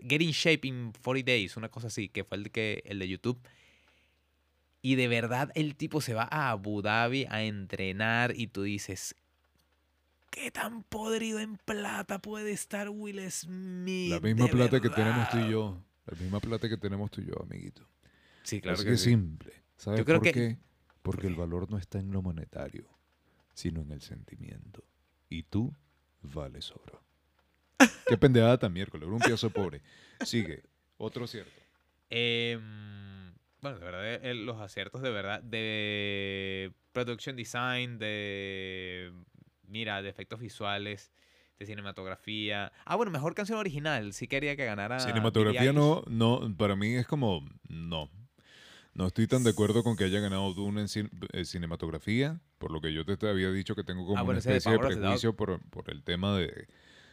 Get 0.10 0.22
in 0.22 0.32
Shape 0.32 0.68
in 0.68 0.92
40 1.04 1.24
Days, 1.32 1.56
una 1.56 1.70
cosa 1.70 1.86
así, 1.88 2.10
que 2.10 2.24
fue 2.24 2.38
el, 2.38 2.50
que, 2.50 2.82
el 2.88 2.98
de 2.98 3.08
YouTube. 3.08 3.40
Y 4.82 4.96
de 4.96 5.08
verdad 5.08 5.52
el 5.54 5.76
tipo 5.76 6.02
se 6.02 6.16
va 6.16 6.28
a 6.30 6.50
Abu 6.50 6.82
Dhabi 6.82 7.28
a 7.30 7.44
entrenar 7.44 8.34
y 8.36 8.48
tú 8.48 8.64
dices, 8.64 9.16
¿qué 10.32 10.50
tan 10.50 10.82
podrido 10.82 11.40
en 11.40 11.58
plata 11.58 12.20
puede 12.20 12.52
estar 12.54 12.90
Will 12.90 13.22
Smith? 13.32 14.12
La 14.14 14.20
misma 14.20 14.48
plata 14.48 14.82
que 14.82 14.90
tenemos 14.90 15.30
tú 15.30 15.38
y 15.38 15.40
verdad?" 15.42 15.52
yo. 15.52 15.82
La 16.08 16.18
misma 16.20 16.40
plata 16.40 16.70
que 16.70 16.78
tenemos 16.78 17.10
tú 17.12 17.22
y 17.22 17.26
yo, 17.26 17.34
amiguito. 17.42 17.88
Sí, 18.46 18.62
claro 18.62 18.76
Así 18.76 18.86
que 18.86 18.92
que 18.92 18.98
sí. 18.98 19.10
simple. 19.10 19.54
¿Sabes 19.78 20.00
Yo 20.00 20.06
creo 20.06 20.18
por 20.20 20.24
que- 20.28 20.32
qué? 20.34 20.58
Porque 21.02 21.28
el 21.28 21.36
valor 21.36 21.70
no 21.70 21.78
está 21.78 22.00
en 22.00 22.12
lo 22.12 22.22
monetario, 22.22 22.88
sino 23.54 23.82
en 23.82 23.92
el 23.92 24.02
sentimiento. 24.02 24.84
Y 25.30 25.44
tú 25.44 25.74
vales 26.22 26.72
oro. 26.76 27.02
Qué 28.08 28.18
pendejada 28.18 28.58
tan 28.58 28.72
miércoles, 28.74 29.08
un 29.10 29.20
piazo 29.20 29.50
pobre. 29.50 29.82
Sigue, 30.24 30.64
otro 30.98 31.28
cierto. 31.28 31.52
Em, 32.10 33.34
bueno, 33.62 33.80
de 33.80 33.86
verdad, 33.86 34.26
eh, 34.26 34.34
los 34.34 34.60
aciertos 34.62 35.02
de 35.02 35.10
verdad 35.12 35.42
de 35.44 36.72
production 36.94 37.36
design, 37.36 37.98
de 38.00 39.12
mira, 39.68 40.02
de 40.02 40.10
efectos 40.10 40.40
visuales, 40.40 41.12
de 41.60 41.66
cinematografía. 41.66 42.72
Ah, 42.86 42.96
bueno, 42.96 43.12
mejor 43.12 43.34
canción 43.36 43.60
original. 43.60 44.14
Sí 44.14 44.28
quería 44.28 44.56
que 44.56 44.66
ganara. 44.66 45.00
Cinematografía 45.00 45.74
no, 45.74 46.04
no, 46.08 46.56
para 46.58 46.76
mí 46.76 46.94
es 46.96 47.08
como, 47.08 47.44
no. 47.68 48.10
No 48.96 49.08
estoy 49.08 49.28
tan 49.28 49.44
de 49.44 49.50
acuerdo 49.50 49.84
con 49.84 49.98
que 49.98 50.06
haya 50.06 50.22
ganado 50.22 50.54
Dune 50.54 50.80
en 50.82 50.88
cin- 50.88 51.10
eh, 51.34 51.44
cinematografía, 51.44 52.40
por 52.58 52.72
lo 52.72 52.80
que 52.80 52.94
yo 52.94 53.04
te 53.06 53.28
había 53.28 53.52
dicho 53.52 53.76
que 53.76 53.84
tengo 53.84 54.06
como 54.06 54.18
Ah, 54.18 54.24
bueno, 54.24 54.40
una 54.40 54.52
de 54.52 54.58
especie 54.58 54.72
de 54.72 54.80
prejuicio 54.80 55.36
por, 55.36 55.62
por 55.70 55.90
el 55.92 56.02
tema 56.04 56.38
de, 56.38 56.68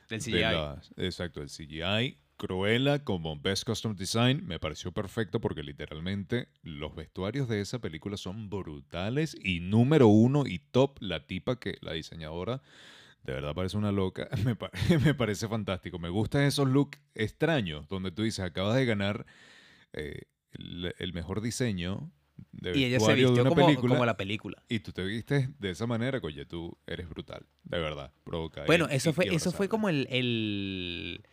Del 0.09 0.21
de 0.21 0.21
CGI. 0.21 1.05
exacto, 1.05 1.43
el 1.43 1.49
CGI. 1.51 2.19
Cruella 2.37 3.05
como 3.05 3.39
Best 3.39 3.65
Custom 3.65 3.95
Design 3.97 4.45
me 4.47 4.59
pareció 4.59 4.91
perfecto 4.93 5.41
porque 5.41 5.63
literalmente 5.63 6.49
los 6.63 6.95
vestuarios 6.95 7.49
de 7.49 7.61
esa 7.61 7.79
película 7.81 8.17
son 8.17 8.49
brutales 8.49 9.37
y 9.41 9.61
número 9.61 10.07
uno 10.09 10.45
y 10.47 10.59
top 10.59 10.97
la 11.01 11.27
tipa 11.27 11.59
que 11.61 11.79
la 11.83 11.93
diseñadora 11.93 12.63
de 13.25 13.33
verdad 13.35 13.55
parece 13.55 13.77
una 13.77 13.93
loca, 13.93 14.29
me, 14.45 14.57
pa- 14.57 14.71
me 15.05 15.15
parece 15.15 15.47
fantástico. 15.49 15.99
Me 15.99 16.09
gustan 16.11 16.43
esos 16.43 16.69
looks 16.69 16.99
extraños 17.15 17.89
donde 17.89 18.11
tú 18.13 18.23
dices 18.23 18.45
acabas 18.45 18.77
de 18.77 18.87
ganar 18.87 19.27
eh, 19.93 20.23
el, 20.55 20.95
el 20.99 21.13
mejor 21.13 21.41
diseño 21.41 22.11
de 22.53 22.77
Y 22.79 22.85
ella 22.85 22.99
se 23.01 23.15
vistió 23.15 23.41
una 23.43 23.51
como, 23.51 23.67
película 23.67 23.95
como 23.95 24.07
la 24.07 24.17
película. 24.17 24.63
y 24.69 24.81
tú 24.81 24.93
te 24.93 25.05
vistes 25.05 25.49
de 25.61 25.71
esa 25.71 25.87
manera, 25.87 26.19
oye, 26.23 26.45
tú 26.45 26.77
eres 26.87 27.09
brutal, 27.09 27.47
de 27.65 27.79
verdad, 27.79 28.13
provoca. 28.25 28.65
Bueno, 28.65 28.89
y- 28.91 28.95
eso 28.97 29.11
y 29.11 29.13
fue, 29.13 29.35
eso 29.35 29.53
fue 29.53 29.69
como 29.69 29.89
el, 29.89 30.07
el- 30.11 31.25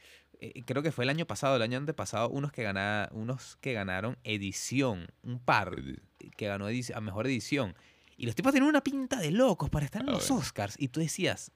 eh, 0.42 0.64
creo 0.66 0.82
que 0.84 0.92
fue 0.92 1.04
el 1.06 1.10
año 1.10 1.26
pasado, 1.26 1.56
el 1.58 1.62
año 1.62 1.78
antepasado, 1.78 2.30
unos 2.30 2.52
que, 2.52 2.64
gana, 2.64 3.10
unos 3.12 3.58
que 3.58 3.74
ganaron 3.74 4.18
edición, 4.24 5.08
un 5.24 5.40
par 5.40 5.76
que 6.38 6.48
ganó 6.48 6.70
edici- 6.70 6.96
a 6.96 7.02
mejor 7.02 7.28
edición. 7.28 7.76
Y 8.18 8.26
los 8.26 8.36
tipos 8.36 8.52
tenían 8.54 8.70
una 8.70 8.84
pinta 8.84 9.20
de 9.20 9.32
locos 9.32 9.70
para 9.70 9.86
estar 9.86 10.02
en 10.02 10.10
A 10.10 10.12
los 10.14 10.30
ver. 10.30 10.38
Oscars. 10.40 10.76
Y 10.78 10.90
tú 10.90 11.00
decías, 11.00 11.52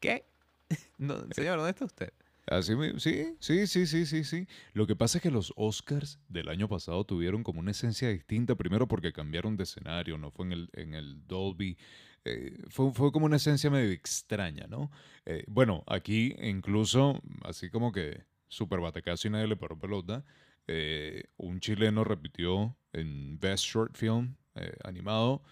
¿qué? 0.00 0.24
No, 0.98 1.14
señor, 1.32 1.56
¿dónde 1.58 1.70
está 1.70 1.84
usted? 1.84 2.12
Así 2.46 2.74
sí, 2.98 3.36
sí, 3.40 3.66
sí, 3.66 3.86
sí, 3.86 4.06
sí, 4.06 4.24
sí. 4.24 4.46
Lo 4.72 4.86
que 4.86 4.94
pasa 4.94 5.18
es 5.18 5.22
que 5.22 5.30
los 5.32 5.52
Oscars 5.56 6.20
del 6.28 6.48
año 6.48 6.68
pasado 6.68 7.04
tuvieron 7.04 7.42
como 7.42 7.58
una 7.60 7.72
esencia 7.72 8.08
distinta, 8.08 8.54
primero 8.54 8.86
porque 8.86 9.12
cambiaron 9.12 9.56
de 9.56 9.64
escenario, 9.64 10.16
no 10.16 10.30
fue 10.30 10.46
en 10.46 10.52
el, 10.52 10.70
en 10.74 10.94
el 10.94 11.26
Dolby. 11.26 11.76
eh, 12.24 12.56
fue, 12.68 12.92
fue 12.92 13.10
como 13.12 13.26
una 13.26 13.36
esencia 13.36 13.68
medio 13.70 13.90
extraña, 13.90 14.66
¿no? 14.68 14.90
Eh, 15.24 15.44
bueno, 15.48 15.82
aquí 15.88 16.34
incluso, 16.40 17.20
así 17.42 17.68
como 17.70 17.90
que 17.92 18.22
super 18.48 18.78
batacazo 18.80 19.26
y 19.26 19.30
nadie 19.32 19.48
le 19.48 19.56
paró 19.56 19.76
pelota, 19.78 20.24
eh, 20.68 21.24
un 21.36 21.58
chileno 21.60 22.04
repitió 22.04 22.76
en 22.92 23.38
Best 23.40 23.64
Short 23.64 23.96
Film 23.96 24.36
animado, 24.84 25.42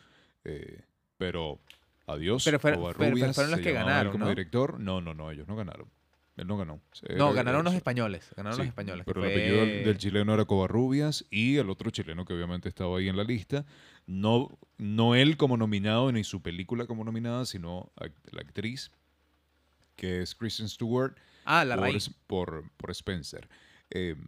pero 1.17 1.61
adiós. 2.07 2.45
Pero 2.45 2.59
fueron- 2.59 2.81
pero- 2.81 2.93
pero 2.93 2.99
Covarrubias 2.99 3.35
fueron 3.35 3.51
los 3.53 3.61
que 3.61 3.73
ganaron, 3.73 4.13
como 4.13 4.25
¿no? 4.25 4.31
director. 4.31 4.81
No, 4.81 5.01
no, 5.01 5.15
no, 5.15 5.31
ellos 5.31 5.47
no 5.49 5.57
ganaron. 5.57 5.89
Él 6.37 6.47
no 6.49 6.57
ganó. 6.57 6.75
No, 6.75 6.81
Era- 7.09 7.33
ganaron 7.33 7.61
era- 7.61 7.63
los 7.63 7.75
españoles. 7.75 8.31
Ganaron 8.37 8.59
los 8.59 8.67
españoles. 8.67 9.05
Pero 9.07 9.25
el 9.25 9.31
apellido 9.31 9.57
del, 9.61 9.85
del 9.85 9.99
chileno 9.99 10.35
era 10.35 10.45
Covarrubias 10.45 11.25
y 11.31 11.57
el 11.59 11.71
otro 11.71 11.91
chileno 11.91 12.25
que 12.25 12.33
obviamente 12.35 12.69
estaba 12.69 12.99
ahí 12.99 13.09
en 13.09 13.17
la 13.17 13.23
lista. 13.25 13.65
No, 14.07 14.49
no 14.77 15.15
él 15.15 15.37
como 15.37 15.57
nominado 15.57 16.11
ni 16.11 16.25
su 16.25 16.43
película 16.43 16.87
como 16.87 17.05
nominada, 17.05 17.47
sino 17.47 17.93
act- 17.97 18.33
la 18.33 18.41
actriz, 18.41 18.91
que 19.97 20.23
es 20.23 20.35
Kristen 20.35 20.69
Stewart 20.69 21.17
Ah, 21.45 21.65
la 21.65 21.77
por, 21.77 21.85
raíz. 21.85 22.11
por, 22.27 22.65
por 22.77 22.91
Spencer. 22.91 23.49
Em, 23.91 24.19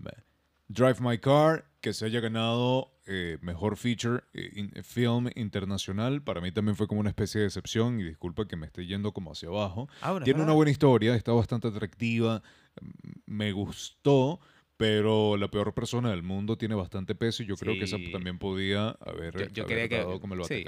Drive 0.69 0.97
My 1.01 1.19
Car, 1.19 1.65
que 1.87 1.93
se 1.93 2.05
haya 2.05 2.19
ganado 2.19 2.91
eh, 3.07 3.39
mejor 3.43 3.77
feature 3.77 4.25
eh, 4.35 4.51
in- 4.57 4.73
film 4.83 5.29
internacional, 5.37 6.21
para 6.21 6.41
mí 6.41 6.51
también 6.51 6.75
fue 6.75 6.89
como 6.89 6.99
una 7.01 7.11
especie 7.11 7.39
de 7.39 7.45
decepción 7.45 8.01
y 8.01 8.03
disculpa 8.03 8.49
que 8.49 8.57
me 8.57 8.67
esté 8.67 8.87
yendo 8.87 9.13
como 9.13 9.31
hacia 9.31 9.49
abajo. 9.51 9.89
Ah, 10.03 10.19
Tiene 10.25 10.43
una 10.43 10.53
buena 10.53 10.73
historia, 10.73 11.15
está 11.15 11.31
bastante 11.31 11.69
atractiva, 11.69 12.43
m- 12.83 12.93
me 13.27 13.53
gustó, 13.53 14.41
pero 14.77 15.37
la 15.37 15.47
peor 15.49 15.75
persona 15.75 16.11
del 16.11 16.25
mundo 16.25 16.59
tiene 16.59 16.75
bastante 16.75 17.15
peso 17.15 17.45
y 17.45 17.47
yo 17.47 17.55
creo 17.57 17.75
que 17.75 17.85
esa 17.85 17.99
también 18.11 18.41
podía 18.41 18.97
haber, 18.99 19.35
Yo- 19.35 19.47
yo 19.47 19.63
haber 19.63 19.75
creía 19.77 19.89
que- 19.89 19.97
dado 19.99 20.19
como 20.21 20.35
el 20.35 20.43
sí. 20.45 20.65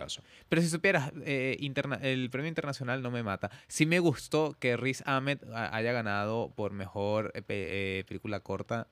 Pero 0.48 0.62
si 0.62 0.68
supieras, 0.68 1.12
eh, 1.24 1.56
interna- 1.58 1.98
el 2.00 2.30
premio 2.30 2.48
internacional 2.48 3.02
no 3.02 3.10
me 3.10 3.24
mata. 3.24 3.50
Sí 3.66 3.86
me 3.86 3.98
gustó 3.98 4.54
que 4.60 4.76
Riz 4.76 5.02
Ahmed 5.04 5.38
ha- 5.52 5.74
haya 5.76 5.90
ganado 5.90 6.52
por 6.54 6.72
mejor 6.72 7.32
pe- 7.32 7.98
eh, 7.98 8.04
película 8.06 8.38
corta 8.38 8.86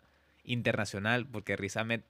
internacional, 0.47 1.27
porque 1.27 1.57
Riz 1.57 1.77
Ahmed, 1.77 2.01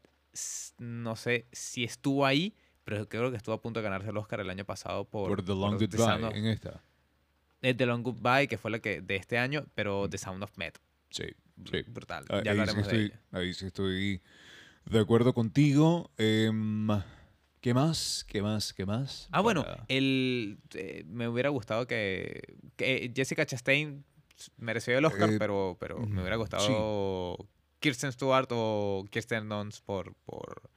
no 0.78 1.16
sé 1.16 1.46
si 1.52 1.84
estuvo 1.84 2.24
ahí, 2.26 2.54
pero 2.84 3.08
creo 3.08 3.30
que 3.30 3.36
estuvo 3.36 3.54
a 3.54 3.60
punto 3.60 3.80
de 3.80 3.84
ganarse 3.84 4.10
el 4.10 4.16
Oscar 4.16 4.40
el 4.40 4.50
año 4.50 4.64
pasado 4.64 5.04
por, 5.04 5.28
Por, 5.30 5.42
The 5.44 5.52
Long 5.54 5.78
Goodbye, 5.78 6.38
en 6.38 6.46
esta. 6.46 6.82
eh, 7.62 7.74
The 7.74 7.86
Long 7.86 8.02
Goodbye, 8.02 8.46
que 8.48 8.58
fue 8.58 8.70
la 8.70 8.78
que 8.78 9.00
de 9.00 9.16
este 9.16 9.38
año, 9.38 9.66
pero 9.74 10.08
The 10.08 10.18
Sound 10.18 10.42
of 10.42 10.56
Metal. 10.56 10.80
Sí, 11.10 11.24
Br- 11.56 11.84
sí. 11.84 11.90
Brutal. 11.90 12.24
Ah, 12.28 12.42
Ya 12.44 12.52
ahí, 12.52 12.58
sí 12.58 12.60
hablaremos 12.60 12.86
de 12.86 12.92
estoy, 12.92 13.06
ella. 13.06 13.20
ahí 13.32 13.54
sí 13.54 13.66
estoy 13.66 14.22
de 14.84 15.00
acuerdo 15.00 15.32
contigo. 15.34 16.10
Em, 16.18 16.86
¿Qué 17.60 17.74
más? 17.74 18.24
¿Qué 18.28 18.42
más? 18.42 18.72
¿Qué 18.72 18.86
más? 18.86 19.28
Ah, 19.32 19.40
bueno, 19.40 19.64
el, 19.88 20.58
eh, 20.74 21.02
me 21.08 21.26
hubiera 21.26 21.48
gustado 21.48 21.86
que, 21.88 22.56
que 22.76 23.10
Jessica 23.16 23.44
Chastain 23.46 24.04
mereció 24.58 24.96
el 24.96 25.04
Oscar, 25.04 25.30
Eh, 25.30 25.36
pero, 25.38 25.76
pero 25.80 25.98
me 25.98 26.20
hubiera 26.20 26.36
mm, 26.36 26.40
gustado 26.40 27.48
Kirsten 27.86 28.10
Stewart 28.10 28.48
o 28.50 29.06
Kirsten 29.12 29.48
Dunst 29.48 29.84
por, 29.84 30.14
por 30.24 30.68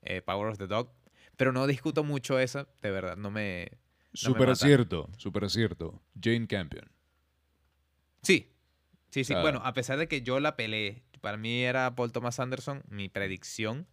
eh, 0.00 0.22
Power 0.22 0.48
of 0.48 0.56
the 0.56 0.66
Dog. 0.66 0.88
Pero 1.36 1.52
no 1.52 1.66
discuto 1.66 2.04
mucho 2.04 2.38
esa, 2.38 2.66
de 2.80 2.90
verdad, 2.90 3.18
no 3.18 3.30
me... 3.30 3.70
Súper 4.14 4.48
mata. 4.48 4.52
acierto, 4.52 5.10
súper 5.18 5.44
acierto. 5.44 6.00
Jane 6.18 6.46
Campion. 6.46 6.88
Sí, 8.22 8.50
sí, 9.10 9.24
sí. 9.24 9.34
sea- 9.34 9.42
bueno, 9.42 9.60
a 9.62 9.74
pesar 9.74 9.98
de 9.98 10.08
que 10.08 10.22
yo 10.22 10.40
la 10.40 10.56
peleé, 10.56 11.02
para 11.20 11.36
mí 11.36 11.62
era 11.64 11.94
Paul 11.94 12.12
Thomas 12.12 12.40
Anderson, 12.40 12.82
mi 12.88 13.10
predicción 13.10 13.86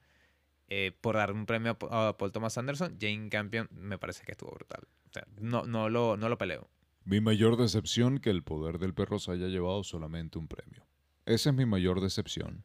eh, 0.69 0.93
por 1.01 1.15
dar 1.15 1.33
un 1.33 1.45
premio 1.45 1.77
a 1.89 2.15
Paul 2.17 2.31
Thomas 2.31 2.57
Anderson, 2.57 2.97
Jane 3.01 3.27
Campion 3.29 3.67
me 3.71 3.97
parece 3.97 4.23
que 4.23 4.31
estuvo 4.31 4.51
brutal. 4.51 4.87
O 5.09 5.13
sea, 5.13 5.27
no, 5.41 5.65
no, 5.65 5.89
lo, 5.89 6.15
no 6.15 6.29
lo 6.29 6.37
peleo. 6.37 6.69
Mi 7.03 7.19
mayor 7.19 7.57
decepción 7.57 8.19
que 8.19 8.29
el 8.29 8.43
poder 8.43 8.79
del 8.79 8.93
perro 8.93 9.19
se 9.19 9.31
haya 9.31 9.47
llevado 9.47 9.83
solamente 9.83 10.37
un 10.37 10.47
premio. 10.47 10.85
Esa 11.25 11.49
es 11.49 11.55
mi 11.55 11.65
mayor 11.65 12.01
decepción. 12.01 12.63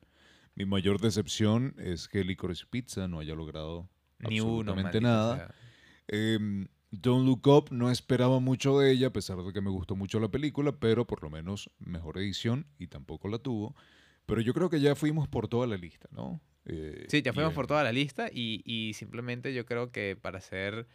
Mi 0.55 0.65
mayor 0.65 1.01
decepción 1.01 1.75
es 1.79 2.09
que 2.09 2.25
Licorice 2.25 2.65
Pizza 2.69 3.09
no 3.09 3.21
haya 3.21 3.35
logrado 3.35 3.89
Ni 4.19 4.39
absolutamente 4.39 5.01
nada. 5.01 5.55
Em, 6.09 6.69
Don't 6.91 7.27
Look 7.27 7.47
Up 7.47 7.69
no 7.71 7.91
esperaba 7.91 8.41
mucho 8.41 8.79
de 8.79 8.91
ella, 8.93 9.09
a 9.09 9.13
pesar 9.13 9.37
de 9.43 9.53
que 9.53 9.61
me 9.61 9.71
gustó 9.71 9.97
mucho 9.97 10.19
la 10.19 10.29
película, 10.31 10.73
pero 10.73 11.07
por 11.07 11.23
lo 11.23 11.31
menos 11.31 11.71
mejor 11.79 12.17
edición 12.19 12.67
y 12.79 12.87
tampoco 12.87 13.29
la 13.29 13.39
tuvo. 13.39 13.75
Pero 14.25 14.41
yo 14.41 14.55
creo 14.55 14.71
que 14.71 14.81
ya 14.81 14.95
fuimos 14.95 15.29
por 15.29 15.47
toda 15.49 15.67
la 15.67 15.77
lista, 15.77 16.09
¿no? 16.11 16.41
Eh, 16.65 17.07
Sí, 17.09 17.23
ya 17.23 17.33
fuimos 17.33 17.53
eh, 17.53 17.55
por 17.55 17.67
toda 17.67 17.85
la 17.85 17.93
lista 17.93 18.29
y, 18.33 18.63
y 18.65 18.95
simplemente 18.95 19.53
yo 19.53 19.67
creo 19.67 19.93
que 19.93 20.17
para 20.21 20.39
hacer, 20.39 20.89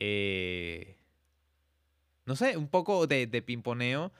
eh, 0.00 0.98
no 2.24 2.34
sé, 2.36 2.56
un 2.56 2.68
poco 2.68 3.06
de, 3.06 3.26
de 3.26 3.40
pimponeo, 3.42 4.12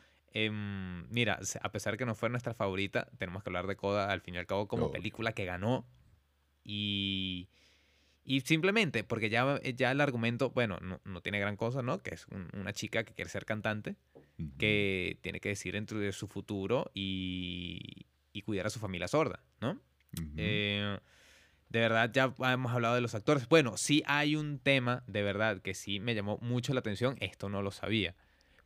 em, 0.44 1.06
mira, 1.10 1.38
a 1.62 1.72
pesar 1.72 1.96
que 1.96 2.04
no 2.06 2.14
fue 2.14 2.28
nuestra 2.28 2.54
favorita, 2.54 3.08
tenemos 3.18 3.42
que 3.42 3.48
hablar 3.50 3.66
de 3.66 3.76
Coda 3.76 4.10
al 4.12 4.20
fin 4.20 4.34
y 4.34 4.38
al 4.38 4.46
cabo 4.46 4.68
como 4.68 4.90
película 4.90 5.32
que 5.32 5.44
ganó 5.44 5.86
y, 6.64 7.48
y 8.24 8.40
simplemente 8.42 9.04
porque 9.04 9.30
ya, 9.30 9.60
ya 9.62 9.90
el 9.92 10.00
argumento, 10.00 10.50
bueno, 10.50 10.78
no, 10.82 11.00
no 11.04 11.20
tiene 11.22 11.38
gran 11.40 11.56
cosa, 11.56 11.82
¿no? 11.82 11.98
Que 11.98 12.14
es 12.14 12.26
un- 12.28 12.48
una 12.54 12.72
chica 12.72 13.04
que 13.04 13.14
quiere 13.14 13.30
ser 13.30 13.44
cantante 13.44 13.96
ujú. 14.38 14.50
que 14.58 15.18
tiene 15.22 15.40
que 15.40 15.50
decidir 15.50 15.76
entre 15.76 16.12
su 16.12 16.28
futuro 16.28 16.90
y, 16.94 18.06
y 18.32 18.42
cuidar 18.42 18.66
a 18.66 18.70
su 18.70 18.78
familia 18.78 19.08
sorda, 19.08 19.42
¿no? 19.60 19.72
Ujú. 20.18 20.32
Eh, 20.36 20.98
de 21.68 21.80
verdad, 21.80 22.10
ya 22.12 22.32
hemos 22.52 22.72
hablado 22.72 22.94
de 22.94 23.00
los 23.00 23.14
actores. 23.14 23.48
Bueno, 23.48 23.76
sí 23.76 24.02
hay 24.06 24.36
un 24.36 24.58
tema, 24.60 25.02
de 25.06 25.22
verdad, 25.22 25.60
que 25.62 25.74
sí 25.74 25.98
me 25.98 26.14
llamó 26.14 26.38
mucho 26.40 26.72
la 26.74 26.80
atención. 26.80 27.16
Esto 27.20 27.48
no 27.48 27.60
lo 27.60 27.70
sabía. 27.70 28.14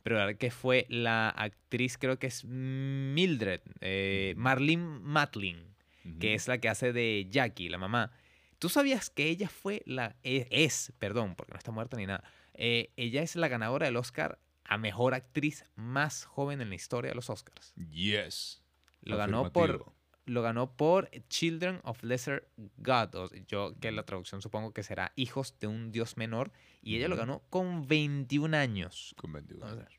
Pero 0.03 0.17
la 0.25 0.33
que 0.33 0.51
fue 0.51 0.85
la 0.89 1.29
actriz, 1.29 1.97
creo 1.97 2.17
que 2.17 2.27
es 2.27 2.43
Mildred, 2.45 3.61
eh, 3.81 4.33
Marlene 4.37 4.83
Matlin, 5.01 5.75
que 6.19 6.33
es 6.33 6.47
la 6.47 6.57
que 6.57 6.69
hace 6.69 6.93
de 6.93 7.27
Jackie, 7.29 7.69
la 7.69 7.77
mamá. 7.77 8.11
¿Tú 8.57 8.69
sabías 8.69 9.09
que 9.09 9.27
ella 9.27 9.49
fue 9.49 9.81
la... 9.85 10.15
e- 10.23 10.47
Es, 10.51 10.93
perdón, 10.99 11.35
porque 11.35 11.53
no 11.53 11.57
está 11.57 11.71
muerta 11.71 11.97
ni 11.97 12.05
nada. 12.05 12.23
eh, 12.53 12.91
ella 12.95 13.21
es 13.21 13.35
la 13.35 13.47
ganadora 13.47 13.85
del 13.85 13.97
Oscar 13.97 14.39
a 14.65 14.77
Mejor 14.77 15.13
Actriz 15.13 15.65
más 15.75 16.25
joven 16.25 16.61
en 16.61 16.69
la 16.69 16.75
historia 16.75 17.09
de 17.11 17.15
los 17.15 17.29
Oscars. 17.29 17.73
Yes. 17.91 18.63
Lo 19.01 19.17
ganó 19.17 19.51
por 19.51 19.93
lo 20.25 20.41
ganó 20.43 20.77
por 20.77 21.09
Children 21.29 21.81
of 21.83 22.03
Lesser 22.03 22.47
God. 22.77 23.31
yo 23.47 23.73
que 23.81 23.91
la 23.91 24.03
traducción 24.03 24.41
supongo 24.41 24.71
que 24.71 24.83
será 24.83 25.11
Hijos 25.15 25.59
de 25.59 25.67
un 25.67 25.91
Dios 25.91 26.15
menor. 26.15 26.51
Y 26.81 26.95
ella 26.97 27.07
lo 27.07 27.15
ganó 27.15 27.43
con 27.49 27.87
21 27.87 28.53
años. 28.55 29.13
Con 29.17 29.31
21 29.33 29.65
O 29.65 29.69
sea, 29.69 29.79
años. 29.81 29.93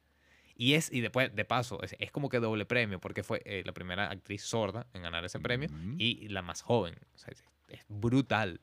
Y 0.55 0.75
es, 0.75 0.93
y 0.93 1.01
después, 1.01 1.35
de 1.35 1.45
paso, 1.45 1.83
es, 1.83 1.97
es 1.99 2.11
como 2.11 2.29
que 2.29 2.39
doble 2.39 2.67
premio, 2.67 3.01
porque 3.01 3.23
fue 3.23 3.41
eh, 3.45 3.63
la 3.65 3.73
primera 3.73 4.11
actriz 4.11 4.43
sorda 4.43 4.87
en 4.93 5.03
ganar 5.03 5.25
ese 5.25 5.41
premio 5.41 5.69
Ujú. 5.69 5.95
y 5.99 6.29
la 6.29 6.43
más 6.43 6.63
joven. 6.63 6.95
O 7.15 7.19
sea, 7.19 7.33
es, 7.33 7.43
es 7.69 7.81
brutal. 7.89 8.61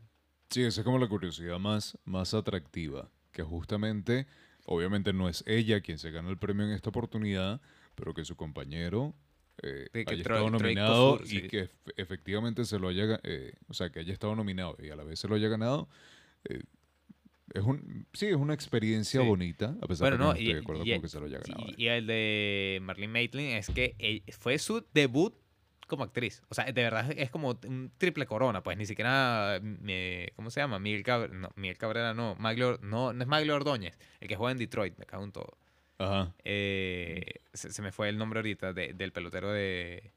Sí, 0.49 0.63
esa 0.63 0.81
es 0.81 0.85
como 0.85 0.97
la 0.99 1.07
curiosidad 1.07 1.59
más, 1.59 1.97
más 2.05 2.33
atractiva, 2.33 3.09
que 3.31 3.43
justamente, 3.43 4.27
obviamente 4.65 5.13
no 5.13 5.29
es 5.29 5.43
ella 5.47 5.81
quien 5.81 5.97
se 5.97 6.11
gana 6.11 6.29
el 6.29 6.37
premio 6.37 6.65
en 6.65 6.71
esta 6.71 6.89
oportunidad, 6.89 7.59
pero 7.95 8.13
que 8.13 8.23
su 8.25 8.35
compañero 8.35 9.13
eh, 9.61 9.87
Sí, 9.93 10.05
que 10.05 10.13
haya 10.13 10.21
estado 10.21 10.49
nominado 10.49 11.17
Kotsur, 11.17 11.25
y 11.27 11.41
sí. 11.41 11.47
que 11.49 11.63
ef- 11.65 11.93
efectivamente 11.97 12.63
se 12.65 12.79
lo 12.79 12.87
haya, 12.87 13.19
eh, 13.23 13.53
o 13.67 13.73
sea, 13.73 13.89
que 13.89 13.99
haya 13.99 14.13
estado 14.13 14.35
nominado 14.35 14.77
y 14.81 14.89
a 14.89 14.95
la 14.95 15.03
vez 15.03 15.19
se 15.19 15.27
lo 15.27 15.35
haya 15.35 15.49
ganado. 15.49 15.89
Eh, 17.53 17.59
es 17.59 17.63
un, 17.63 18.05
sí, 18.13 18.27
es 18.27 18.35
una 18.35 18.53
experiencia 18.53 19.21
Sí. 19.21 19.27
bonita, 19.27 19.75
a 19.81 19.87
pesar 19.87 20.09
Bueno, 20.09 20.15
de 20.15 20.17
que 20.17 20.23
no, 20.23 20.31
estoy 20.33 20.49
y- 20.49 20.53
de 20.53 20.59
acuerdo 20.59 20.85
y- 20.85 20.91
con 20.93 21.01
que 21.01 21.07
se 21.07 21.19
lo 21.19 21.25
haya 21.25 21.39
ganado. 21.39 21.65
Y, 21.77 21.83
y 21.83 21.87
el 21.87 22.07
de 22.07 22.79
Marlene 22.81 23.11
Maitland 23.13 23.47
es 23.49 23.67
que 23.69 23.95
eh, 23.99 24.21
fue 24.31 24.57
su 24.59 24.85
debut 24.93 25.33
como 25.87 26.03
actriz. 26.03 26.43
O 26.49 26.53
sea, 26.53 26.65
de 26.65 26.71
verdad 26.83 27.11
es 27.17 27.31
como 27.31 27.57
un 27.67 27.91
triple 27.97 28.27
corona, 28.27 28.61
pues 28.61 28.77
ni 28.77 28.85
siquiera, 28.85 29.59
me- 29.63 30.31
¿cómo 30.35 30.51
se 30.51 30.59
llama? 30.59 30.77
Miguel 30.77 31.01
Cabrera, 31.03 31.33
no, 31.33 31.49
Miguel 31.55 31.77
Cabrera 31.77 32.13
no, 32.13 32.35
Maglio, 32.35 32.77
no, 32.83 33.11
no 33.13 33.21
es 33.23 33.27
Maglio 33.27 33.55
Ordóñez, 33.55 33.97
el 34.19 34.27
que 34.27 34.35
juega 34.35 34.51
en 34.51 34.59
Detroit, 34.59 34.97
me 34.99 35.05
cago 35.05 35.23
en 35.23 35.31
todo. 35.31 35.57
Ajá. 35.97 36.33
Eh, 36.45 37.23
se, 37.53 37.71
se 37.73 37.81
me 37.81 37.91
fue 37.91 38.07
el 38.09 38.17
nombre 38.19 38.39
ahorita 38.39 38.71
de- 38.71 38.93
del 38.93 39.11
pelotero 39.11 39.51
de, 39.51 40.11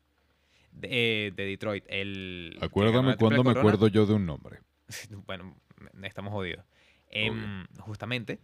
de, 0.72 0.88
eh, 0.90 1.32
de 1.34 1.44
Detroit. 1.46 1.84
El, 1.88 2.58
Acuérdame 2.60 3.16
cuando 3.16 3.42
me 3.42 3.50
acuerdo 3.52 3.88
yo 3.88 4.04
de 4.06 4.12
un 4.14 4.26
nombre. 4.26 4.58
bueno, 5.26 5.56
estamos 6.02 6.32
jodidos. 6.32 6.64
Em, 7.12 7.66
justamente, 7.78 8.40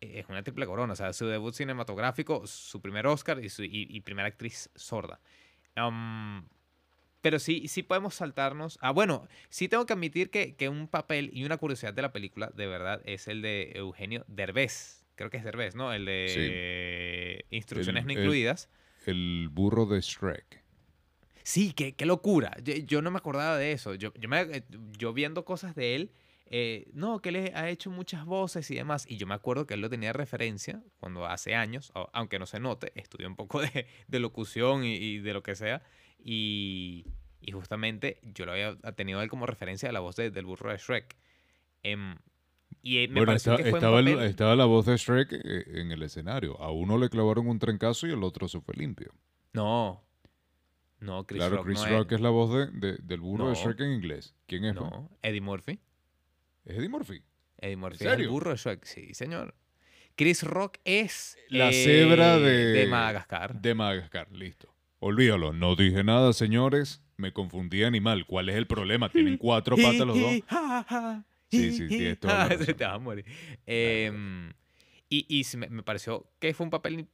eh, 0.00 0.20
es 0.20 0.28
una 0.28 0.42
triple 0.42 0.66
corona. 0.66 0.92
O 0.92 0.96
sea, 0.96 1.12
su 1.12 1.26
debut 1.26 1.54
cinematográfico, 1.54 2.46
su 2.46 2.80
primer 2.80 3.06
Oscar 3.06 3.42
y, 3.44 3.48
su, 3.48 3.64
y, 3.64 3.86
y 3.90 4.00
primera 4.00 4.28
actriz 4.28 4.70
sorda. 4.74 5.20
Am, 5.74 6.48
pero 7.20 7.38
sí, 7.38 7.68
sí 7.68 7.82
podemos 7.82 8.14
saltarnos. 8.14 8.78
Ah, 8.80 8.92
bueno, 8.92 9.28
sí 9.50 9.68
tengo 9.68 9.84
que 9.86 9.92
admitir 9.92 10.30
que, 10.30 10.54
que 10.56 10.68
un 10.68 10.88
papel 10.88 11.30
y 11.34 11.44
una 11.44 11.58
curiosidad 11.58 11.92
de 11.92 12.02
la 12.02 12.12
película, 12.12 12.50
de 12.54 12.66
verdad, 12.66 13.02
es 13.04 13.28
el 13.28 13.42
de 13.42 13.72
Eugenio 13.74 14.24
Derbez. 14.26 15.04
Creo 15.16 15.28
que 15.28 15.36
es 15.36 15.44
Derbez, 15.44 15.74
¿no? 15.74 15.92
El 15.92 16.06
de 16.06 17.44
Instrucciones 17.50 18.02
El- 18.02 18.06
no 18.06 18.12
incluidas. 18.14 18.70
El 19.06 19.48
burro 19.50 19.84
de 19.86 20.00
Shrek. 20.00 20.62
Sí, 21.42 21.72
qué, 21.72 21.92
qué 21.94 22.06
locura. 22.06 22.56
Yo, 22.62 22.74
yo 22.76 23.02
no 23.02 23.10
me 23.10 23.18
acordaba 23.18 23.58
de 23.58 23.72
eso. 23.72 23.94
Yo, 23.94 24.12
yo, 24.14 24.28
me- 24.28 24.62
yo 24.96 25.12
viendo 25.12 25.44
cosas 25.44 25.74
de 25.74 25.96
él, 25.96 26.10
eh, 26.50 26.88
no, 26.92 27.20
que 27.22 27.28
él 27.30 27.52
ha 27.54 27.70
hecho 27.70 27.90
muchas 27.90 28.24
voces 28.24 28.70
y 28.70 28.74
demás. 28.74 29.06
Y 29.08 29.16
yo 29.16 29.26
me 29.26 29.34
acuerdo 29.34 29.66
que 29.66 29.74
él 29.74 29.80
lo 29.80 29.88
tenía 29.88 30.08
de 30.08 30.14
referencia 30.14 30.82
cuando 30.98 31.24
hace 31.26 31.54
años, 31.54 31.92
aunque 32.12 32.38
no 32.40 32.46
se 32.46 32.58
note, 32.60 32.92
estudió 32.96 33.28
un 33.28 33.36
poco 33.36 33.60
de, 33.62 33.86
de 34.08 34.18
locución 34.20 34.84
y, 34.84 34.94
y 34.96 35.18
de 35.20 35.32
lo 35.32 35.42
que 35.42 35.54
sea. 35.54 35.82
Y, 36.22 37.06
y 37.40 37.52
justamente 37.52 38.20
yo 38.22 38.46
lo 38.46 38.52
había 38.52 38.76
tenido 38.96 39.22
él 39.22 39.28
como 39.30 39.46
referencia 39.46 39.88
de 39.88 39.92
la 39.92 40.00
voz 40.00 40.16
de- 40.16 40.30
del 40.30 40.44
burro 40.44 40.70
de 40.70 40.76
Shrek. 40.78 41.16
Em, 41.82 42.16
y 42.82 42.98
eh, 42.98 43.08
me 43.08 43.20
Bueno, 43.20 43.32
está- 43.32 43.56
que 43.56 43.64
fue 43.64 43.78
estaba, 43.78 44.00
el- 44.00 44.06
papel- 44.06 44.22
estaba 44.28 44.56
la 44.56 44.64
voz 44.66 44.86
de 44.86 44.96
Shrek 44.96 45.32
eh, 45.32 45.64
en 45.80 45.92
el 45.92 46.02
escenario. 46.02 46.60
A 46.60 46.70
uno 46.72 46.98
le 46.98 47.08
clavaron 47.08 47.46
un 47.48 47.58
trancazo 47.58 48.06
y 48.06 48.10
el 48.12 48.22
otro 48.24 48.48
se 48.48 48.60
fue 48.60 48.74
limpio. 48.74 49.12
No. 49.52 50.02
No, 50.98 51.24
Chris 51.26 51.38
claro, 51.38 51.56
Rock 51.58 51.66
Chris 51.66 51.80
no 51.80 51.86
Rock 51.98 52.12
es. 52.12 52.16
es 52.16 52.20
la 52.20 52.28
voz 52.30 52.52
de, 52.52 52.66
de- 52.72 52.98
del 52.98 53.20
burro 53.20 53.48
de. 53.48 53.54
Shrek 53.54 53.80
en 53.80 53.92
inglés. 53.92 54.34
¿Quién 54.46 54.64
es? 54.66 54.76
pues? 54.76 54.90
No, 54.90 55.10
Eddie 55.22 55.40
Murphy. 55.40 55.80
¿Es 56.64 56.76
Eddie 56.76 56.88
Murphy? 56.88 57.22
Eddie 57.58 57.76
Murphy 57.76 58.04
es 58.04 58.12
el 58.12 58.28
burro 58.28 58.50
de 58.50 58.56
Shrek, 58.56 58.84
sí, 58.84 59.14
señor. 59.14 59.54
Chris 60.16 60.42
Rock 60.42 60.78
es 60.84 61.38
La 61.48 61.70
eh, 61.70 61.84
cebra 61.84 62.38
de, 62.38 62.72
de 62.72 62.86
Madagascar. 62.86 63.60
De 63.60 63.74
Madagascar, 63.74 64.30
listo. 64.32 64.74
Olvídalo, 64.98 65.52
no 65.52 65.76
dije 65.76 66.04
nada, 66.04 66.32
señores. 66.32 67.02
Me 67.16 67.32
confundí 67.32 67.78
de 67.78 67.86
animal. 67.86 68.26
¿Cuál 68.26 68.48
es 68.50 68.56
el 68.56 68.66
problema? 68.66 69.08
Tienen 69.08 69.38
cuatro 69.38 69.76
patas 69.76 70.06
los 70.06 70.18
dos. 70.18 70.32
Sí, 71.50 71.72
sí, 71.72 72.16
la 72.20 72.48
razón. 72.48 72.64
Se 72.66 72.74
te 72.74 72.84
va 72.84 72.94
a 72.94 72.98
morir. 72.98 73.24
Em, 73.66 74.52
y 75.08 75.26
y 75.28 75.44
sí 75.44 75.56
me, 75.56 75.68
me 75.68 75.82
pareció 75.82 76.30
que 76.38 76.54
fue 76.54 76.64
un 76.64 76.70
papel, 76.70 77.08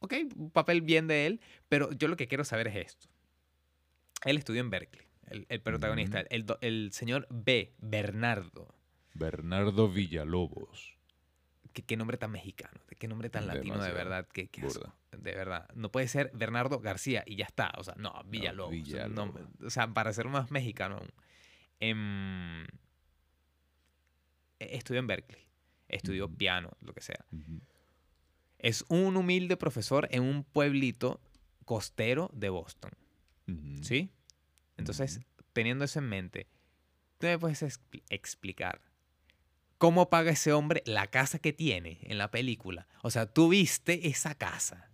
ok, 0.00 0.14
un 0.36 0.50
papel 0.50 0.82
bien 0.82 1.06
de 1.06 1.26
él, 1.26 1.40
pero 1.68 1.90
yo 1.92 2.08
lo 2.08 2.16
que 2.16 2.28
quiero 2.28 2.44
saber 2.44 2.68
es 2.68 2.76
esto. 2.76 3.08
Él 4.24 4.36
estudió 4.36 4.60
en 4.60 4.70
Berkeley, 4.70 5.06
el, 5.28 5.46
el 5.48 5.60
protagonista, 5.60 6.20
el, 6.20 6.44
el 6.60 6.90
señor 6.92 7.26
B, 7.30 7.72
Bernardo. 7.78 8.74
Bernardo 9.14 9.88
Villalobos. 9.88 10.96
¿Qué, 11.72 11.82
qué 11.84 11.96
nombre 11.96 12.16
tan 12.16 12.30
mexicano, 12.32 12.80
qué 12.98 13.06
nombre 13.08 13.30
tan 13.30 13.46
latino 13.46 13.74
de 13.82 13.92
verdad, 13.92 14.28
qué, 14.32 14.48
qué 14.48 14.62
de 15.12 15.34
verdad. 15.34 15.68
No 15.74 15.90
puede 15.92 16.08
ser 16.08 16.30
Bernardo 16.34 16.80
García 16.80 17.22
y 17.26 17.36
ya 17.36 17.44
está, 17.44 17.72
o 17.76 17.84
sea, 17.84 17.94
no, 17.96 18.12
Villalobos. 18.26 18.72
o 19.64 19.70
sea, 19.70 19.86
para 19.88 20.12
ser 20.12 20.26
más 20.28 20.50
mexicano 20.50 20.96
aún. 20.96 21.10
Em, 21.80 22.62
e- 24.58 24.76
estudió 24.76 25.00
en 25.00 25.06
Berkeley, 25.06 25.42
estudió 25.88 26.28
piano, 26.28 26.70
lo 26.80 26.92
que 26.94 27.00
sea. 27.02 27.24
Es 28.58 28.84
un 28.88 29.16
humilde 29.16 29.56
profesor 29.56 30.08
en 30.10 30.22
un 30.24 30.42
pueblito 30.44 31.20
costero 31.64 32.30
de 32.32 32.48
Boston. 32.48 32.90
¿sí? 33.82 34.10
Entonces, 34.76 35.20
teniendo 35.52 35.84
eso 35.84 35.98
en 36.00 36.08
mente, 36.08 36.48
¿tú 37.18 37.26
me 37.26 37.38
puedes 37.38 37.62
expli- 37.62 38.02
explicar 38.10 38.80
cómo 39.78 40.10
paga 40.10 40.32
ese 40.32 40.52
hombre 40.52 40.82
la 40.86 41.06
casa 41.06 41.38
que 41.38 41.52
tiene 41.52 41.98
en 42.02 42.18
la 42.18 42.30
película? 42.30 42.86
O 43.02 43.10
sea, 43.10 43.26
tú 43.26 43.48
viste 43.48 44.08
esa 44.08 44.34
casa. 44.34 44.90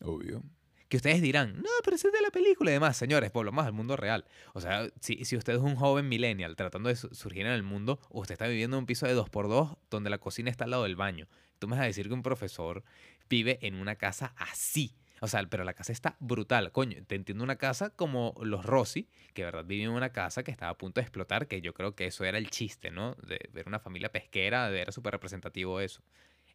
Obvio. 0.00 0.42
Que 0.88 0.98
ustedes 0.98 1.20
dirán, 1.20 1.56
no, 1.62 1.68
pero 1.82 1.96
es 1.96 2.02
de 2.04 2.20
la 2.22 2.30
película 2.30 2.70
y 2.70 2.74
demás, 2.74 2.96
señores, 2.96 3.32
por 3.32 3.44
lo 3.44 3.50
más 3.50 3.64
del 3.64 3.74
mundo 3.74 3.96
real. 3.96 4.24
O 4.54 4.60
sea, 4.60 4.88
si, 5.00 5.24
si 5.24 5.36
usted 5.36 5.54
es 5.54 5.60
un 5.60 5.74
joven 5.74 6.08
millennial 6.08 6.54
tratando 6.54 6.88
de 6.88 6.94
su- 6.94 7.12
surgir 7.12 7.44
en 7.44 7.52
el 7.52 7.64
mundo, 7.64 7.98
usted 8.10 8.34
está 8.34 8.46
viviendo 8.46 8.76
en 8.76 8.82
un 8.82 8.86
piso 8.86 9.04
de 9.06 9.16
2x2 9.16 9.78
donde 9.90 10.10
la 10.10 10.18
cocina 10.18 10.48
está 10.48 10.62
al 10.64 10.70
lado 10.70 10.84
del 10.84 10.94
baño. 10.94 11.26
Tú 11.58 11.66
me 11.66 11.74
vas 11.74 11.82
a 11.82 11.86
decir 11.86 12.06
que 12.06 12.14
un 12.14 12.22
profesor 12.22 12.84
vive 13.28 13.58
en 13.62 13.74
una 13.74 13.96
casa 13.96 14.32
así. 14.36 14.94
O 15.20 15.28
sea, 15.28 15.42
pero 15.48 15.64
la 15.64 15.72
casa 15.74 15.92
está 15.92 16.16
brutal. 16.20 16.72
Coño, 16.72 17.02
te 17.06 17.14
entiendo 17.14 17.42
una 17.42 17.56
casa 17.56 17.90
como 17.90 18.34
los 18.42 18.64
Rossi, 18.66 19.08
que 19.32 19.42
de 19.42 19.46
verdad 19.46 19.64
viven 19.64 19.86
en 19.88 19.92
una 19.92 20.10
casa 20.10 20.42
que 20.42 20.50
estaba 20.50 20.72
a 20.72 20.76
punto 20.78 21.00
de 21.00 21.04
explotar, 21.04 21.46
que 21.48 21.60
yo 21.62 21.72
creo 21.72 21.94
que 21.94 22.06
eso 22.06 22.24
era 22.24 22.36
el 22.38 22.50
chiste, 22.50 22.90
¿no? 22.90 23.14
De 23.26 23.38
ver 23.52 23.66
una 23.66 23.78
familia 23.78 24.10
pesquera, 24.12 24.68
de- 24.70 24.82
era 24.82 24.92
súper 24.92 25.12
representativo 25.12 25.80
eso. 25.80 26.02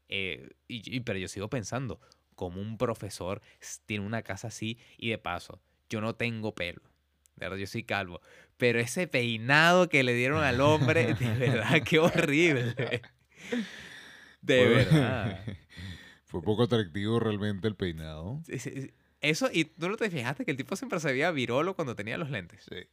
Eh, 0.09 0.49
y, 0.68 0.97
y- 0.97 0.99
pero 0.99 1.18
yo 1.18 1.28
sigo 1.28 1.49
pensando, 1.49 1.99
como 2.36 2.62
un 2.62 2.78
profesor 2.78 3.41
tiene 3.86 4.05
una 4.05 4.22
casa 4.22 4.49
así 4.49 4.78
y 4.97 5.09
de 5.09 5.18
paso, 5.18 5.59
yo 5.89 5.99
no 6.01 6.16
tengo 6.16 6.53
pelo. 6.53 6.82
De 7.36 7.45
verdad, 7.45 7.57
yo 7.57 7.66
soy 7.68 7.84
calvo. 7.84 8.22
Pero 8.57 8.80
ese 8.80 9.07
peinado 9.07 9.89
que 9.89 10.03
le 10.03 10.14
dieron 10.14 10.43
al 10.43 10.62
hombre, 10.62 11.16
de 11.16 11.34
verdad, 11.39 11.82
qué 11.84 11.97
horrible. 11.97 12.76
De 14.41 14.57
Fue- 14.57 14.68
verdad. 14.68 15.45
Fue 16.32 16.41
poco 16.41 16.63
atractivo 16.63 17.19
realmente 17.19 17.67
el 17.67 17.75
peinado. 17.75 18.41
Sí, 18.47 18.57
sí, 18.57 18.71
sí. 18.82 18.91
Eso, 19.19 19.49
y 19.53 19.65
tú 19.65 19.88
no 19.88 19.97
te 19.97 20.09
fijaste 20.09 20.45
que 20.45 20.51
el 20.51 20.57
tipo 20.57 20.75
siempre 20.75 20.99
se 20.99 21.11
veía 21.11 21.29
virolo 21.29 21.75
cuando 21.75 21.95
tenía 21.95 22.17
los 22.17 22.32
lentes. 22.32 22.65
Sí. 22.67 22.88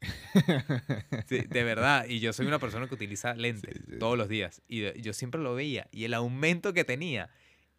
Sí, 1.26 1.38
de 1.48 1.64
verdad. 1.64 2.04
Y 2.06 2.20
yo 2.20 2.32
soy 2.34 2.46
una 2.46 2.58
persona 2.58 2.86
que 2.86 2.94
utiliza 2.94 3.34
lentes 3.34 3.76
Sí, 3.76 3.82
sí. 3.92 3.98
todos 3.98 4.18
los 4.18 4.28
días. 4.28 4.60
Y 4.68 5.00
yo 5.00 5.12
siempre 5.14 5.40
lo 5.40 5.54
veía. 5.54 5.88
Y 5.90 6.04
el 6.04 6.12
aumento 6.12 6.74
que 6.74 6.84
tenía. 6.84 7.30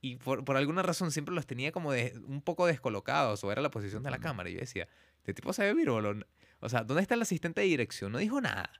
Y 0.01 0.15
por, 0.15 0.45
por 0.45 0.57
alguna 0.57 0.81
razón 0.81 1.11
siempre 1.11 1.35
los 1.35 1.45
tenía 1.45 1.71
como 1.71 1.91
de, 1.91 2.17
un 2.25 2.41
poco 2.41 2.65
descolocados. 2.65 3.43
O 3.43 3.51
era 3.51 3.61
la 3.61 3.69
posición 3.69 4.01
de 4.01 4.09
la 4.09 4.19
cámara. 4.19 4.49
Y 4.49 4.53
yo 4.53 4.61
decía, 4.61 4.87
este 5.19 5.33
tipo 5.35 5.53
se 5.53 5.63
ve 5.63 5.73
virolo. 5.75 6.25
O 6.59 6.69
sea, 6.69 6.83
¿dónde 6.83 7.03
está 7.03 7.13
el 7.13 7.21
asistente 7.21 7.61
de 7.61 7.67
dirección? 7.67 8.11
No 8.11 8.17
dijo 8.17 8.41
nada. 8.41 8.71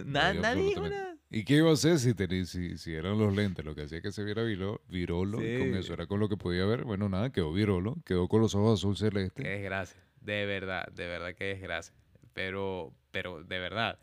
N- 0.00 0.04
na- 0.06 0.54
dijo 0.54 0.80
nadie 0.82 0.90
nada. 0.96 1.16
¿Y 1.30 1.44
qué 1.44 1.54
iba 1.56 1.70
a 1.70 1.72
hacer 1.74 1.98
si, 1.98 2.12
teni- 2.14 2.44
si, 2.44 2.78
si 2.78 2.94
eran 2.94 3.18
los 3.18 3.34
lentes? 3.34 3.64
Lo 3.64 3.74
que 3.74 3.82
hacía 3.82 4.00
que 4.00 4.12
se 4.12 4.22
viera 4.22 4.42
viro- 4.44 4.80
virolo 4.88 5.42
y 5.42 5.58
con 5.58 5.74
eso 5.74 5.92
era 5.94 6.06
con 6.06 6.20
lo 6.20 6.28
que 6.28 6.36
podía 6.36 6.64
ver. 6.64 6.84
Bueno, 6.84 7.08
nada, 7.08 7.30
quedó 7.32 7.52
virolo. 7.52 7.96
Quedó 8.04 8.28
con 8.28 8.40
los 8.40 8.54
ojos 8.54 8.80
azul 8.80 8.96
celeste. 8.96 9.42
Qué 9.42 9.48
desgracia. 9.48 10.00
De 10.20 10.46
verdad, 10.46 10.86
de 10.92 11.06
verdad 11.08 11.34
que 11.34 11.44
desgracia. 11.44 11.94
Pero, 12.34 12.94
pero, 13.10 13.42
de 13.42 13.58
verdad. 13.58 13.98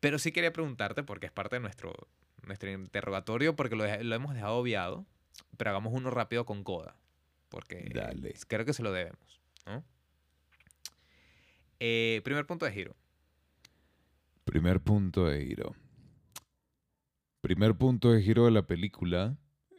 Pero 0.00 0.18
sí 0.18 0.30
quería 0.30 0.52
preguntarte, 0.52 1.02
porque 1.02 1.26
es 1.26 1.32
parte 1.32 1.56
de 1.56 1.60
nuestro, 1.60 1.92
nuestro 2.46 2.70
interrogatorio, 2.70 3.56
porque 3.56 3.74
lo, 3.74 3.84
hemos 3.84 4.34
dejado 4.34 4.56
obviado, 4.56 5.06
pero 5.56 5.70
hagamos 5.70 5.92
uno 5.92 6.10
rápido 6.10 6.46
con 6.46 6.62
Coda. 6.62 6.94
Porque 7.48 7.90
Dale. 7.92 8.34
creo 8.46 8.64
que 8.64 8.72
se 8.74 8.82
lo 8.82 8.92
debemos. 8.92 9.40
¿no? 9.66 9.82
Eh, 11.80 12.20
primer 12.24 12.46
punto 12.46 12.64
de 12.64 12.72
giro. 12.72 12.96
Primer 14.46 14.80
punto 14.80 15.26
de 15.26 15.44
giro. 15.44 15.74
Primer 17.40 17.74
punto 17.74 18.12
de 18.12 18.22
giro 18.22 18.44
de 18.44 18.52
la 18.52 18.64
película 18.64 19.36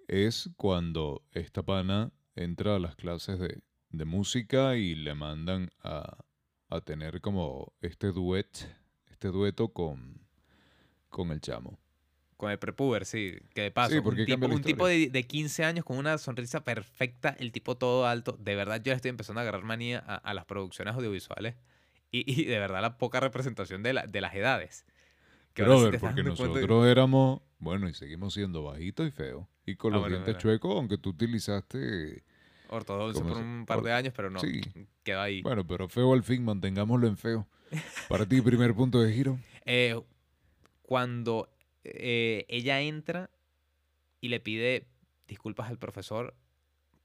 es 0.09 0.49
cuando 0.57 1.23
esta 1.31 1.63
pana 1.63 2.11
entra 2.35 2.75
a 2.75 2.79
las 2.79 2.97
clases 2.97 3.39
de, 3.39 3.61
de 3.91 4.05
música 4.05 4.75
y 4.75 4.93
le 4.93 5.15
mandan 5.15 5.69
a, 5.83 6.17
a 6.67 6.81
tener 6.81 7.21
como 7.21 7.73
este 7.79 8.11
duet, 8.11 8.67
este 9.09 9.29
dueto 9.29 9.69
con, 9.69 10.19
con 11.07 11.31
el 11.31 11.39
chamo. 11.39 11.79
Con 12.35 12.51
el 12.51 12.59
prepuber, 12.59 13.05
sí. 13.05 13.37
Que 13.55 13.61
de 13.61 13.71
paso, 13.71 13.95
un 14.01 14.25
tipo, 14.25 14.83
un 14.83 14.89
de, 14.89 15.09
de 15.09 15.23
15 15.23 15.63
años 15.63 15.85
con 15.85 15.97
una 15.97 16.17
sonrisa 16.17 16.65
perfecta, 16.65 17.29
el 17.39 17.53
tipo 17.53 17.77
todo 17.77 18.05
alto. 18.05 18.33
De 18.33 18.53
verdad, 18.55 18.81
yo 18.83 18.91
le 18.91 18.97
estoy 18.97 19.09
empezando 19.09 19.39
a 19.39 19.43
agarrar 19.43 19.63
manía 19.63 20.03
a, 20.05 20.15
a 20.17 20.33
las 20.33 20.43
producciones 20.43 20.93
audiovisuales 20.93 21.55
y, 22.11 22.41
y 22.41 22.45
de 22.45 22.59
verdad 22.59 22.81
la 22.81 22.97
poca 22.97 23.19
representación 23.19 23.83
de, 23.83 23.93
la- 23.93 24.07
de 24.07 24.21
las 24.21 24.33
edades. 24.35 24.85
Que 25.53 25.63
sí 25.63 25.67
Brother, 25.69 25.95
estás 25.95 26.09
porque 26.09 26.23
de- 26.23 26.29
nosotros 26.29 26.85
éramos, 26.87 27.41
bueno, 27.59 27.89
y 27.89 27.93
seguimos 27.93 28.33
siendo 28.33 28.63
bajitos 28.63 29.07
y 29.07 29.11
feos. 29.11 29.47
Y 29.65 29.75
con 29.75 29.93
Ah, 29.93 29.97
los 29.97 30.03
bueno, 30.03 30.15
dientes 30.17 30.35
bueno. 30.35 30.39
chuecos, 30.41 30.75
aunque 30.75 30.97
tú 30.97 31.09
utilizaste... 31.09 32.23
Ortodoxo 32.69 33.21
¿Cómo 33.21 33.33
por 33.33 33.41
un 33.43 33.65
par 33.65 33.81
de 33.81 33.93
años, 33.93 34.13
pero 34.15 34.29
no. 34.29 34.39
sí. 34.39 34.61
Quedó 35.03 35.21
ahí. 35.21 35.41
Bueno, 35.41 35.65
pero 35.65 35.87
feo 35.87 36.13
al 36.13 36.23
fin, 36.23 36.43
mantengámoslo 36.43 37.07
en 37.07 37.17
feo. 37.17 37.47
Para 38.09 38.25
ti, 38.25 38.41
primer 38.41 38.73
punto 38.75 39.01
de 39.01 39.13
giro. 39.13 39.39
Eh, 39.65 39.99
cuando 40.81 41.49
eh, 41.83 42.45
ella 42.49 42.81
entra 42.81 43.29
y 44.21 44.29
le 44.29 44.39
pide 44.39 44.85
disculpas 45.27 45.69
al 45.69 45.77
profesor 45.77 46.35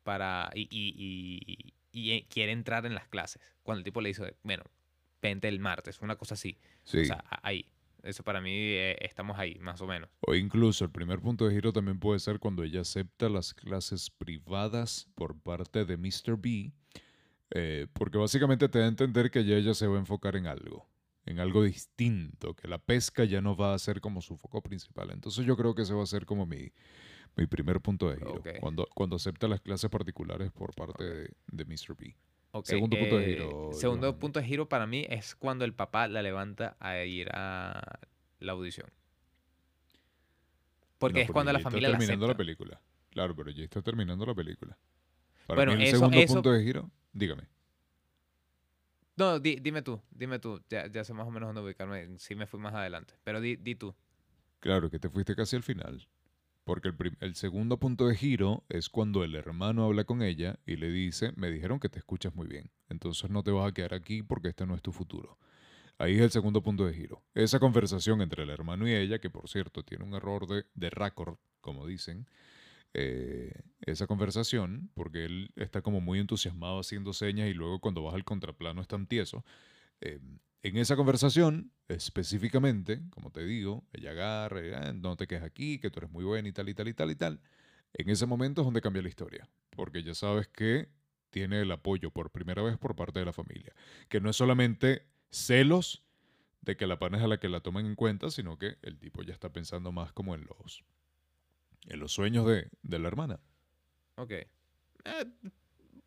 para 0.03 0.51
y, 0.55 0.63
y- 0.71 0.95
y- 0.97 1.75
y, 1.93 2.11
eh, 2.13 2.27
quiere 2.29 2.53
entrar 2.53 2.85
en 2.87 2.95
las 2.95 3.07
clases. 3.09 3.41
Cuando 3.63 3.79
el 3.79 3.85
tipo 3.85 4.01
le 4.01 4.09
dice, 4.09 4.35
bueno, 4.43 4.65
vente 5.23 5.49
el 5.49 5.61
martes, 5.61 6.01
una 6.03 6.17
cosa 6.17 6.35
así. 6.35 6.59
Sí. 6.85 6.99
O 6.99 7.05
sea, 7.05 7.25
ahí. 7.43 7.65
Eso 8.03 8.25
para 8.25 8.41
mí 8.41 8.51
eh, 8.53 8.97
estamos 9.01 9.39
ahí, 9.39 9.57
más 9.61 9.81
o 9.81 9.87
menos. 9.87 10.11
O 10.27 10.35
incluso 10.35 10.85
el 10.85 10.91
primer 10.91 11.21
punto 11.21 11.47
de 11.47 11.55
giro 11.55 11.73
también 11.73 12.01
puede 12.01 12.19
ser 12.19 12.41
cuando 12.41 12.65
ella 12.65 12.81
acepta 12.81 13.29
las 13.29 13.55
clases 13.55 14.11
privadas 14.11 15.07
por 15.15 15.39
parte 15.39 15.85
de 15.85 15.97
Mr. 15.97 16.37
B, 16.37 16.73
eh, 17.51 17.87
porque 17.93 18.19
básicamente 18.19 18.69
te 18.69 18.81
da 18.81 18.87
a 18.87 18.89
entender 18.89 19.31
que 19.31 19.45
ya 19.45 19.55
ella 19.55 19.73
se 19.75 19.87
va 19.87 19.97
a 19.97 20.01
enfocar 20.01 20.35
en 20.35 20.49
algo, 20.49 20.89
en 21.27 21.39
algo 21.39 21.63
distinto, 21.63 22.55
que 22.55 22.67
la 22.67 22.79
pesca 22.79 23.23
ya 23.23 23.41
no 23.41 23.55
va 23.57 23.73
a 23.73 23.79
ser 23.79 24.01
como 24.01 24.21
su 24.21 24.37
foco 24.37 24.63
principal. 24.63 25.13
Entonces 25.13 25.47
yo 25.47 25.57
creo 25.57 25.77
que 25.77 25.83
ese 25.83 25.95
va 25.95 26.03
a 26.03 26.07
ser 26.07 26.27
como 26.27 26.45
mi, 26.45 26.73
mi 27.37 27.47
primer 27.47 27.81
punto 27.81 28.11
de 28.11 28.17
giro, 28.17 28.35
Ok. 28.35 28.49
cuando, 28.59 28.89
cuando 28.97 29.15
acepta 29.15 29.47
las 29.47 29.61
clases 29.61 29.89
particulares 29.91 30.51
por 30.51 30.75
parte 30.75 31.05
de, 31.05 31.31
de 31.53 31.65
Mr. 31.65 31.95
B. 31.97 32.17
Segundo 32.65 32.99
punto 32.99 33.17
de 33.19 33.25
eh, 33.25 33.29
giro, 33.35 33.71
Segundo 33.73 34.09
Johan. 34.09 34.19
punto 34.19 34.41
de 34.41 34.47
giro 34.47 34.69
para 34.69 34.87
mí 34.87 35.07
es 35.09 35.35
cuando 35.35 35.65
el 35.65 35.73
papá 35.73 36.07
la 36.09 36.21
levanta 36.23 36.77
a 36.81 36.99
ir 37.05 37.29
a 37.33 37.99
la 38.41 38.53
audición. 38.53 38.89
Porque 40.99 41.21
No, 41.21 41.25
es 41.25 41.31
cuando 41.33 41.53
la 41.53 41.59
está 41.59 41.71
familia 41.71 41.89
la 41.89 41.99
terminando 41.99 42.27
la 42.29 42.37
película. 42.37 42.81
Claro, 43.11 43.35
pero 43.35 43.51
ya 43.51 43.65
está 43.65 43.83
terminando 43.83 44.25
la 44.27 44.35
película. 44.35 44.79
Para 45.47 45.59
Bueno, 45.59 45.73
mí 45.73 45.83
el 45.83 45.89
eso- 45.89 45.97
segundo 45.99 46.19
eso- 46.19 46.35
punto 46.35 46.53
de 46.53 46.63
giro, 46.63 46.91
dígame. 47.13 47.45
No, 49.17 49.39
di- 49.39 49.57
dime 49.61 49.83
tú, 49.83 50.01
dime 50.11 50.39
tú. 50.39 50.63
Ya, 50.71 50.87
ya 50.87 51.05
sé 51.05 51.13
más 51.13 51.27
o 51.27 51.31
menos 51.31 51.49
dónde 51.49 51.61
ubicarme. 51.63 52.19
Sí 52.19 52.35
me 52.35 52.47
fui 52.47 52.59
más 52.61 52.75
adelante. 52.75 53.15
Pero 53.25 53.41
di, 53.41 53.57
di 53.57 53.75
tú. 53.75 53.95
Claro, 54.61 54.91
que 54.91 54.99
te 54.99 55.09
fuiste 55.11 55.35
casi 55.35 55.57
al 55.57 55.63
final. 55.63 56.07
Porque 56.65 56.93
el, 57.21 57.35
segundo 57.35 57.79
punto 57.79 58.07
de 58.07 58.15
giro 58.15 58.65
es 58.69 58.89
cuando 58.89 59.25
el 59.25 59.35
hermano 59.35 59.85
habla 59.85 60.05
con 60.05 60.23
ella 60.23 60.59
y 60.65 60.77
le 60.77 60.91
dice, 60.91 61.33
me 61.37 61.51
dijeron 61.51 61.81
que 61.81 61.89
te 61.89 61.99
escuchas 61.99 62.35
muy 62.37 62.47
bien, 62.47 62.71
entonces 62.89 63.31
no 63.31 63.43
te 63.43 63.51
vas 63.51 63.69
a 63.69 63.75
quedar 63.75 63.95
aquí 63.95 64.23
porque 64.23 64.49
este 64.49 64.65
no 64.65 64.77
es 64.77 64.83
tu 64.83 64.93
futuro. 64.93 65.39
Ahí 65.99 66.15
es 66.15 66.21
el 66.21 66.31
segundo 66.31 66.63
punto 66.63 66.87
de 66.87 66.95
giro. 66.95 67.23
Esa 67.35 67.59
conversación 67.59 68.23
entre 68.23 68.45
el 68.45 68.51
hermano 68.51 68.89
y 68.89 68.95
ella, 68.95 69.19
que 69.19 69.31
por 69.31 69.49
cierto 69.49 69.85
tiene 69.85 70.05
un 70.05 70.15
error 70.15 70.47
de, 70.47 70.65
de 70.75 70.91
récord, 70.91 71.37
como 71.61 71.87
dicen, 71.87 72.27
eh, 72.95 73.53
esa 73.81 74.07
conversación, 74.07 74.91
porque 74.95 75.25
él 75.25 75.51
está 75.57 75.83
como 75.83 76.01
muy 76.01 76.19
entusiasmado 76.19 76.81
haciendo 76.81 77.13
señas 77.13 77.49
y 77.49 77.55
luego 77.55 77.81
cuando 77.81 78.03
baja 78.03 78.17
al 78.17 78.25
contraplano 78.25 78.83
es 78.83 78.89
tan 78.89 79.07
tieso. 79.07 79.45
eh, 80.01 80.21
en 80.63 80.77
esa 80.77 80.97
conversación, 80.97 81.73
específicamente, 81.89 83.01
como 83.11 83.31
te 83.31 83.45
digo, 83.45 83.85
ella 83.93 84.13
agarra, 84.13 84.61
"Ah, 84.89 84.93
no 84.93 85.17
te 85.17 85.27
quedes 85.27 85.43
aquí, 85.43 85.79
que 85.79 85.91
tú 85.91 86.01
eres 86.01 86.11
muy 86.11 86.25
buena 86.25 86.49
y 86.49 86.53
tal 86.53 86.69
y 86.69 86.75
tal 86.75 86.89
y 86.89 86.95
tal 86.95 87.11
y 87.11 87.17
tal. 87.17 87.41
En 87.95 88.09
ese 88.11 88.27
momento 88.27 88.61
es 88.63 88.67
donde 88.67 88.81
cambia 88.81 89.03
la 89.03 89.09
historia, 89.09 89.49
porque 89.71 90.03
ya 90.03 90.15
sabes 90.15 90.49
que 90.49 90.89
tiene 91.31 91.61
el 91.63 91.73
apoyo 91.73 92.11
por 92.11 92.31
primera 92.31 92.63
vez 92.63 92.79
por 92.79 92.95
parte 92.95 93.19
de 93.19 93.25
la 93.27 93.33
familia, 93.33 93.75
que 94.09 94.21
no 94.21 94.31
es 94.31 94.37
solamente 94.37 95.07
celos 95.31 96.05
de 96.61 96.77
que 96.77 96.87
la 96.87 96.99
pana 96.99 97.19
es 97.19 97.25
a 97.25 97.29
la 97.29 97.39
que 97.41 97.49
la 97.49 97.61
tomen 97.61 97.87
en 97.87 97.97
cuenta, 97.97 98.31
sino 98.31 98.59
que 98.59 98.77
el 98.83 98.99
tipo 98.99 99.23
ya 99.23 99.33
está 99.35 99.53
pensando 99.53 99.91
más 99.93 100.13
como 100.13 100.35
en 100.35 100.45
los, 100.45 100.85
en 101.89 101.99
los 101.99 102.13
sueños 102.13 102.47
de, 102.47 102.71
de 102.83 102.99
la 102.99 103.09
hermana. 103.09 103.41
Ok. 104.17 104.31
Eh, 104.31 104.47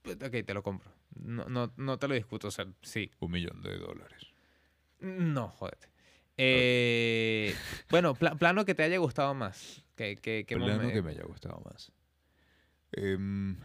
pues, 0.02 0.16
ok, 0.16 0.46
te 0.46 0.54
lo 0.54 0.64
compro. 0.64 0.92
No, 1.16 1.46
no, 1.46 1.74
no 1.78 1.98
te 2.00 2.08
lo 2.08 2.16
discuto. 2.16 2.48
O 2.48 2.52
sea, 2.52 2.68
sí. 2.82 3.12
Un 3.20 3.32
millón 3.32 3.62
de 3.62 3.78
dólares. 3.78 4.35
No, 5.00 5.50
jódete. 5.50 5.88
Eh, 6.38 7.54
bueno, 7.90 8.14
pla- 8.16 8.36
plano 8.36 8.66
que 8.66 8.76
te 8.76 8.84
haya 8.84 8.98
gustado 8.98 9.34
más. 9.34 9.84
Que, 9.96 10.16
que 10.18 10.46
plano 10.48 10.92
que 10.92 11.02
me 11.02 11.12
haya 11.12 11.24
gustado 11.24 11.62
más. 11.64 11.92
Em, 12.92 13.58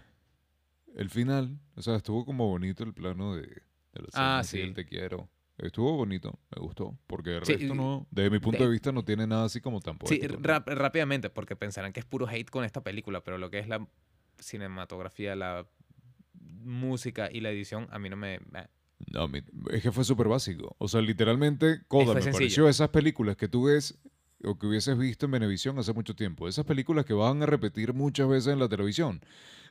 el 0.95 1.11
final, 1.11 1.59
o 1.77 1.83
sea, 1.83 1.97
estuvo 1.97 2.25
como 2.25 2.47
bonito 2.49 2.85
el 2.85 2.93
plano 2.95 3.35
de, 3.37 3.43
de 3.43 4.03
la 4.03 4.09
Ah, 4.15 4.43
y 4.53 4.59
el 4.61 4.69
sí. 4.69 4.73
te 4.75 4.85
quiero. 4.85 5.29
Estuvo 5.59 5.95
bonito, 5.95 6.39
me 6.57 6.63
gustó, 6.63 6.97
porque 7.07 7.37
el 7.37 7.45
Sí, 7.45 7.53
resto 7.55 7.75
no, 7.75 8.07
desde 8.11 8.31
mi 8.31 8.39
punto 8.39 8.63
de- 8.63 8.69
de 8.69 8.73
vista 8.73 8.93
no 8.93 9.05
tiene 9.05 9.27
nada 9.27 9.45
así 9.45 9.61
como 9.61 9.81
tan 9.81 9.99
Sí, 10.07 10.19
rápidamente, 10.27 11.29
porque 11.29 11.55
pensarán 11.55 11.93
que 11.93 12.01
es 12.01 12.07
puro 12.07 12.27
hate 12.27 12.49
con 12.49 12.65
esta 12.65 12.83
película, 12.83 13.23
pero 13.23 13.37
lo 13.37 13.51
que 13.51 13.59
es 13.59 13.69
la 13.69 13.87
cinematografía, 14.39 15.37
la 15.37 15.67
música 16.33 17.29
y 17.31 17.41
la 17.41 17.51
edición, 17.51 17.89
a 17.91 17.99
mí 17.99 18.09
no 18.09 18.17
me... 18.17 18.41
No, 19.07 19.29
es 19.71 19.83
que 19.83 19.93
fue 19.93 20.05
súper 20.05 20.29
básico. 20.29 20.77
O 20.79 20.89
sea, 20.89 21.01
literalmente, 21.01 21.83
Coda, 21.89 22.15
me 22.15 22.23
sencillo. 22.23 22.33
pareció 22.33 22.69
esas 22.69 22.91
películas 22.91 23.37
que 23.37 23.49
tú 23.49 23.65
ves 23.65 23.99
o 24.45 24.59
que 24.59 24.67
hubieses 24.67 24.97
visto 24.97 25.27
en 25.27 25.33
Venevisión 25.33 25.79
hace 25.79 25.93
mucho 25.93 26.15
tiempo. 26.15 26.49
Esas 26.49 26.65
películas 26.65 27.05
que 27.05 27.13
van 27.15 27.43
a 27.43 27.47
repetir 27.47 27.93
muchas 27.93 28.29
veces 28.29 28.53
en 28.53 28.59
la 28.59 28.69
televisión. 28.69 29.21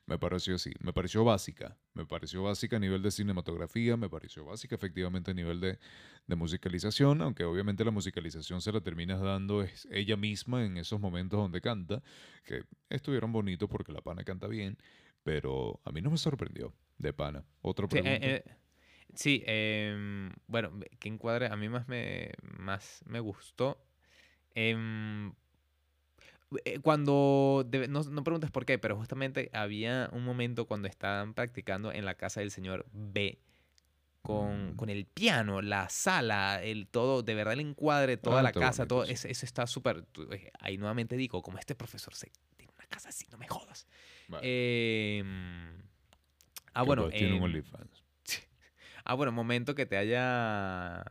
Me 0.05 0.17
pareció 0.17 0.55
así. 0.55 0.71
Me 0.79 0.91
pareció 0.93 1.23
básica. 1.23 1.77
Me 1.93 2.05
pareció 2.05 2.41
básica 2.43 2.77
a 2.77 2.79
nivel 2.79 3.01
de 3.03 3.11
cinematografía. 3.11 3.95
Me 3.97 4.09
pareció 4.09 4.43
básica 4.45 4.75
efectivamente 4.75 5.31
a 5.31 5.33
nivel 5.35 5.59
de, 5.59 5.77
de 6.27 6.35
musicalización. 6.35 7.21
Aunque 7.21 7.43
obviamente 7.45 7.85
la 7.85 7.91
musicalización 7.91 8.61
se 8.61 8.71
la 8.71 8.81
terminas 8.81 9.21
dando 9.21 9.61
es 9.61 9.87
ella 9.91 10.17
misma 10.17 10.65
en 10.65 10.77
esos 10.77 10.99
momentos 10.99 11.39
donde 11.39 11.61
canta. 11.61 12.01
Que 12.43 12.63
estuvieron 12.89 13.31
bonitos 13.31 13.69
porque 13.69 13.91
la 13.91 14.01
pana 14.01 14.23
canta 14.23 14.47
bien. 14.47 14.77
Pero 15.23 15.79
a 15.83 15.91
mí 15.91 16.01
no 16.01 16.09
me 16.11 16.17
sorprendió 16.17 16.73
de 16.97 17.13
pana. 17.13 17.43
Otra 17.61 17.87
Sí, 17.91 17.97
eh, 17.97 18.01
pregunta. 18.01 18.25
eh, 18.27 18.43
sí, 19.15 19.43
em, 19.45 20.31
bueno, 20.47 20.71
que 20.99 21.07
encuadre, 21.09 21.47
a 21.47 21.55
mí 21.55 21.69
más 21.69 21.87
me, 21.87 22.31
más 22.57 23.01
me 23.05 23.19
gustó. 23.19 23.81
em, 24.55 25.31
eh, 26.65 26.79
cuando, 26.79 27.67
no, 27.89 28.03
no 28.03 28.23
preguntes 28.23 28.49
por 28.49 28.65
qué, 28.65 28.79
pero 28.79 28.95
justamente 28.97 29.49
había 29.53 30.09
un 30.11 30.23
momento 30.25 30.65
cuando 30.65 30.87
estaban 30.87 31.33
practicando 31.35 31.91
en 31.91 32.05
la 32.05 32.15
casa 32.15 32.39
del 32.39 32.51
señor 32.51 32.85
B. 32.91 33.39
Con, 34.21 34.73
Mm. 34.73 34.75
con 34.75 34.89
el 34.89 35.05
piano, 35.05 35.61
la 35.61 35.87
sala, 35.89 36.61
el 36.61 36.87
todo, 36.87 37.23
de 37.23 37.35
verdad 37.35 37.53
el 37.53 37.61
encuadre, 37.61 38.17
toda 38.17 38.39
Ah, 38.39 38.43
la 38.43 38.51
casa, 38.51 38.83
bonito, 38.83 38.95
todo, 38.95 39.03
eso, 39.05 39.27
eso 39.29 39.45
está 39.45 39.65
súper. 39.65 40.03
eh, 40.31 40.51
Ahí 40.59 40.77
nuevamente 40.77 41.15
digo, 41.15 41.41
como 41.41 41.57
este 41.57 41.73
profesor 41.73 42.13
se 42.13 42.29
tiene 42.57 42.73
una 42.75 42.85
casa 42.87 43.09
así, 43.09 43.25
no 43.31 43.37
me 43.37 43.47
jodas. 43.47 43.87
Vale. 44.27 45.19
Em, 45.19 45.81
ah, 46.73 46.83
bueno. 46.83 47.07
Tiene 47.09 47.35
un 47.35 47.43
OnlyFans. 47.43 47.98
Ah, 49.09 49.15
bueno, 49.15 49.31
momento 49.31 49.73
que 49.73 49.87
te 49.87 49.97
haya 49.97 51.03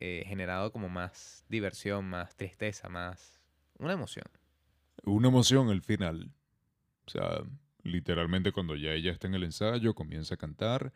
eh, 0.00 0.24
generado 0.26 0.72
como 0.72 0.88
más 0.88 1.44
diversión, 1.50 2.06
más 2.08 2.34
tristeza, 2.34 2.88
más 2.88 3.42
una 3.78 3.92
emoción. 3.92 4.24
Una 5.04 5.28
emoción 5.28 5.68
al 5.70 5.82
final. 5.82 6.30
O 7.06 7.10
sea, 7.10 7.42
literalmente 7.82 8.52
cuando 8.52 8.76
ya 8.76 8.92
ella 8.92 9.12
está 9.12 9.26
en 9.28 9.34
el 9.34 9.44
ensayo, 9.44 9.94
comienza 9.94 10.34
a 10.34 10.38
cantar 10.38 10.92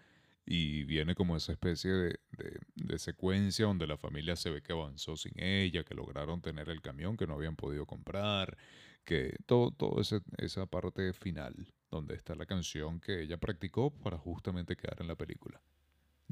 y 0.47 0.85
viene 0.85 1.15
como 1.15 1.37
esa 1.37 1.53
especie 1.53 1.91
de, 1.93 2.21
de- 2.33 2.61
de 2.77 2.99
secuencia 2.99 3.67
donde 3.67 3.87
la 3.87 3.99
familia 3.99 4.37
se 4.37 4.51
ve 4.51 4.63
que 4.63 4.73
avanzó 4.73 5.17
sin 5.17 5.33
ella, 5.43 5.85
que 5.85 5.95
lograron 5.95 6.43
tener 6.43 6.69
el 6.71 6.83
camión 6.83 7.17
que 7.17 7.27
no 7.27 7.35
habían 7.35 7.57
podido 7.57 7.87
comprar, 7.87 8.57
que 9.05 9.37
todo, 9.47 9.71
todo 9.73 10.01
ese- 10.01 10.23
esa 10.39 10.67
parte 10.67 11.13
final 11.13 11.55
donde 11.91 12.15
está 12.15 12.35
la 12.35 12.47
canción 12.47 13.01
que 13.01 13.23
ella 13.23 13.37
practicó 13.39 13.91
para 13.93 14.19
justamente 14.19 14.77
quedar 14.77 14.99
en 15.01 15.09
la 15.09 15.17
película. 15.17 15.61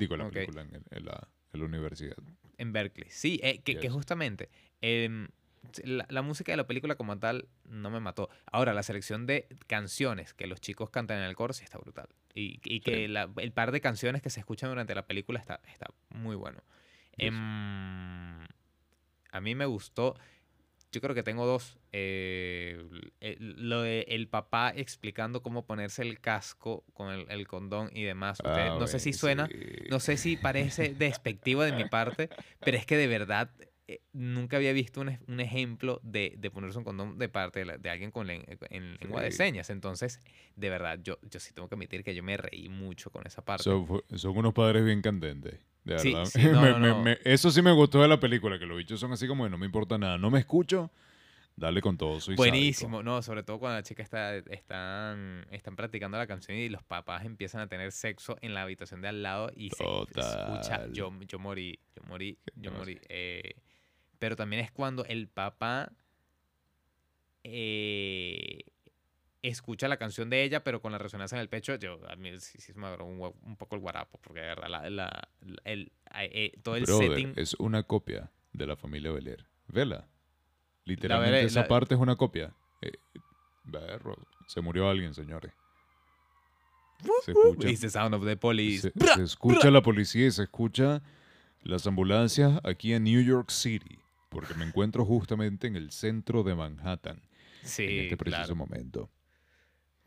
Digo, 0.01 0.15
en 0.17 0.21
la 0.21 0.31
película, 0.31 0.63
en, 0.63 1.05
la, 1.05 1.29
en 1.53 1.61
la 1.61 1.67
universidad. 1.67 2.17
En 2.59 2.73
Berkeley. 2.73 3.09
Sí, 3.11 3.39
eh, 3.43 3.61
que, 3.63 3.89
justamente 3.89 4.51
em, 4.81 5.29
la, 5.85 6.07
la 6.09 6.23
música 6.23 6.51
de 6.53 6.57
la 6.57 6.67
película 6.67 6.95
como 6.97 7.19
tal 7.19 7.49
no 7.69 7.91
me 7.91 8.01
mató. 8.01 8.29
Ahora, 8.47 8.75
la 8.75 8.83
selección 8.83 9.27
de 9.27 9.47
canciones 9.67 10.35
que 10.35 10.47
los 10.47 10.61
chicos 10.61 10.91
cantan 10.91 11.19
en 11.19 11.25
el 11.25 11.37
coro 11.37 11.53
sí 11.53 11.63
está 11.65 11.79
brutal. 11.79 12.09
Y, 12.35 12.61
y 12.65 12.81
que 12.81 13.07
la- 13.09 13.31
el 13.37 13.53
par 13.53 13.71
de 13.73 13.81
canciones 13.81 14.23
que 14.23 14.31
se 14.31 14.41
escuchan 14.41 14.71
durante 14.71 14.95
la 14.95 15.07
película 15.07 15.39
está, 15.39 15.61
está 15.73 15.87
muy 16.11 16.35
bueno. 16.37 16.63
Yes. 17.17 17.29
Em, 17.29 18.47
a 19.33 19.41
mí 19.41 19.55
me 19.55 19.67
gustó. 19.67 20.17
Yo 20.93 21.01
creo 21.01 21.15
que 21.15 21.23
tengo 21.23 21.47
dos. 21.47 21.79
eh, 21.93 22.81
el- 23.21 23.69
lo 23.69 23.83
de 23.83 24.03
el 24.09 24.29
papá 24.29 24.73
explicando 24.75 25.43
cómo 25.43 25.65
ponerse 25.67 26.03
el 26.03 26.21
casco 26.21 26.85
con 26.95 27.11
el, 27.13 27.27
el 27.31 27.47
condón 27.49 27.91
y 27.93 28.03
demás. 28.05 28.39
Ustedes- 28.45 28.71
Ah, 28.73 28.77
no 28.79 28.87
sé 28.87 28.99
si 29.01 29.13
suena, 29.13 29.47
sí. 29.49 29.55
no 29.89 29.99
sé 30.01 30.17
si 30.17 30.37
parece 30.37 30.95
despectivo 30.99 31.63
de 31.63 31.73
mi 31.73 31.85
parte, 31.87 32.29
pero 32.61 32.77
es 32.77 32.87
que 32.87 32.97
de 32.97 33.07
verdad 33.09 33.51
eh, 33.93 34.01
nunca 34.13 34.57
había 34.57 34.73
visto 34.73 35.01
un, 35.01 35.09
ej- 35.09 35.21
un 35.27 35.41
ejemplo 35.41 36.01
de, 36.03 36.35
de 36.39 36.51
ponerse 36.51 36.79
un 36.79 36.85
condón 36.85 37.19
de 37.19 37.29
parte 37.29 37.61
de, 37.61 37.65
la- 37.67 37.79
de 37.79 37.91
alguien 37.91 38.11
con 38.11 38.29
en 38.31 38.47
lengua 39.01 39.23
de 39.23 39.31
señas. 39.33 39.69
Entonces, 39.71 40.21
de 40.57 40.71
verdad, 40.71 41.01
yo, 41.03 41.19
yo 41.31 41.41
sí 41.41 41.53
tengo 41.53 41.69
que 41.69 41.75
admitir 41.75 42.05
que 42.05 42.15
yo 42.15 42.23
me 42.23 42.37
reí 42.37 42.69
mucho 42.69 43.11
con 43.11 43.27
esa 43.27 43.45
parte. 43.45 43.65
Son, 43.65 44.37
unos 44.37 44.55
padres 44.55 44.85
bien 44.85 45.03
candentes. 45.03 45.59
De 45.85 45.95
verdad. 45.95 46.25
sí, 46.27 46.43
no, 46.45 46.61
Me- 46.63 46.71
no, 46.71 46.79
me- 46.79 46.89
no. 46.89 47.03
me- 47.03 47.19
eso 47.25 47.51
sí 47.51 47.63
me 47.63 47.73
gustó 47.73 48.01
de 48.03 48.09
la 48.09 48.21
película, 48.21 48.59
que 48.59 48.67
los 48.67 48.77
bichos 48.79 49.01
son 49.01 49.13
así 49.13 49.27
como 49.27 49.45
de 49.45 49.51
no 49.51 49.59
me 49.59 49.67
importa 49.67 49.99
nada. 49.99 50.19
No 50.19 50.31
me 50.31 50.39
escucho, 50.39 50.91
dale 51.57 51.81
con 51.81 51.97
todo. 51.97 52.21
Soy 52.21 52.37
Buenísimo, 52.37 53.03
no, 53.03 53.23
sobre 53.23 53.43
todo 53.43 53.59
cuando 53.59 53.79
la 53.79 53.83
chica 53.83 54.03
está, 54.03 54.37
están, 54.37 55.47
están 55.51 55.77
practicando 55.77 56.17
la 56.19 56.27
canción 56.27 56.57
y 56.57 56.69
los 56.69 56.83
papás 56.83 57.25
empiezan 57.25 57.61
a 57.63 57.67
tener 57.67 57.93
sexo 57.93 58.37
en 58.41 58.55
la 58.55 58.63
habitación 58.63 59.01
de 59.03 59.09
al 59.09 59.23
lado 59.23 59.51
y 59.57 59.71
se 59.71 59.83
escucha, 59.83 60.87
yo, 60.93 61.13
yo 61.27 61.39
morí, 61.39 61.79
yo 61.97 62.03
morí, 62.07 62.39
yo 62.57 62.71
morí. 62.73 63.01
eh, 63.09 63.55
pero 64.21 64.37
también 64.37 64.63
es 64.65 64.71
cuando 64.71 65.05
el 65.07 65.27
papá 65.27 65.91
eh, 67.43 68.61
escucha 69.43 69.89
la 69.89 69.97
canción 69.97 70.29
de 70.31 70.45
ella, 70.45 70.63
pero 70.63 70.81
con 70.83 70.93
la 70.93 70.99
resonancia 70.99 71.37
en 71.37 71.41
el 71.41 71.49
pecho, 71.49 71.75
yo, 71.77 71.99
a 72.09 72.17
mí 72.17 72.39
sí, 72.39 72.59
sí 72.61 72.73
me 72.75 72.87
agarró 72.87 73.07
un, 73.07 73.57
poco 73.57 73.75
el 73.75 73.81
guarapo, 73.81 74.19
porque 74.23 74.41
de 74.41 74.47
verdad, 74.47 74.69
la, 74.69 74.91
la- 74.91 75.29
la- 75.41 75.63
el, 75.65 75.91
eh, 76.15 76.53
todo 76.63 76.77
el 76.77 76.85
Brother, 76.85 77.09
setting... 77.11 77.33
es 77.37 77.55
una 77.55 77.83
copia 77.83 78.31
de 78.53 78.67
la 78.67 78.77
familia 78.77 79.11
Belair. 79.11 79.47
Vela. 79.69 80.07
Literalmente 80.85 81.45
esa 81.45 81.67
parte 81.69 81.95
es 81.95 82.01
una 82.01 82.17
copia. 82.17 82.53
Eh, 82.83 82.93
berro, 83.65 84.17
se 84.47 84.61
murió 84.61 84.89
alguien, 84.89 85.15
señores. 85.15 85.53
Se 87.25 87.31
escucha, 87.33 87.71
It's 87.71 87.81
the 87.81 87.89
sound 87.89 88.15
of 88.15 88.25
the 88.27 88.37
police. 88.37 88.91
se- 88.95 89.15
se 89.15 89.23
escucha 89.23 89.71
la 89.71 89.81
policía 89.81 90.27
y 90.27 90.31
se 90.31 90.43
escucha 90.43 91.01
las 91.63 91.87
ambulancias 91.87 92.61
aquí 92.65 92.93
en 92.93 93.05
New 93.05 93.23
York 93.23 93.51
City. 93.51 93.99
Porque 94.31 94.55
me 94.55 94.65
encuentro 94.65 95.05
justamente 95.05 95.67
en 95.67 95.77
el 95.77 95.91
centro 95.91 96.43
de 96.43 96.55
Manhattan. 96.55 97.21
Sí, 97.63 97.85
en 97.85 97.99
este 98.01 98.17
preciso 98.17 98.47
claro. 98.47 98.57
momento. 98.57 99.11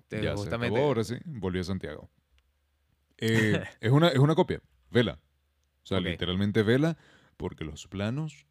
Te- 0.08 0.24
ya 0.24 0.32
se 0.32 0.38
justamente, 0.38 0.76
acabó, 0.78 0.88
ahora 0.88 1.04
sí, 1.04 1.16
volvió 1.26 1.62
a 1.62 1.66
Santiago. 1.66 2.10
Eh, 3.20 3.64
es, 3.80 3.92
una, 3.92 4.10
es 4.10 4.18
una 4.18 4.36
copia, 4.36 4.60
vela. 4.90 5.20
O 5.84 5.86
sea, 5.86 6.00
literalmente 6.00 6.64
vela, 6.64 6.98
porque 7.38 7.64
los 7.64 7.88
planos 7.88 8.48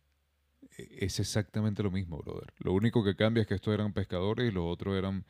eh, 0.78 0.98
es 1.00 1.20
exactamente 1.20 1.82
lo 1.82 1.90
mismo, 1.90 2.18
brother. 2.18 2.54
Lo 2.58 2.72
único 2.72 3.04
que 3.04 3.16
cambia 3.16 3.42
es 3.42 3.46
que 3.48 3.54
estos 3.54 3.74
eran 3.74 3.92
pescadores 3.92 4.48
y 4.48 4.54
los 4.54 4.64
otros 4.64 4.96
eran 4.96 5.26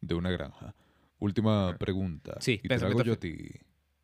de 0.00 0.14
una 0.14 0.30
granja. 0.30 0.74
Última 1.18 1.70
Ajá. 1.70 1.78
pregunta. 1.78 2.36
Sí, 2.40 2.60
y 2.62 2.68
te 2.68 2.74
hago 2.76 3.02
yo 3.02 3.14
a 3.14 3.16
ti, 3.16 3.48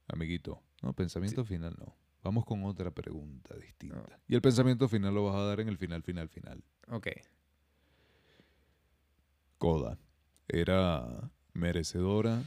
amiguito. 0.08 0.62
No, 0.82 0.92
pensamiento 0.92 1.44
final 1.44 1.76
no. 1.78 1.94
Vamos 2.24 2.46
con 2.46 2.64
otra 2.64 2.90
pregunta 2.90 3.54
distinta. 3.54 4.18
Y 4.26 4.34
el 4.34 4.40
pensamiento 4.40 4.88
final 4.88 5.14
lo 5.14 5.24
vas 5.26 5.36
a 5.36 5.44
dar 5.44 5.60
en 5.60 5.68
el 5.68 5.76
final, 5.76 6.02
final, 6.02 6.30
final. 6.30 6.64
Ok. 6.88 7.08
Coda 9.58 9.98
era 10.48 11.30
merecedora 11.52 12.42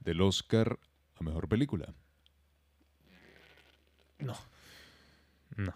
del 0.00 0.20
Oscar 0.20 0.78
a 1.18 1.24
mejor 1.24 1.48
película. 1.48 1.94
No. 4.18 4.34
No. 5.56 5.72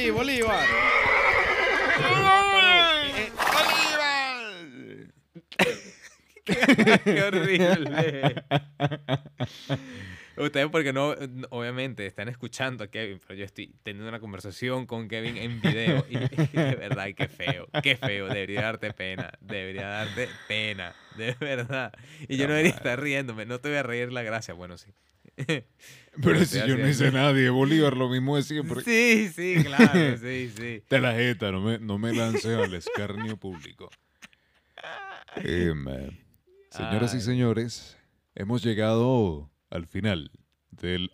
Ahí, 0.00 0.10
Bolívar. 0.10 0.66
Qué 6.44 7.22
horrible. 7.22 8.34
Ustedes 10.36 10.68
porque 10.70 10.92
no, 10.92 11.14
no- 11.14 11.46
obviamente, 11.50 12.06
están 12.06 12.28
escuchando 12.28 12.82
a 12.84 12.86
Kevin, 12.88 13.20
pero 13.26 13.38
yo 13.38 13.44
estoy 13.44 13.74
teniendo 13.82 14.08
una 14.08 14.20
conversación 14.20 14.86
con 14.86 15.06
Kevin 15.08 15.36
en 15.36 15.60
video 15.60 16.06
y, 16.08 16.16
y 16.52 16.56
de 16.56 16.76
verdad, 16.76 17.08
qué 17.14 17.28
feo, 17.28 17.68
qué 17.82 17.96
feo, 17.96 18.26
debería 18.28 18.62
darte 18.62 18.92
pena, 18.92 19.30
debería 19.40 19.86
darte 19.88 20.28
pena, 20.48 20.94
de 21.16 21.36
verdad. 21.38 21.92
Y 22.26 22.36
yo 22.38 22.46
no 22.46 22.54
debería 22.54 22.72
estar 22.74 22.98
riéndome, 23.00 23.44
no 23.44 23.58
te 23.60 23.68
voy 23.68 23.78
a 23.78 23.82
reír 23.82 24.12
la 24.12 24.22
gracia, 24.22 24.54
bueno, 24.54 24.78
sí. 24.78 24.92
Pero 26.22 26.44
si 26.44 26.58
yo 26.58 26.76
no 26.76 26.88
hice 26.88 27.10
nadie, 27.12 27.50
Bolívar 27.50 27.96
lo 27.96 28.08
mismo 28.08 28.36
de 28.36 28.42
siempre. 28.42 28.82
Sí, 28.82 29.28
sí, 29.34 29.62
claro, 29.64 30.18
sí, 30.20 30.52
sí. 30.56 30.82
Te 30.88 31.00
la 31.00 31.14
jeta, 31.14 31.52
no 31.52 31.60
me, 31.60 31.78
no 31.78 31.98
me 31.98 32.12
lances 32.12 32.56
al 32.56 32.74
escarnio 32.74 33.36
público. 33.36 33.90
Eh, 35.36 35.72
señoras 36.70 37.14
y 37.14 37.20
señores, 37.20 37.96
hemos 38.34 38.62
llegado 38.62 39.50
al 39.70 39.86
final 39.86 40.30
del 40.70 41.12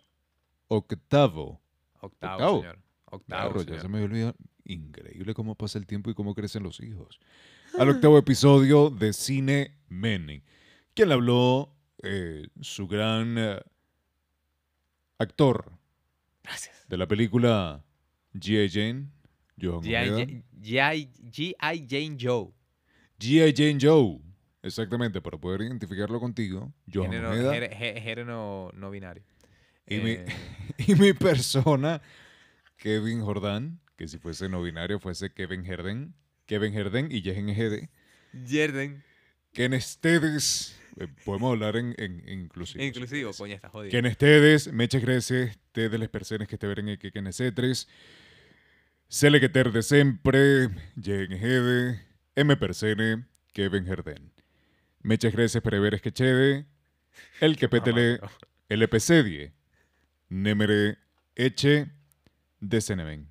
octavo. 0.67 1.61
Octavo, 1.99 2.33
Octavo. 2.33 2.61
señor. 2.61 2.79
Octavo, 3.05 3.53
Claro, 3.53 3.71
ya 3.75 3.81
se 3.81 3.87
me 3.87 4.03
olvidó. 4.03 4.35
Increíble 4.65 5.33
cómo 5.33 5.55
pasa 5.55 5.77
el 5.79 5.85
tiempo 5.85 6.09
y 6.09 6.13
cómo 6.13 6.35
crecen 6.35 6.63
los 6.63 6.81
hijos. 6.81 7.19
Al 7.77 7.89
octavo 7.89 8.17
episodio 8.17 8.89
de 8.89 9.13
Cine 9.13 9.77
Men. 9.87 10.43
Quien 10.93 11.07
le 11.09 11.13
habló, 11.13 11.73
eh, 12.03 12.47
su 12.59 12.87
gran 12.87 13.37
eh, 13.37 13.59
actor 15.17 15.71
Gracias. 16.43 16.85
de 16.87 16.97
la 16.97 17.07
película 17.07 17.83
G.I. 18.33 18.69
Jane, 18.69 19.07
G.I. 19.57 19.91
Jane- 19.91 20.43
G.I. 20.61 21.09
G.I. 21.31 21.87
Jane 21.89 22.17
Joe. 22.19 22.51
G.I. 23.19 23.53
Jane 23.55 23.77
Joe. 23.81 24.19
Exactamente, 24.63 25.21
para 25.21 25.37
poder 25.37 25.61
identificarlo 25.61 26.19
contigo, 26.19 26.73
Johan 26.91 27.11
Género, 27.11 27.31
género- 27.33 27.69
gé- 27.69 28.01
género 28.01 28.71
no 28.73 28.91
binario. 28.91 29.23
Y 29.87 29.97
mi- 29.97 30.11
Eh, 30.11 30.25
Y 30.87 30.95
mi 30.95 31.13
persona, 31.13 32.01
Kevin 32.77 33.21
Jordán, 33.21 33.79
que 33.95 34.07
si 34.07 34.17
fuese 34.19 34.49
no 34.49 34.61
binario 34.61 34.99
fuese 34.99 35.31
Kevin 35.31 35.65
Herden, 35.65 36.13
Kevin 36.45 36.73
Herden 36.73 37.11
y 37.11 37.21
Jehen 37.21 37.53
Gede, 37.55 37.89
Yerden. 38.45 39.03
que 39.53 39.65
en 39.65 39.73
ustedes, 39.73 40.77
eh, 40.99 41.07
podemos 41.25 41.51
hablar 41.53 41.75
en, 41.77 41.93
en- 41.97 42.23
en 42.27 42.39
inclusivo. 42.41 42.81
si 42.81 42.87
Inclusivo, 42.87 43.31
coño, 43.33 43.53
está 43.55 43.69
jodido. 43.69 43.91
Que 43.91 43.97
en 43.99 44.05
ustedes, 44.07 44.71
meche 44.73 45.01
crece, 45.01 45.55
te 45.71 45.89
de 45.89 45.97
las 45.97 46.09
personas 46.09 46.47
que 46.47 46.57
te 46.57 46.67
veren 46.67 46.89
e 46.89 46.97
que 46.97 47.11
que 47.11 47.21
nesetres, 47.21 47.87
sele 49.07 49.39
que 49.39 49.49
ter 49.49 49.71
de 49.71 49.81
sempre, 49.83 50.69
Jehen 51.01 51.37
Gede, 51.37 52.01
M 52.35 52.55
persene, 52.57 53.25
Kevin 53.53 53.87
Herden. 53.87 54.31
Meche 55.01 55.31
crece 55.31 55.61
preveres 55.61 56.01
que 56.01 56.11
chede, 56.11 56.65
el 57.39 57.55
que 57.57 57.69
petele 57.69 58.19
el 58.69 58.81
episodio 58.83 59.51
Nemere 60.29 60.97
Eche 61.35 61.87
de. 62.59 63.29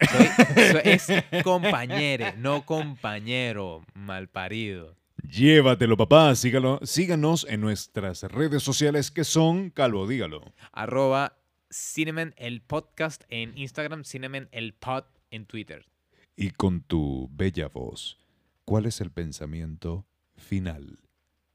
Soy- 0.00 0.28
soy- 0.72 0.80
es 0.84 1.06
compañere, 1.42 2.34
no 2.36 2.64
compañero, 2.66 3.84
malparido. 3.94 4.96
Llévatelo, 5.30 5.96
papá. 5.96 6.34
Sígalo, 6.34 6.80
síganos 6.82 7.46
en 7.48 7.60
nuestras 7.60 8.24
redes 8.24 8.64
sociales 8.64 9.12
que 9.12 9.22
son 9.22 9.70
Calvo, 9.70 10.08
dígalo. 10.08 10.42
Arroba 10.72 11.36
Cineman 11.70 12.34
el 12.36 12.62
podcast 12.62 13.22
en 13.28 13.56
Instagram, 13.56 14.02
el 14.50 14.74
pod 14.74 15.04
en 15.30 15.46
Twitter. 15.46 15.86
Y 16.34 16.50
con 16.50 16.82
tu 16.82 17.28
bella 17.30 17.68
voz, 17.68 18.18
¿cuál 18.64 18.86
es 18.86 19.00
el 19.00 19.12
pensamiento 19.12 20.04
final 20.34 20.98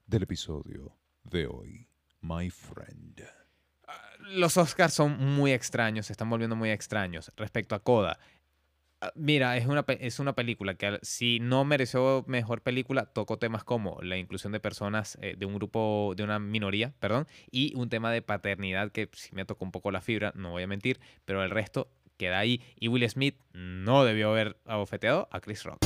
del 0.07 0.23
episodio 0.23 0.95
de 1.25 1.47
hoy, 1.47 1.89
my 2.21 2.49
friend? 2.49 3.23
Los 4.19 4.55
Oscars 4.55 4.93
son 4.93 5.17
muy 5.35 5.51
extraños, 5.51 6.05
se 6.05 6.13
están 6.13 6.29
volviendo 6.29 6.55
muy 6.55 6.69
extraños. 6.71 7.29
Respecto 7.35 7.75
a 7.75 7.79
Coda, 7.79 8.17
ah, 8.21 8.25
mira, 9.15 9.57
es 9.57 9.65
una, 9.65 9.85
es 9.87 10.19
una 10.19 10.33
película 10.33 10.75
que 10.75 10.99
si 11.01 11.39
no 11.39 11.65
mereció 11.65 12.23
mejor 12.27 12.61
película, 12.61 13.05
tocó 13.05 13.37
temas 13.37 13.63
como 13.63 14.01
la 14.01 14.17
inclusión 14.17 14.53
de 14.53 14.59
personas 14.59 15.17
eh, 15.21 15.35
de 15.37 15.45
un 15.45 15.55
grupo, 15.55 16.13
de 16.15 16.23
una 16.23 16.39
minoría, 16.39 16.93
perdón, 16.99 17.27
y 17.51 17.73
un 17.75 17.89
tema 17.89 18.11
de 18.11 18.21
paternidad 18.21 18.91
que 18.91 19.09
sí 19.13 19.29
me 19.33 19.45
tocó 19.45 19.65
un 19.65 19.71
poco 19.71 19.91
la 19.91 20.01
fibra, 20.01 20.31
no 20.35 20.51
voy 20.51 20.63
a 20.63 20.67
mentir, 20.67 20.99
pero 21.25 21.43
el 21.43 21.49
resto 21.49 21.89
queda 22.17 22.39
ahí. 22.39 22.61
Y 22.79 22.87
Will 22.87 23.07
Smith 23.09 23.35
no 23.53 24.03
debió 24.05 24.29
haber 24.29 24.57
abofeteado 24.65 25.27
a 25.31 25.39
Chris 25.39 25.63
Rock. 25.63 25.85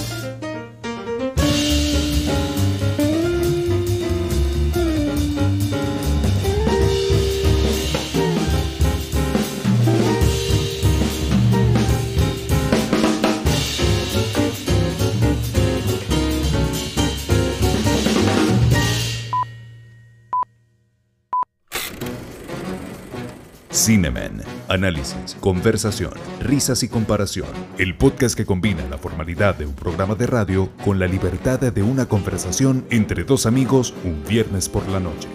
Cinemen. 23.79 24.41
Análisis, 24.67 25.37
conversación, 25.39 26.11
risas 26.41 26.83
y 26.83 26.89
comparación. 26.89 27.47
El 27.77 27.95
podcast 27.95 28.35
que 28.35 28.45
combina 28.45 28.85
la 28.89 28.97
formalidad 28.97 29.55
de 29.55 29.65
un 29.65 29.73
programa 29.73 30.15
de 30.15 30.27
radio 30.27 30.69
con 30.83 30.99
la 30.99 31.07
libertad 31.07 31.61
de 31.61 31.81
una 31.81 32.05
conversación 32.05 32.85
entre 32.89 33.23
dos 33.23 33.45
amigos 33.45 33.93
un 34.03 34.21
viernes 34.27 34.67
por 34.67 34.85
la 34.89 34.99
noche. 34.99 35.29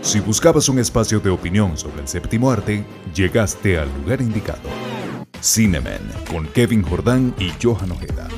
Si 0.00 0.18
buscabas 0.20 0.70
un 0.70 0.78
espacio 0.78 1.20
de 1.20 1.28
opinión 1.28 1.76
sobre 1.76 2.00
el 2.00 2.08
séptimo 2.08 2.50
arte, 2.50 2.86
llegaste 3.14 3.78
al 3.78 3.92
lugar 4.00 4.22
indicado. 4.22 4.70
Cinemen 5.42 6.00
con 6.30 6.46
Kevin 6.46 6.82
Jordán 6.82 7.34
y 7.38 7.52
Johan 7.62 7.92
Ojeda. 7.92 8.28